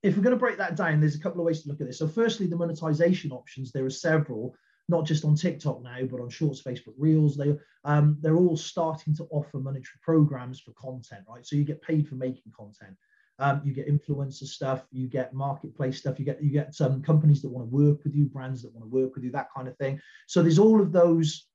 if 0.04 0.16
we're 0.16 0.24
going 0.24 0.36
to 0.36 0.40
break 0.40 0.58
that 0.58 0.76
down, 0.76 1.00
there's 1.00 1.16
a 1.16 1.20
couple 1.20 1.40
of 1.40 1.46
ways 1.46 1.62
to 1.62 1.70
look 1.70 1.82
at 1.82 1.88
this. 1.88 2.00
So, 2.00 2.08
firstly, 2.08 2.48
the 2.48 2.56
monetization 2.56 3.32
options. 3.32 3.72
There 3.72 3.86
are 3.86 3.90
several, 3.90 4.56
not 4.90 5.06
just 5.06 5.26
on 5.26 5.36
TikTok 5.36 5.84
now, 5.84 6.06
but 6.10 6.20
on 6.20 6.30
Shorts, 6.30 6.62
Facebook 6.62 6.96
Reels. 6.98 7.38
They 7.38 7.56
um, 7.86 8.18
they're 8.22 8.38
all 8.38 8.58
starting 8.58 9.16
to 9.16 9.28
offer 9.32 9.60
monetary 9.60 10.00
programs 10.02 10.60
for 10.60 10.72
content, 10.74 11.24
right? 11.28 11.46
So 11.46 11.56
you 11.56 11.64
get 11.64 11.82
paid 11.82 12.08
for 12.08 12.16
making 12.16 12.52
content. 12.56 12.96
Um, 13.40 13.62
you 13.64 13.74
get 13.74 13.88
influencer 13.88 14.46
stuff, 14.46 14.86
you 14.92 15.08
get 15.08 15.34
marketplace 15.34 15.98
stuff, 15.98 16.20
you 16.20 16.26
get 16.26 16.44
you 16.44 16.52
get 16.52 16.76
some 16.76 17.02
companies 17.02 17.42
that 17.42 17.50
want 17.50 17.70
to 17.70 17.76
work 17.76 18.04
with 18.04 18.16
you, 18.16 18.26
brands 18.26 18.62
that 18.62 18.74
want 18.74 18.86
to 18.86 18.96
work 18.96 19.16
with 19.16 19.24
you, 19.24 19.32
that 19.32 19.50
kind 19.56 19.68
of 19.68 19.78
thing. 19.78 20.00
So 20.28 20.42
there's 20.42 20.60
all 20.60 20.82
of 20.82 20.92
those 20.92 21.48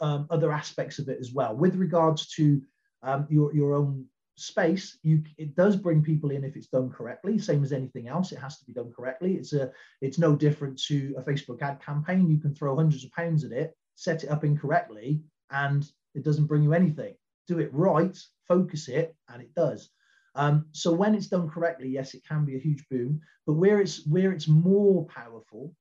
um, 0.00 0.26
other 0.30 0.52
aspects 0.52 0.98
of 0.98 1.08
it 1.08 1.18
as 1.20 1.32
well. 1.32 1.54
With 1.54 1.76
regards 1.76 2.28
to 2.34 2.60
um, 3.02 3.26
your 3.30 3.54
your 3.54 3.74
own 3.74 4.06
space 4.40 4.98
you 5.02 5.22
it 5.36 5.54
does 5.54 5.76
bring 5.76 6.02
people 6.02 6.30
in 6.30 6.44
if 6.44 6.56
it's 6.56 6.68
done 6.68 6.90
correctly 6.90 7.38
same 7.38 7.62
as 7.62 7.72
anything 7.72 8.08
else 8.08 8.32
it 8.32 8.38
has 8.38 8.58
to 8.58 8.64
be 8.64 8.72
done 8.72 8.92
correctly. 8.92 9.34
It's 9.34 9.52
a 9.52 9.70
it's 10.00 10.18
no 10.18 10.34
different 10.34 10.80
to 10.84 11.14
a 11.18 11.22
facebook 11.22 11.62
ad 11.62 11.80
campaign 11.82 12.30
you 12.30 12.38
can 12.38 12.54
throw 12.54 12.76
hundreds 12.76 13.04
of 13.04 13.12
pounds 13.12 13.44
at 13.44 13.52
it 13.52 13.76
set 13.94 14.24
it 14.24 14.30
up 14.30 14.44
incorrectly 14.44 15.22
and 15.50 15.86
it 16.14 16.24
doesn't 16.24 16.46
bring 16.46 16.62
you 16.62 16.72
anything. 16.72 17.14
Do 17.46 17.58
it 17.58 17.72
right 17.72 18.16
focus 18.48 18.88
it 18.88 19.14
and 19.28 19.42
it 19.42 19.54
does. 19.54 19.90
Um, 20.34 20.66
so 20.72 20.92
when 20.92 21.14
it's 21.14 21.28
done 21.28 21.48
correctly 21.50 21.88
yes 21.88 22.14
it 22.14 22.24
can 22.26 22.44
be 22.44 22.56
a 22.56 22.60
huge 22.60 22.84
boom 22.88 23.20
but 23.46 23.54
where 23.54 23.80
it's 23.80 24.06
where 24.06 24.32
it's 24.32 24.48
more 24.48 25.04
powerful 25.06 25.74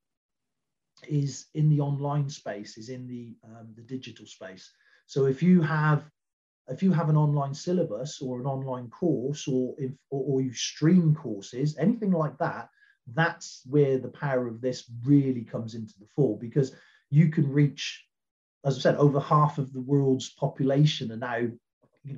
is 1.08 1.46
in 1.54 1.70
the 1.70 1.80
online 1.80 2.30
space 2.30 2.78
is 2.78 2.90
in 2.90 3.08
the 3.08 3.36
um, 3.46 3.74
the 3.76 3.84
digital 3.84 4.26
space. 4.26 4.70
So 5.06 5.26
if 5.26 5.42
you 5.42 5.62
have 5.62 6.10
if 6.70 6.84
you 6.84 6.92
have 6.92 7.10
an 7.10 7.18
online 7.18 7.54
syllabus 7.54 8.22
or 8.22 8.40
an 8.40 8.46
online 8.46 8.90
course 8.90 9.48
or 9.48 9.76
if 9.78 9.92
or, 10.10 10.24
or, 10.28 10.42
you 10.42 10.54
stream 10.54 11.16
courses 11.16 11.78
anything 11.78 12.12
like 12.12 12.38
that 12.38 12.70
that's 13.14 13.62
where 13.66 13.98
the 13.98 14.10
power 14.10 14.48
of 14.48 14.62
this 14.62 14.86
really 15.04 15.44
comes 15.44 15.74
into 15.74 15.94
the 16.00 16.08
fore 16.16 16.38
because 16.38 16.74
you 17.10 17.30
can 17.30 17.52
reach 17.52 18.06
as 18.66 18.78
i 18.78 18.82
said 18.82 18.96
over 18.96 19.20
half 19.20 19.58
of 19.58 19.74
the 19.74 19.82
world's 19.82 20.30
population 20.32 21.12
are 21.12 21.18
now 21.18 21.48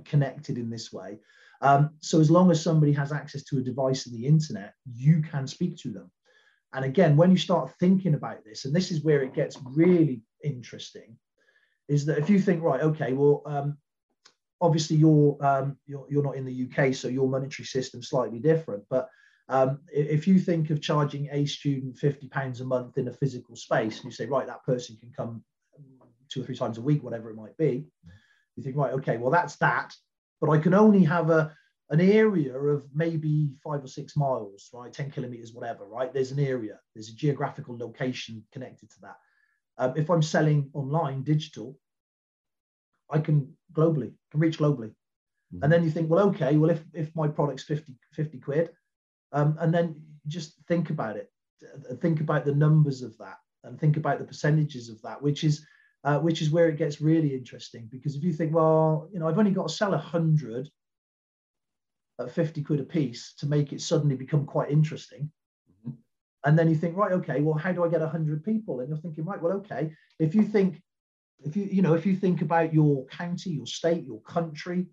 connected 0.06 0.58
in 0.58 0.70
this 0.70 0.92
way. 0.92 1.20
Um, 1.62 1.92
so 2.00 2.20
as 2.20 2.32
long 2.32 2.50
as 2.50 2.62
somebody 2.62 2.92
has 2.94 3.12
access 3.12 3.44
to 3.46 3.60
a 3.60 3.62
device 3.62 4.08
in 4.08 4.14
the 4.14 4.26
internet 4.26 4.74
you 4.92 5.22
can 5.22 5.46
speak 5.46 5.78
to 5.78 5.90
them. 5.90 6.12
And 6.74 6.86
again 6.86 7.16
when 7.16 7.32
you 7.32 7.38
start 7.38 7.72
thinking 7.80 8.16
about 8.16 8.44
this 8.44 8.66
and 8.66 8.76
this 8.76 8.92
is 8.92 9.04
where 9.04 9.22
it 9.22 9.34
gets 9.34 9.58
really 9.64 10.22
interesting 10.44 11.18
is 11.88 12.06
that 12.06 12.18
if 12.18 12.30
you 12.30 12.40
think 12.40 12.64
right 12.64 12.82
okay 12.82 13.14
well 13.14 13.44
um, 13.46 13.78
obviously 14.62 14.96
you're, 14.96 15.38
um, 15.42 15.78
you're 15.88 16.06
you're 16.10 16.24
not 16.24 16.36
in 16.36 16.46
the 16.46 16.70
UK, 16.70 16.94
so 16.94 17.08
your 17.08 17.28
monetary 17.28 17.66
system 17.66 18.02
slightly 18.02 18.40
different. 18.40 18.84
But 18.90 19.10
um, 19.50 19.80
if 19.92 20.28
you 20.28 20.40
think 20.40 20.70
of 20.70 20.82
charging 20.82 21.28
a 21.32 21.46
student 21.46 21.98
fifty 21.98 22.28
pounds 22.28 22.62
a 22.62 22.66
month 22.66 22.98
in 22.98 23.08
a 23.08 23.14
physical 23.14 23.56
space, 23.56 23.98
and 23.98 24.06
you 24.06 24.12
say, 24.12 24.28
right, 24.28 24.48
that 24.48 24.64
person 24.64 24.98
can 24.98 25.12
come 25.16 25.44
two 26.30 26.42
or 26.42 26.46
three 26.46 26.56
times 26.56 26.78
a 26.78 26.82
week, 26.82 27.04
whatever 27.04 27.30
it 27.30 27.36
might 27.36 27.58
be, 27.58 27.86
you 28.56 28.64
think, 28.64 28.78
right, 28.78 28.94
okay, 28.94 29.18
well 29.18 29.32
that's 29.32 29.58
that, 29.58 29.94
but 30.40 30.50
I 30.50 30.58
can 30.58 30.74
only 30.74 31.04
have 31.04 31.30
a 31.30 31.54
an 31.90 32.00
area 32.00 32.58
of 32.58 32.86
maybe 32.96 33.50
five 33.62 33.84
or 33.84 33.88
six 33.88 34.16
miles, 34.16 34.70
right, 34.74 34.94
ten 34.94 35.12
kilometers, 35.12 35.52
whatever, 35.52 35.86
right? 35.86 36.14
There's 36.14 36.32
an 36.32 36.40
area, 36.40 36.80
there's 36.96 37.10
a 37.10 37.16
geographical 37.16 37.78
location 37.78 38.44
connected 38.54 38.90
to 38.92 39.02
that. 39.02 39.18
Um, 39.78 39.94
if 39.98 40.10
I'm 40.10 40.22
selling 40.22 40.70
online, 40.74 41.24
digital, 41.24 41.78
I 43.10 43.20
can 43.20 43.58
globally, 43.74 44.14
can 44.32 44.40
reach 44.40 44.60
globally. 44.60 44.94
Mm-hmm. 45.54 45.64
And 45.64 45.72
then 45.72 45.84
you 45.84 45.92
think, 45.92 46.10
well, 46.10 46.28
okay, 46.30 46.58
well, 46.58 46.72
if, 46.72 46.84
if 46.94 47.16
my 47.16 47.28
product's 47.28 47.64
50, 47.64 47.94
50 48.14 48.40
quid, 48.40 48.70
um, 49.34 49.58
and 49.60 49.74
then 49.74 50.02
just 50.28 50.56
think 50.68 50.90
about 50.90 51.18
it, 51.18 51.32
think 52.00 52.22
about 52.22 52.46
the 52.46 52.56
numbers 52.56 53.02
of 53.02 53.18
that 53.18 53.38
and 53.64 53.80
think 53.80 53.98
about 53.98 54.20
the 54.20 54.26
percentages 54.26 54.90
of 54.90 55.02
that, 55.04 55.22
which 55.22 55.44
is, 55.44 55.66
uh, 56.04 56.18
which 56.20 56.42
is 56.42 56.50
where 56.50 56.70
it 56.70 56.78
gets 56.78 57.02
really 57.02 57.34
interesting. 57.34 57.88
Because 57.92 58.16
if 58.16 58.24
you 58.24 58.34
think, 58.34 58.54
well, 58.54 59.10
you 59.14 59.20
know, 59.20 59.28
I've 59.28 59.38
only 59.38 59.52
got 59.52 59.68
to 59.68 59.74
sell 59.74 59.94
a 59.94 59.98
hundred 59.98 60.70
at 62.20 62.32
50 62.32 62.64
quid 62.64 62.80
a 62.80 62.84
piece 62.84 63.34
to 63.40 63.46
make 63.46 63.74
it 63.74 63.82
suddenly 63.82 64.16
become 64.16 64.46
quite 64.46 64.72
interesting. 64.72 65.32
Mm-hmm. 65.70 65.92
And 66.46 66.58
then 66.58 66.70
you 66.70 66.76
think, 66.76 66.98
right, 66.98 67.12
okay, 67.14 67.42
well, 67.42 67.58
how 67.58 67.72
do 67.72 67.84
I 67.84 67.90
get 67.90 68.02
100 68.02 68.44
people? 68.44 68.80
And 68.80 68.90
you're 68.90 68.98
thinking, 68.98 69.26
right, 69.26 69.42
well, 69.42 69.54
okay, 69.58 69.92
if 70.20 70.34
you 70.34 70.44
think 70.44 70.82
if 71.44 71.56
you 71.56 71.68
you 71.72 71.82
know 71.82 71.94
if 71.94 72.06
you 72.06 72.16
think 72.16 72.42
about 72.42 72.74
your 72.74 73.06
county 73.06 73.52
your 73.52 73.66
state 73.66 74.06
your 74.06 74.22
country 74.22 74.88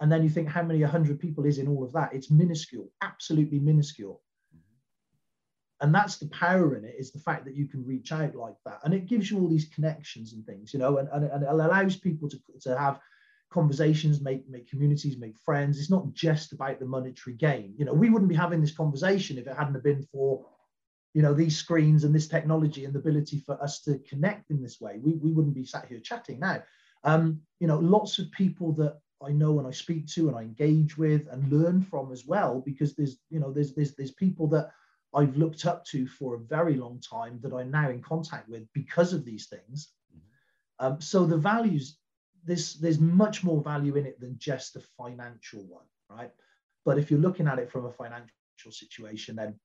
and 0.00 0.10
then 0.10 0.22
you 0.22 0.30
think 0.30 0.48
how 0.48 0.62
many 0.62 0.80
100 0.80 1.20
people 1.20 1.44
is 1.44 1.58
in 1.58 1.68
all 1.68 1.84
of 1.84 1.92
that 1.92 2.14
it's 2.14 2.30
minuscule 2.30 2.90
absolutely 3.02 3.58
minuscule. 3.58 4.22
Mm-hmm. 4.54 5.86
and 5.86 5.94
that's 5.94 6.16
the 6.16 6.28
power 6.28 6.76
in 6.76 6.84
it 6.84 6.94
is 6.98 7.12
the 7.12 7.18
fact 7.18 7.44
that 7.44 7.56
you 7.56 7.66
can 7.66 7.84
reach 7.84 8.12
out 8.12 8.34
like 8.34 8.56
that. 8.64 8.80
And 8.84 8.94
it 8.94 9.06
gives 9.06 9.30
you 9.30 9.38
all 9.38 9.48
these 9.48 9.68
connections 9.74 10.32
and 10.32 10.44
things 10.44 10.72
you 10.72 10.80
know 10.80 10.98
and, 10.98 11.08
and, 11.12 11.24
and 11.24 11.42
it 11.42 11.48
allows 11.48 11.96
people 11.96 12.28
to, 12.28 12.38
to 12.62 12.78
have 12.78 13.00
conversations 13.50 14.20
make 14.20 14.48
make 14.48 14.70
communities 14.70 15.18
make 15.18 15.38
friends. 15.38 15.78
It's 15.78 15.90
not 15.90 16.12
just 16.12 16.52
about 16.52 16.78
the 16.78 16.86
monetary 16.86 17.36
gain. 17.36 17.74
You 17.76 17.84
know 17.84 17.92
we 17.92 18.10
wouldn't 18.10 18.28
be 18.28 18.36
having 18.36 18.60
this 18.60 18.76
conversation 18.76 19.38
if 19.38 19.46
it 19.46 19.56
hadn't 19.56 19.82
been 19.82 20.06
for 20.12 20.46
you 21.14 21.22
know 21.22 21.34
these 21.34 21.56
screens 21.56 22.04
and 22.04 22.14
this 22.14 22.28
technology 22.28 22.84
and 22.84 22.94
the 22.94 22.98
ability 22.98 23.40
for 23.40 23.60
us 23.62 23.80
to 23.82 23.98
connect 24.08 24.50
in 24.50 24.62
this 24.62 24.80
way 24.80 24.98
we, 25.02 25.12
we 25.14 25.32
wouldn't 25.32 25.54
be 25.54 25.64
sat 25.64 25.86
here 25.86 26.00
chatting 26.00 26.40
now. 26.40 26.62
Um, 27.02 27.40
you 27.60 27.66
know 27.66 27.78
lots 27.78 28.18
of 28.18 28.30
people 28.32 28.72
that 28.74 28.98
i 29.22 29.30
know 29.30 29.58
and 29.58 29.66
i 29.66 29.70
speak 29.70 30.06
to 30.08 30.28
and 30.28 30.36
i 30.36 30.42
engage 30.42 30.98
with 30.98 31.26
and 31.30 31.50
learn 31.50 31.82
from 31.82 32.12
as 32.12 32.26
well 32.26 32.62
because 32.64 32.94
there's 32.94 33.18
you 33.30 33.40
know 33.40 33.52
there's 33.52 33.74
there's, 33.74 33.94
there's 33.94 34.12
people 34.12 34.46
that 34.48 34.70
i've 35.14 35.36
looked 35.36 35.64
up 35.64 35.84
to 35.86 36.06
for 36.06 36.34
a 36.34 36.38
very 36.38 36.74
long 36.74 37.00
time 37.00 37.40
that 37.42 37.54
i'm 37.54 37.70
now 37.70 37.88
in 37.88 38.02
contact 38.02 38.48
with 38.48 38.66
because 38.74 39.14
of 39.14 39.24
these 39.24 39.46
things. 39.46 39.92
Mm-hmm. 40.14 40.86
um, 40.86 41.00
so 41.00 41.24
the 41.24 41.38
values 41.38 41.96
this 42.44 42.74
there's 42.74 43.00
much 43.00 43.42
more 43.42 43.62
value 43.62 43.96
in 43.96 44.04
it 44.04 44.20
than 44.20 44.36
just 44.38 44.76
a 44.76 44.80
financial 44.98 45.64
one 45.64 45.84
right? 46.10 46.30
But 46.84 46.98
if 46.98 47.10
you're 47.10 47.20
looking 47.20 47.46
at 47.46 47.58
it 47.58 47.70
from 47.70 47.86
a 47.86 47.92
financial 47.92 48.32
situation 48.70 49.36
then 49.36 49.58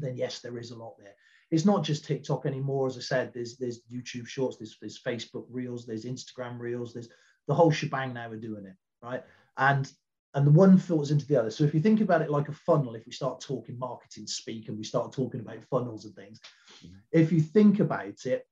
then 0.00 0.16
yes, 0.16 0.40
there 0.40 0.58
is 0.58 0.70
a 0.70 0.76
lot 0.76 0.96
there. 0.98 1.14
it's 1.50 1.64
not 1.64 1.84
just 1.84 2.04
TikTok 2.04 2.46
anymore. 2.46 2.86
As 2.86 2.96
I 2.96 3.00
said, 3.00 3.32
there's 3.32 3.56
there's 3.56 3.80
YouTube 3.92 4.26
Shorts, 4.26 4.56
there's 4.56 4.76
there's 4.80 5.02
Facebook 5.02 5.46
Reels, 5.50 5.86
there's 5.86 6.04
Instagram 6.04 6.58
Reels, 6.58 6.92
there's 6.92 7.08
the 7.46 7.54
whole 7.54 7.70
shebang 7.70 8.14
now. 8.14 8.28
We're 8.28 8.36
doing 8.36 8.66
it 8.66 8.76
right, 9.02 9.22
and 9.56 9.90
and 10.34 10.46
the 10.46 10.52
one 10.52 10.78
filters 10.78 11.10
into 11.10 11.26
the 11.26 11.36
other. 11.36 11.50
So 11.50 11.64
if 11.64 11.74
you 11.74 11.80
think 11.80 12.00
about 12.00 12.22
it 12.22 12.30
like 12.30 12.48
a 12.48 12.52
funnel, 12.52 12.94
if 12.94 13.04
we 13.04 13.12
start 13.12 13.40
talking 13.40 13.78
marketing 13.78 14.26
speak 14.26 14.68
and 14.68 14.78
we 14.78 14.84
start 14.84 15.12
talking 15.12 15.40
about 15.40 15.64
funnels 15.64 16.04
and 16.04 16.14
things, 16.14 16.40
mm-hmm. 16.84 16.96
if 17.10 17.32
you 17.32 17.40
think 17.40 17.80
about 17.80 18.26
it, 18.26 18.46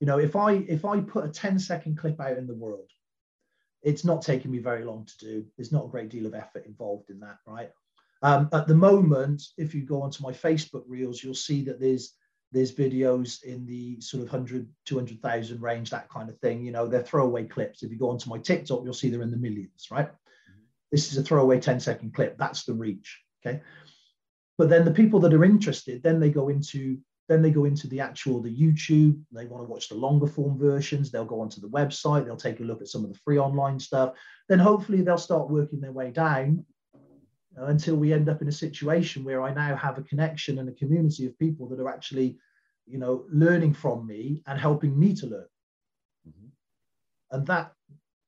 you 0.00 0.06
know, 0.06 0.18
if 0.18 0.34
I 0.34 0.54
if 0.68 0.84
I 0.84 1.00
put 1.00 1.24
a 1.24 1.28
10 1.28 1.58
second 1.58 1.96
clip 1.96 2.20
out 2.20 2.36
in 2.36 2.46
the 2.46 2.54
world, 2.54 2.90
it's 3.82 4.04
not 4.04 4.22
taking 4.22 4.50
me 4.50 4.58
very 4.58 4.84
long 4.84 5.06
to 5.06 5.18
do. 5.18 5.46
There's 5.56 5.72
not 5.72 5.84
a 5.84 5.88
great 5.88 6.08
deal 6.08 6.26
of 6.26 6.34
effort 6.34 6.66
involved 6.66 7.10
in 7.10 7.20
that, 7.20 7.36
right? 7.46 7.70
Um, 8.24 8.48
at 8.52 8.66
the 8.66 8.74
moment, 8.74 9.42
if 9.56 9.72
you 9.74 9.82
go 9.82 10.02
onto 10.02 10.22
my 10.22 10.32
Facebook 10.32 10.82
reels, 10.88 11.22
you'll 11.22 11.34
see 11.34 11.62
that 11.64 11.80
there's 11.80 12.14
there's 12.50 12.74
videos 12.74 13.42
in 13.42 13.66
the 13.66 14.00
sort 14.00 14.22
of 14.22 14.32
100 14.32 14.68
200,000 14.84 15.60
range 15.60 15.90
that 15.90 16.08
kind 16.08 16.28
of 16.28 16.38
thing 16.38 16.64
you 16.64 16.70
know 16.70 16.86
they're 16.86 17.02
throwaway 17.02 17.42
clips 17.42 17.82
if 17.82 17.90
you 17.90 17.98
go 17.98 18.10
onto 18.10 18.30
my 18.30 18.38
tiktok 18.38 18.84
you'll 18.84 18.94
see 18.94 19.08
they're 19.08 19.22
in 19.22 19.32
the 19.32 19.36
millions 19.36 19.88
right 19.90 20.08
this 20.94 21.10
is 21.10 21.18
a 21.18 21.24
throwaway 21.24 21.58
10 21.58 21.80
second 21.80 22.14
clip. 22.14 22.38
That's 22.38 22.64
the 22.64 22.72
reach. 22.72 23.20
Okay. 23.44 23.60
But 24.56 24.68
then 24.68 24.84
the 24.84 24.92
people 24.92 25.18
that 25.20 25.34
are 25.34 25.44
interested, 25.44 26.04
then 26.04 26.20
they 26.20 26.30
go 26.30 26.48
into 26.48 26.98
then 27.28 27.42
they 27.42 27.50
go 27.50 27.64
into 27.64 27.88
the 27.88 28.00
actual 28.00 28.40
the 28.40 28.54
YouTube. 28.54 29.20
They 29.32 29.46
want 29.46 29.64
to 29.64 29.68
watch 29.68 29.88
the 29.88 29.96
longer 29.96 30.28
form 30.28 30.56
versions. 30.56 31.10
They'll 31.10 31.24
go 31.24 31.40
onto 31.40 31.60
the 31.60 31.68
website. 31.68 32.26
They'll 32.26 32.36
take 32.36 32.60
a 32.60 32.62
look 32.62 32.80
at 32.80 32.86
some 32.86 33.02
of 33.02 33.12
the 33.12 33.18
free 33.24 33.40
online 33.40 33.80
stuff. 33.80 34.14
Then 34.48 34.60
hopefully 34.60 35.02
they'll 35.02 35.18
start 35.18 35.50
working 35.50 35.80
their 35.80 35.90
way 35.90 36.12
down 36.12 36.64
uh, 37.58 37.66
until 37.66 37.96
we 37.96 38.12
end 38.12 38.28
up 38.28 38.42
in 38.42 38.48
a 38.48 38.52
situation 38.52 39.24
where 39.24 39.42
I 39.42 39.52
now 39.52 39.76
have 39.76 39.98
a 39.98 40.02
connection 40.02 40.58
and 40.58 40.68
a 40.68 40.72
community 40.72 41.26
of 41.26 41.38
people 41.38 41.68
that 41.68 41.80
are 41.80 41.88
actually, 41.88 42.38
you 42.86 42.98
know, 42.98 43.24
learning 43.30 43.74
from 43.74 44.06
me 44.06 44.42
and 44.46 44.58
helping 44.58 44.98
me 44.98 45.14
to 45.14 45.26
learn. 45.26 45.46
Mm-hmm. 46.28 46.48
And 47.30 47.46
that, 47.46 47.72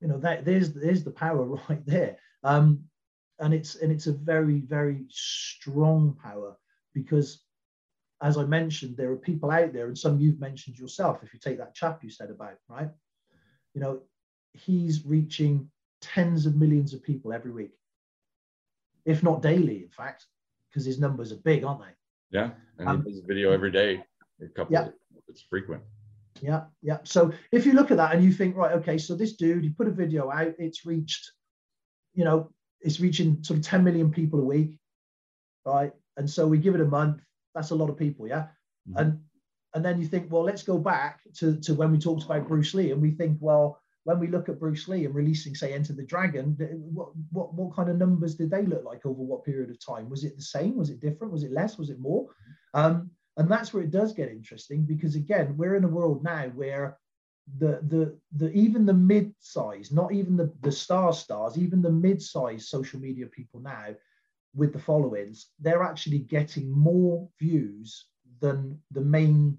you 0.00 0.08
know, 0.08 0.18
that 0.18 0.44
there's 0.44 0.72
there's 0.72 1.04
the 1.04 1.10
power 1.10 1.44
right 1.68 1.84
there. 1.86 2.16
Um, 2.44 2.84
and 3.38 3.52
it's 3.52 3.76
and 3.76 3.92
it's 3.92 4.06
a 4.06 4.12
very 4.12 4.60
very 4.60 5.04
strong 5.10 6.16
power 6.22 6.56
because 6.94 7.42
as 8.22 8.38
i 8.38 8.44
mentioned 8.44 8.96
there 8.96 9.10
are 9.10 9.16
people 9.16 9.50
out 9.50 9.72
there 9.72 9.88
and 9.88 9.98
some 9.98 10.18
you've 10.18 10.40
mentioned 10.40 10.78
yourself 10.78 11.22
if 11.22 11.32
you 11.32 11.38
take 11.38 11.58
that 11.58 11.74
chap 11.74 12.02
you 12.02 12.10
said 12.10 12.30
about 12.30 12.54
right 12.68 12.88
you 13.74 13.80
know 13.80 14.00
he's 14.52 15.04
reaching 15.04 15.68
tens 16.00 16.46
of 16.46 16.56
millions 16.56 16.94
of 16.94 17.02
people 17.02 17.32
every 17.32 17.52
week 17.52 17.72
if 19.06 19.22
not 19.22 19.40
daily 19.40 19.84
in 19.84 19.90
fact 19.90 20.26
because 20.70 20.84
his 20.84 20.98
numbers 20.98 21.32
are 21.32 21.42
big 21.44 21.64
aren't 21.64 21.80
they 21.80 22.38
yeah 22.38 22.50
and 22.78 22.88
um, 22.88 23.04
he 23.04 23.10
does 23.10 23.20
a 23.20 23.26
video 23.26 23.52
every 23.52 23.70
day 23.70 24.02
a 24.42 24.48
couple 24.48 24.72
yeah. 24.72 24.86
Of, 24.86 24.92
it's 25.28 25.42
frequent 25.42 25.82
yeah 26.42 26.64
yeah 26.82 26.98
so 27.04 27.32
if 27.50 27.64
you 27.64 27.72
look 27.72 27.90
at 27.90 27.96
that 27.96 28.14
and 28.14 28.22
you 28.22 28.32
think 28.32 28.56
right 28.56 28.72
okay 28.72 28.98
so 28.98 29.14
this 29.14 29.36
dude 29.36 29.64
he 29.64 29.70
put 29.70 29.88
a 29.88 29.92
video 29.92 30.30
out 30.30 30.52
it's 30.58 30.84
reached 30.84 31.30
you 32.16 32.24
know, 32.24 32.50
it's 32.80 32.98
reaching 32.98 33.44
sort 33.44 33.58
of 33.58 33.64
10 33.64 33.84
million 33.84 34.10
people 34.10 34.40
a 34.40 34.44
week, 34.44 34.78
right? 35.64 35.92
And 36.16 36.28
so 36.28 36.46
we 36.46 36.58
give 36.58 36.74
it 36.74 36.80
a 36.80 36.86
month. 36.86 37.20
That's 37.54 37.70
a 37.70 37.74
lot 37.74 37.90
of 37.90 37.96
people, 37.96 38.26
yeah. 38.26 38.46
Mm-hmm. 38.88 38.98
And 38.98 39.20
and 39.74 39.84
then 39.84 40.00
you 40.00 40.06
think, 40.06 40.32
well, 40.32 40.42
let's 40.42 40.62
go 40.62 40.78
back 40.78 41.20
to, 41.34 41.60
to 41.60 41.74
when 41.74 41.92
we 41.92 41.98
talked 41.98 42.24
about 42.24 42.48
Bruce 42.48 42.72
Lee, 42.72 42.92
and 42.92 43.02
we 43.02 43.10
think, 43.10 43.36
well, 43.40 43.78
when 44.06 44.20
we 44.20 44.28
look 44.28 44.48
at 44.48 44.60
Bruce 44.60 44.86
Lee 44.86 45.04
and 45.04 45.16
releasing, 45.16 45.56
say, 45.56 45.72
Enter 45.72 45.92
the 45.92 46.04
Dragon, 46.04 46.56
what 46.94 47.08
what 47.32 47.52
what 47.54 47.74
kind 47.74 47.88
of 47.88 47.96
numbers 47.96 48.36
did 48.36 48.52
they 48.52 48.62
look 48.62 48.84
like 48.84 49.04
over 49.04 49.20
what 49.20 49.44
period 49.44 49.68
of 49.68 49.84
time? 49.84 50.08
Was 50.08 50.22
it 50.22 50.36
the 50.36 50.42
same? 50.42 50.76
Was 50.76 50.90
it 50.90 51.00
different? 51.00 51.32
Was 51.32 51.42
it 51.42 51.50
less? 51.50 51.76
Was 51.76 51.90
it 51.90 51.98
more? 51.98 52.26
Mm-hmm. 52.26 52.80
Um, 52.80 53.10
and 53.36 53.50
that's 53.50 53.74
where 53.74 53.82
it 53.82 53.90
does 53.90 54.12
get 54.12 54.28
interesting 54.28 54.84
because 54.84 55.16
again, 55.16 55.56
we're 55.56 55.74
in 55.74 55.82
a 55.82 55.88
world 55.88 56.22
now 56.22 56.44
where 56.54 56.98
the 57.58 57.80
the 57.88 58.16
the 58.36 58.52
even 58.52 58.86
the 58.86 58.94
mid-size, 58.94 59.90
not 59.90 60.12
even 60.12 60.36
the 60.36 60.52
the 60.60 60.70
star 60.70 61.12
stars, 61.12 61.58
even 61.58 61.82
the 61.82 61.90
mid-size 61.90 62.68
social 62.68 63.00
media 63.00 63.26
people 63.26 63.58
now 63.58 63.88
with 64.54 64.72
the 64.72 64.78
followings, 64.78 65.48
they're 65.58 65.82
actually 65.82 66.20
getting 66.20 66.70
more 66.70 67.28
views 67.40 68.06
than 68.40 68.78
the 68.92 69.00
main 69.00 69.58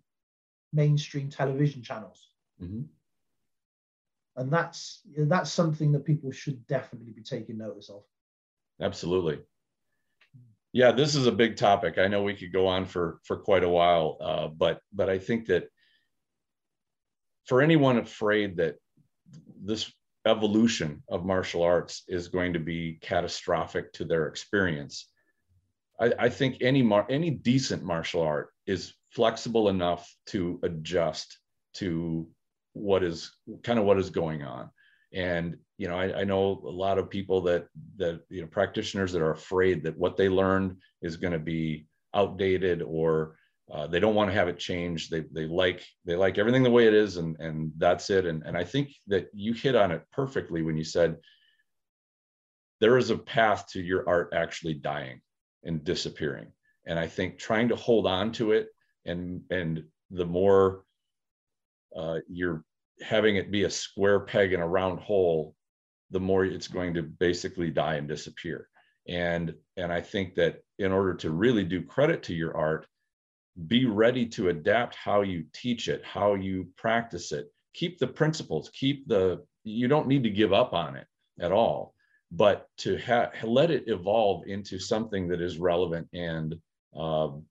mainstream 0.72 1.30
television 1.30 1.84
channels. 1.84 2.30
Mm-hmm. 2.64 2.84
And 4.38 4.52
that's 4.52 5.02
that's 5.18 5.52
something 5.52 5.92
that 5.92 6.06
people 6.06 6.32
should 6.32 6.66
definitely 6.68 7.12
be 7.12 7.24
taking 7.24 7.58
notice 7.58 7.90
of. 7.90 8.04
Absolutely. 8.80 9.40
Yeah, 10.74 10.92
this 10.92 11.16
is 11.16 11.26
a 11.26 11.32
big 11.32 11.58
topic. 11.58 11.98
I 11.98 12.08
know 12.08 12.22
we 12.22 12.36
could 12.36 12.54
go 12.54 12.68
on 12.68 12.86
for 12.86 13.20
for 13.24 13.38
quite 13.38 13.64
a 13.64 13.70
while, 13.70 14.18
uh, 14.22 14.48
but 14.48 14.80
but 14.94 15.10
I 15.10 15.18
think 15.18 15.48
that 15.48 15.70
for 17.46 17.62
anyone 17.62 17.98
afraid 17.98 18.58
that 18.58 18.76
this 19.60 19.92
evolution 20.28 21.02
of 21.10 21.26
martial 21.26 21.64
arts 21.64 22.04
is 22.08 22.28
going 22.28 22.54
to 22.54 22.60
be 22.60 23.00
catastrophic 23.02 23.92
to 23.94 24.06
their 24.06 24.28
experience, 24.28 25.10
I, 26.00 26.14
I 26.20 26.30
think 26.30 26.58
any 26.62 26.84
mar- 26.84 27.08
any 27.10 27.32
decent 27.32 27.84
martial 27.84 28.22
art 28.22 28.50
is 28.68 28.94
flexible 29.10 29.70
enough 29.70 30.14
to 30.28 30.60
adjust 30.62 31.40
to 31.76 32.30
what 32.78 33.04
is 33.04 33.32
kind 33.64 33.80
of 33.80 33.86
what 33.86 33.98
is 33.98 34.10
going 34.10 34.44
on. 34.44 34.70
And 35.14 35.58
you 35.78 35.88
know, 35.88 35.98
I, 35.98 36.22
I, 36.22 36.24
know 36.24 36.62
a 36.66 36.70
lot 36.70 36.98
of 36.98 37.10
people 37.10 37.42
that 37.42 37.68
that 37.98 38.22
you 38.30 38.42
know 38.42 38.48
practitioners 38.48 39.12
that 39.14 39.22
are 39.22 39.32
afraid 39.32 39.84
that 39.84 39.98
what 39.98 40.18
they 40.18 40.28
learned 40.28 40.78
is 41.02 41.18
going 41.18 41.34
to 41.34 41.40
be 41.40 41.88
outdated 42.14 42.82
or 42.82 43.36
uh, 43.72 43.86
they 43.86 44.00
don't 44.00 44.16
want 44.16 44.30
to 44.30 44.34
have 44.34 44.48
it 44.48 44.58
changed. 44.58 45.12
They, 45.12 45.24
they 45.32 45.46
like 45.46 45.86
they 46.06 46.16
like 46.16 46.38
everything 46.38 46.64
the 46.64 46.72
way 46.72 46.88
it 46.88 46.94
is, 46.94 47.18
and 47.18 47.38
and 47.40 47.72
that's 47.78 48.10
it. 48.10 48.26
And 48.26 48.44
and 48.46 48.58
I 48.58 48.64
think 48.64 48.94
that 49.08 49.28
you 49.34 49.54
hit 49.54 49.76
on 49.76 49.92
it 49.92 50.04
perfectly 50.12 50.62
when 50.62 50.78
you 50.78 50.84
said 50.84 51.18
there 52.80 52.98
is 52.98 53.10
a 53.10 53.18
path 53.18 53.68
to 53.72 53.82
your 53.82 54.08
art 54.08 54.34
actually 54.34 54.76
dying 54.76 55.22
and 55.64 55.84
disappearing. 55.84 56.48
And 56.86 56.98
I 57.00 57.08
think 57.08 57.40
trying 57.40 57.70
to 57.70 57.76
hold 57.76 58.08
on 58.08 58.32
to 58.34 58.52
it 58.52 58.68
and 59.06 59.42
and 59.50 59.84
the 60.12 60.26
more 60.26 60.84
uh, 61.96 62.20
you're 62.30 62.64
having 63.02 63.36
it 63.36 63.52
be 63.52 63.64
a 63.64 63.70
square 63.70 64.20
peg 64.22 64.54
in 64.54 64.60
a 64.60 64.68
round 64.68 65.00
hole, 65.00 65.56
the 66.12 66.20
more 66.20 66.46
it's 66.46 66.68
going 66.68 66.94
to 66.94 67.04
basically 67.04 67.70
die 67.70 67.96
and 67.96 68.08
disappear. 68.08 68.70
And 69.08 69.54
and 69.78 69.92
I 69.92 70.02
think 70.02 70.36
that 70.36 70.60
in 70.80 70.92
order 70.92 71.14
to 71.16 71.32
really 71.32 71.64
do 71.64 71.82
credit 71.82 72.24
to 72.24 72.34
your 72.34 72.56
art 72.56 72.88
be 73.66 73.86
ready 73.86 74.26
to 74.26 74.50
adapt 74.50 74.96
how 74.96 75.22
you 75.22 75.44
teach 75.54 75.88
it, 75.88 76.04
how 76.06 76.36
you 76.36 76.68
practice 76.78 77.32
it. 77.32 77.52
Keep 77.74 77.98
the 77.98 78.08
principles, 78.08 78.70
keep 78.74 79.08
the, 79.08 79.44
you 79.64 79.88
don't 79.88 80.08
need 80.08 80.24
to 80.24 80.30
give 80.30 80.54
up 80.54 80.74
on 80.74 80.96
it 80.96 81.08
at 81.40 81.52
all, 81.52 81.94
but 82.32 82.68
to 82.78 83.00
ha- 83.00 83.32
let 83.44 83.72
it 83.72 83.86
evolve 83.88 84.44
into 84.46 84.78
something 84.80 85.28
that 85.28 85.42
is 85.42 85.58
relevant 85.58 86.08
and 86.14 86.56
um, 86.96 87.46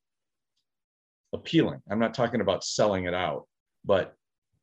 appealing. 1.32 1.80
I'm 1.90 1.99
not 1.99 2.14
talking 2.14 2.40
about 2.40 2.64
selling 2.64 3.05
it 3.05 3.14
out, 3.14 3.49
but 3.84 4.14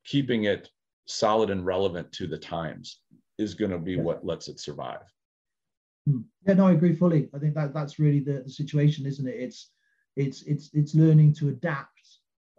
keeping 0.06 0.46
it 0.46 0.70
solid 1.06 1.50
and 1.50 1.66
relevant 1.66 2.12
to 2.14 2.28
the 2.28 2.38
times 2.38 3.00
is 3.38 3.54
going 3.54 3.72
to 3.72 3.78
be 3.80 3.98
what 3.98 4.26
lets 4.26 4.48
it 4.48 4.60
survive. 4.60 5.02
Hmm. 6.08 6.22
Yeah, 6.46 6.56
no, 6.56 6.68
I 6.68 6.74
agree 6.74 6.96
fully. 6.96 7.30
I 7.34 7.40
think 7.40 7.56
that 7.56 7.74
that's 7.74 8.00
really 8.00 8.20
the, 8.20 8.44
the 8.44 8.50
situation, 8.50 9.06
isn't 9.06 9.28
it? 9.28 9.36
It's 9.36 9.72
it's 10.16 10.44
it's 10.44 10.70
it's 10.74 10.96
learning 10.96 11.34
to 11.34 11.50
adapt 11.50 11.90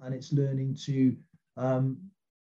and 0.01 0.15
it's 0.15 0.33
learning 0.33 0.77
to 0.87 1.17
um, 1.57 1.99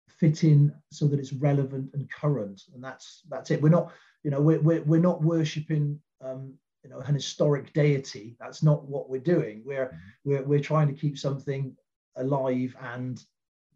fit 0.09 0.45
in 0.45 0.73
so 0.93 1.07
that 1.09 1.19
it's 1.19 1.33
relevant 1.33 1.91
and 1.95 2.11
current 2.11 2.63
and 2.75 2.85
that's 2.85 3.23
that's 3.29 3.51
it 3.51 3.61
we're 3.63 3.69
not 3.69 3.93
you 4.23 4.31
know 4.31 4.41
we're, 4.41 4.61
we're, 4.61 4.83
we're 4.83 5.01
not 5.01 5.23
worshiping 5.23 5.99
um, 6.23 6.53
you 6.85 6.91
know 6.91 7.01
an 7.01 7.15
historic 7.15 7.73
deity 7.73 8.37
that's 8.39 8.63
not 8.63 8.85
what 8.85 9.09
we're 9.09 9.21
doing 9.21 9.63
we're 9.65 9.87
mm-hmm. 9.87 10.31
we're, 10.31 10.43
we're 10.43 10.61
trying 10.61 10.87
to 10.87 10.93
keep 10.93 11.19
something 11.19 11.75
alive 12.17 12.77
and 12.95 13.25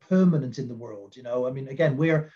permanent 0.09 0.59
in 0.59 0.68
the 0.68 0.74
world 0.74 1.14
you 1.16 1.22
know 1.22 1.46
i 1.46 1.50
mean 1.50 1.68
again 1.68 1.96
we're 1.96 2.30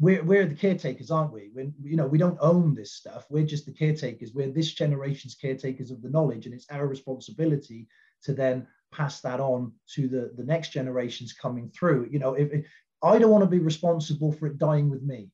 we're, 0.00 0.24
we're 0.24 0.46
the 0.46 0.54
caretakers 0.54 1.10
aren't 1.10 1.32
we 1.32 1.50
when 1.52 1.72
you 1.82 1.96
know 1.96 2.06
we 2.06 2.18
don't 2.18 2.38
own 2.40 2.74
this 2.74 2.92
stuff 2.92 3.24
we're 3.30 3.46
just 3.46 3.64
the 3.64 3.72
caretakers 3.72 4.32
we're 4.34 4.50
this 4.50 4.72
generation's 4.72 5.36
caretakers 5.36 5.90
of 5.90 6.02
the 6.02 6.10
knowledge 6.10 6.46
and 6.46 6.54
it's 6.54 6.66
our 6.70 6.86
responsibility 6.86 7.86
to 8.24 8.32
then 8.32 8.66
pass 8.94 9.20
that 9.20 9.40
on 9.40 9.72
to 9.94 10.08
the, 10.08 10.32
the 10.36 10.44
next 10.44 10.70
generations 10.70 11.32
coming 11.32 11.70
through. 11.70 12.08
You 12.10 12.18
know, 12.18 12.34
if, 12.34 12.52
if 12.52 12.66
I 13.02 13.18
don't 13.18 13.30
want 13.30 13.44
to 13.44 13.50
be 13.50 13.58
responsible 13.58 14.32
for 14.32 14.46
it 14.46 14.58
dying 14.58 14.90
with 14.90 15.02
me. 15.02 15.28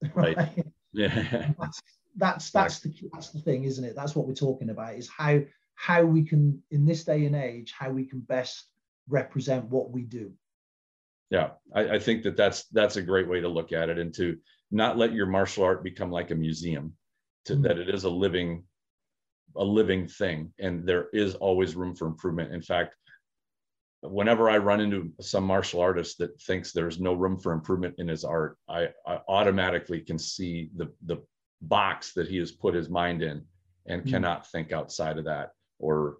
Right. 0.14 0.36
right? 0.36 0.64
Yeah. 0.92 1.50
That's 1.58 1.82
that's 2.16 2.50
that's 2.50 2.78
the 2.80 2.94
that's 3.12 3.30
the 3.30 3.40
thing, 3.40 3.64
isn't 3.64 3.84
it? 3.84 3.96
That's 3.96 4.14
what 4.14 4.28
we're 4.28 4.34
talking 4.34 4.70
about 4.70 4.94
is 4.94 5.08
how 5.08 5.40
how 5.74 6.04
we 6.04 6.22
can 6.22 6.62
in 6.70 6.84
this 6.84 7.04
day 7.04 7.26
and 7.26 7.34
age 7.34 7.74
how 7.76 7.90
we 7.90 8.04
can 8.04 8.20
best 8.20 8.66
represent 9.08 9.64
what 9.66 9.90
we 9.90 10.02
do. 10.02 10.32
Yeah, 11.30 11.50
I, 11.74 11.96
I 11.96 11.98
think 11.98 12.22
that 12.22 12.36
that's 12.36 12.64
that's 12.68 12.96
a 12.96 13.02
great 13.02 13.28
way 13.28 13.40
to 13.40 13.48
look 13.48 13.72
at 13.72 13.88
it 13.88 13.98
and 13.98 14.14
to 14.14 14.36
not 14.70 14.96
let 14.96 15.12
your 15.12 15.26
martial 15.26 15.64
art 15.64 15.84
become 15.84 16.10
like 16.10 16.30
a 16.30 16.34
museum, 16.34 16.94
to 17.46 17.54
mm. 17.54 17.62
that 17.62 17.78
it 17.78 17.88
is 17.88 18.04
a 18.04 18.10
living 18.10 18.64
a 19.56 19.64
living 19.64 20.06
thing 20.06 20.52
and 20.58 20.86
there 20.86 21.08
is 21.14 21.34
always 21.36 21.74
room 21.74 21.94
for 21.94 22.06
improvement 22.06 22.52
in 22.52 22.60
fact 22.60 22.94
whenever 24.02 24.48
I 24.48 24.58
run 24.58 24.80
into 24.80 25.12
some 25.20 25.44
martial 25.44 25.80
artist 25.80 26.18
that 26.18 26.40
thinks 26.42 26.72
there's 26.72 27.00
no 27.00 27.14
room 27.14 27.38
for 27.38 27.52
improvement 27.52 27.96
in 27.98 28.08
his 28.08 28.24
art, 28.24 28.56
I, 28.68 28.88
I 29.06 29.20
automatically 29.28 30.00
can 30.00 30.18
see 30.18 30.70
the 30.76 30.92
the 31.06 31.18
box 31.60 32.12
that 32.14 32.28
he 32.28 32.36
has 32.36 32.52
put 32.52 32.74
his 32.74 32.88
mind 32.88 33.22
in 33.22 33.44
and 33.86 34.04
mm. 34.04 34.10
cannot 34.10 34.46
think 34.46 34.72
outside 34.72 35.18
of 35.18 35.24
that 35.24 35.50
or 35.80 36.18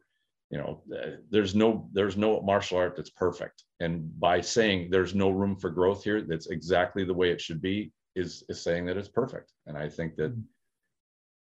you 0.50 0.58
know 0.58 0.82
there's 1.30 1.54
no 1.54 1.88
there's 1.92 2.16
no 2.16 2.40
martial 2.40 2.78
art 2.78 2.96
that's 2.96 3.10
perfect 3.10 3.64
and 3.80 4.18
by 4.18 4.40
saying 4.40 4.88
there's 4.90 5.14
no 5.14 5.30
room 5.30 5.56
for 5.56 5.70
growth 5.70 6.02
here 6.02 6.22
that's 6.22 6.48
exactly 6.48 7.04
the 7.04 7.14
way 7.14 7.30
it 7.30 7.40
should 7.40 7.60
be 7.60 7.92
is 8.16 8.44
is 8.48 8.62
saying 8.62 8.86
that 8.86 8.96
it's 8.96 9.08
perfect 9.08 9.52
and 9.66 9.76
i 9.76 9.88
think 9.88 10.16
that 10.16 10.34
mm. 10.34 10.42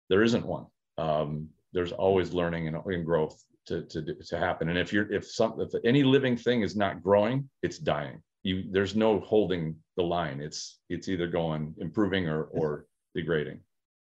there 0.10 0.24
isn't 0.24 0.45
one 0.45 0.66
um, 0.97 1.49
there's 1.74 1.91
always 1.91 2.34
learning 2.34 2.68
and, 2.68 2.78
and 2.86 3.06
growth 3.06 3.43
to, 3.68 3.82
to, 3.84 4.16
to 4.16 4.38
happen. 4.38 4.70
And 4.70 4.78
if 4.78 4.93
you're, 4.93 5.12
if 5.12 5.30
some, 5.30 5.60
if 5.60 5.72
any 5.84 6.03
living 6.03 6.38
thing 6.38 6.62
is 6.62 6.76
not 6.76 7.03
growing, 7.03 7.49
it's 7.62 7.78
dying. 7.78 8.22
You, 8.43 8.66
there's 8.72 8.95
no 8.95 9.20
holding 9.20 9.76
the 9.97 10.03
line. 10.03 10.39
It's, 10.39 10.80
it's 10.89 11.10
either 11.10 11.28
going 11.28 11.76
improving 11.80 12.28
or, 12.28 12.43
or 12.43 12.86
degrading. 13.16 13.60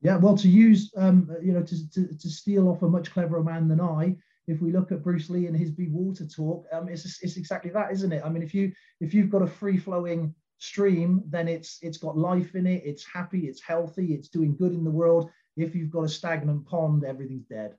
Yeah. 0.02 0.16
Well, 0.16 0.36
to 0.38 0.48
use, 0.48 0.92
um, 0.96 1.28
you 1.42 1.52
know, 1.52 1.62
to, 1.62 1.90
to, 1.90 2.18
to 2.18 2.30
steal 2.30 2.68
off 2.68 2.82
a 2.82 2.88
much 2.88 3.10
cleverer 3.12 3.42
man 3.42 3.68
than 3.68 3.80
I, 3.80 4.16
if 4.50 4.60
we 4.60 4.72
look 4.72 4.92
at 4.92 5.02
Bruce 5.02 5.30
Lee 5.30 5.46
and 5.46 5.56
his 5.56 5.70
Be 5.70 5.88
Water 5.88 6.26
talk, 6.26 6.66
um, 6.72 6.88
it's, 6.88 7.22
it's 7.22 7.36
exactly 7.36 7.70
that, 7.72 7.92
isn't 7.92 8.12
it? 8.12 8.22
I 8.24 8.28
mean, 8.28 8.42
if 8.42 8.54
you, 8.54 8.72
if 9.00 9.14
you've 9.14 9.30
got 9.30 9.42
a 9.42 9.46
free 9.46 9.78
flowing 9.78 10.34
stream, 10.58 11.22
then 11.28 11.48
it's, 11.48 11.78
it's 11.82 11.98
got 11.98 12.16
life 12.16 12.54
in 12.54 12.66
it. 12.66 12.82
It's 12.84 13.04
happy, 13.04 13.46
it's 13.46 13.62
healthy, 13.62 14.14
it's 14.14 14.28
doing 14.28 14.56
good 14.56 14.72
in 14.72 14.84
the 14.84 14.90
world. 14.90 15.30
If 15.56 15.74
you've 15.74 15.90
got 15.90 16.04
a 16.04 16.08
stagnant 16.08 16.66
pond, 16.66 17.04
everything's 17.04 17.46
dead. 17.46 17.74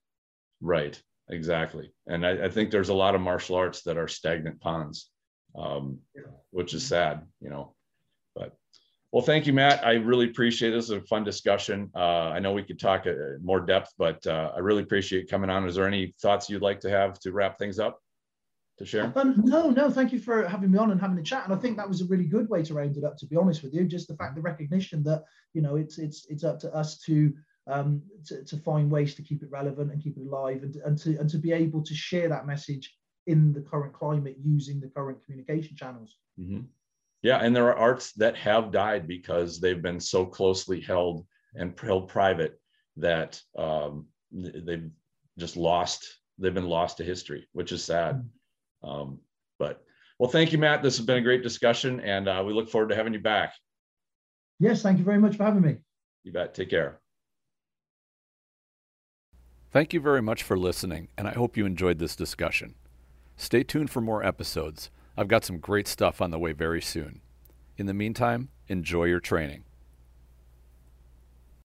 Right 0.62 1.02
exactly. 1.32 1.92
And 2.08 2.26
I, 2.26 2.46
I, 2.46 2.50
think 2.50 2.70
there's 2.70 2.90
a 2.90 2.94
lot 2.94 3.16
of 3.16 3.22
martial 3.22 3.56
arts 3.56 3.82
that 3.84 3.98
are 3.98 4.08
stagnant 4.08 4.60
ponds, 4.60 5.10
um, 5.58 6.00
which 6.52 6.74
is 6.74 6.86
sad, 6.86 7.24
you 7.40 7.50
know. 7.50 7.74
But 8.36 8.56
well, 9.12 9.24
thank 9.24 9.46
you, 9.46 9.54
Matt. 9.54 9.86
I 9.86 9.94
really 9.94 10.26
appreciate 10.26 10.72
this. 10.72 10.88
This 10.88 10.98
is 10.98 11.04
a 11.04 11.08
fun 11.08 11.24
discussion. 11.24 11.92
Uh, 11.96 12.30
I 12.30 12.40
know 12.40 12.54
we 12.54 12.64
could 12.64 12.80
talk 12.80 13.08
uh, 13.08 13.14
more 13.42 13.60
depth, 13.60 13.94
but 13.98 14.26
uh, 14.26 14.52
I 14.56 14.60
really 14.60 14.84
appreciate 14.84 15.30
coming 15.30 15.50
on. 15.50 15.68
Is 15.68 15.76
there 15.76 15.88
any 15.88 16.14
thoughts 16.22 16.50
you'd 16.50 16.62
like 16.62 16.80
to 16.82 16.90
have 16.90 17.20
to 17.20 17.32
wrap 17.32 17.58
things 17.58 17.80
up? 17.80 18.00
To 18.78 18.86
share? 18.86 19.12
Um, 19.16 19.42
no, 19.44 19.70
no. 19.70 19.92
Thank 19.92 20.14
you 20.14 20.20
for 20.20 20.48
having 20.48 20.72
me 20.72 20.78
on 20.78 20.92
and 20.92 21.00
having 21.00 21.20
a 21.20 21.24
chat. 21.24 21.44
And 21.44 21.54
I 21.54 21.58
think 21.58 21.76
that 21.78 21.88
was 21.88 22.02
a 22.02 22.06
really 22.06 22.26
good 22.26 22.50
way 22.50 22.64
to 22.64 22.74
round 22.74 22.96
it 22.98 23.04
up. 23.04 23.18
To 23.18 23.28
be 23.28 23.36
honest 23.36 23.64
with 23.64 23.74
you, 23.74 23.84
just 23.84 24.08
the 24.08 24.16
fact, 24.16 24.36
the 24.36 24.42
recognition 24.42 25.04
that 25.04 25.24
you 25.54 25.62
know 25.62 25.76
it's 25.76 25.98
it's 26.00 26.26
it's 26.30 26.46
up 26.46 26.58
to 26.60 26.74
us 26.74 26.98
to 27.00 27.34
um, 27.68 28.02
to, 28.26 28.44
to 28.44 28.58
find 28.58 28.90
ways 28.90 29.14
to 29.16 29.22
keep 29.22 29.44
it 29.44 29.52
relevant 29.52 29.92
and 29.92 30.02
keep 30.02 30.18
it 30.18 30.26
alive 30.26 30.64
and, 30.64 30.76
and, 30.78 30.98
to, 31.00 31.18
and 31.20 31.30
to 31.30 31.38
be 31.38 31.52
able 31.52 31.84
to 31.84 31.94
share 31.94 32.28
that 32.30 32.48
message 32.48 32.96
in 33.28 33.54
the 33.54 33.62
current 33.62 33.94
climate 33.94 34.38
using 34.44 34.80
the 34.80 34.90
current 34.90 35.24
communication 35.24 35.76
channels. 35.76 36.18
Mm-hmm. 36.40 36.62
Yeah, 37.24 37.38
and 37.38 37.56
there 37.56 37.68
are 37.68 37.76
arts 37.76 38.14
that 38.14 38.36
have 38.38 38.72
died 38.72 39.08
because 39.08 39.60
they've 39.60 39.82
been 39.82 40.00
so 40.00 40.26
closely 40.26 40.82
held 40.82 41.26
and 41.56 41.80
held 41.80 42.10
private 42.10 42.60
that 42.98 43.40
um, 43.58 44.08
they've 44.32 44.90
just 45.38 45.56
lost. 45.56 46.20
They've 46.40 46.54
been 46.54 46.68
lost 46.68 46.98
to 46.98 47.04
history, 47.04 47.48
which 47.54 47.72
is 47.72 47.84
sad. 47.84 48.16
Mm-hmm. 48.16 48.90
Um, 48.90 49.20
but 49.60 49.84
well, 50.18 50.30
thank 50.30 50.52
you, 50.52 50.58
Matt. 50.58 50.82
This 50.82 50.98
has 50.98 51.06
been 51.06 51.18
a 51.18 51.22
great 51.22 51.44
discussion, 51.44 52.00
and 52.00 52.28
uh, 52.28 52.44
we 52.46 52.54
look 52.54 52.70
forward 52.70 52.90
to 52.90 52.96
having 52.96 53.14
you 53.14 53.20
back. 53.20 53.54
Yes, 54.60 54.82
thank 54.82 54.98
you 54.98 55.04
very 55.04 55.20
much 55.20 55.36
for 55.36 55.44
having 55.44 55.62
me. 55.62 55.78
You 56.24 56.32
bet. 56.32 56.54
Take 56.54 56.70
care. 56.70 57.00
Thank 59.72 59.94
you 59.94 60.02
very 60.02 60.22
much 60.22 60.44
for 60.44 60.58
listening, 60.58 61.08
and 61.18 61.28
I 61.28 61.32
hope 61.32 61.56
you 61.56 61.66
enjoyed 61.66 61.98
this 61.98 62.16
discussion. 62.16 62.76
Stay 63.38 63.64
tuned 63.64 63.90
for 63.90 64.02
more 64.02 64.24
episodes. 64.24 64.92
I've 65.18 65.28
got 65.28 65.44
some 65.44 65.60
great 65.60 65.88
stuff 65.88 66.22
on 66.22 66.32
the 66.32 66.40
way 66.40 66.54
very 66.54 66.82
soon. 66.82 67.22
In 67.78 67.86
the 67.86 67.94
meantime, 67.94 68.50
enjoy 68.68 69.06
your 69.06 69.20
training. 69.20 69.66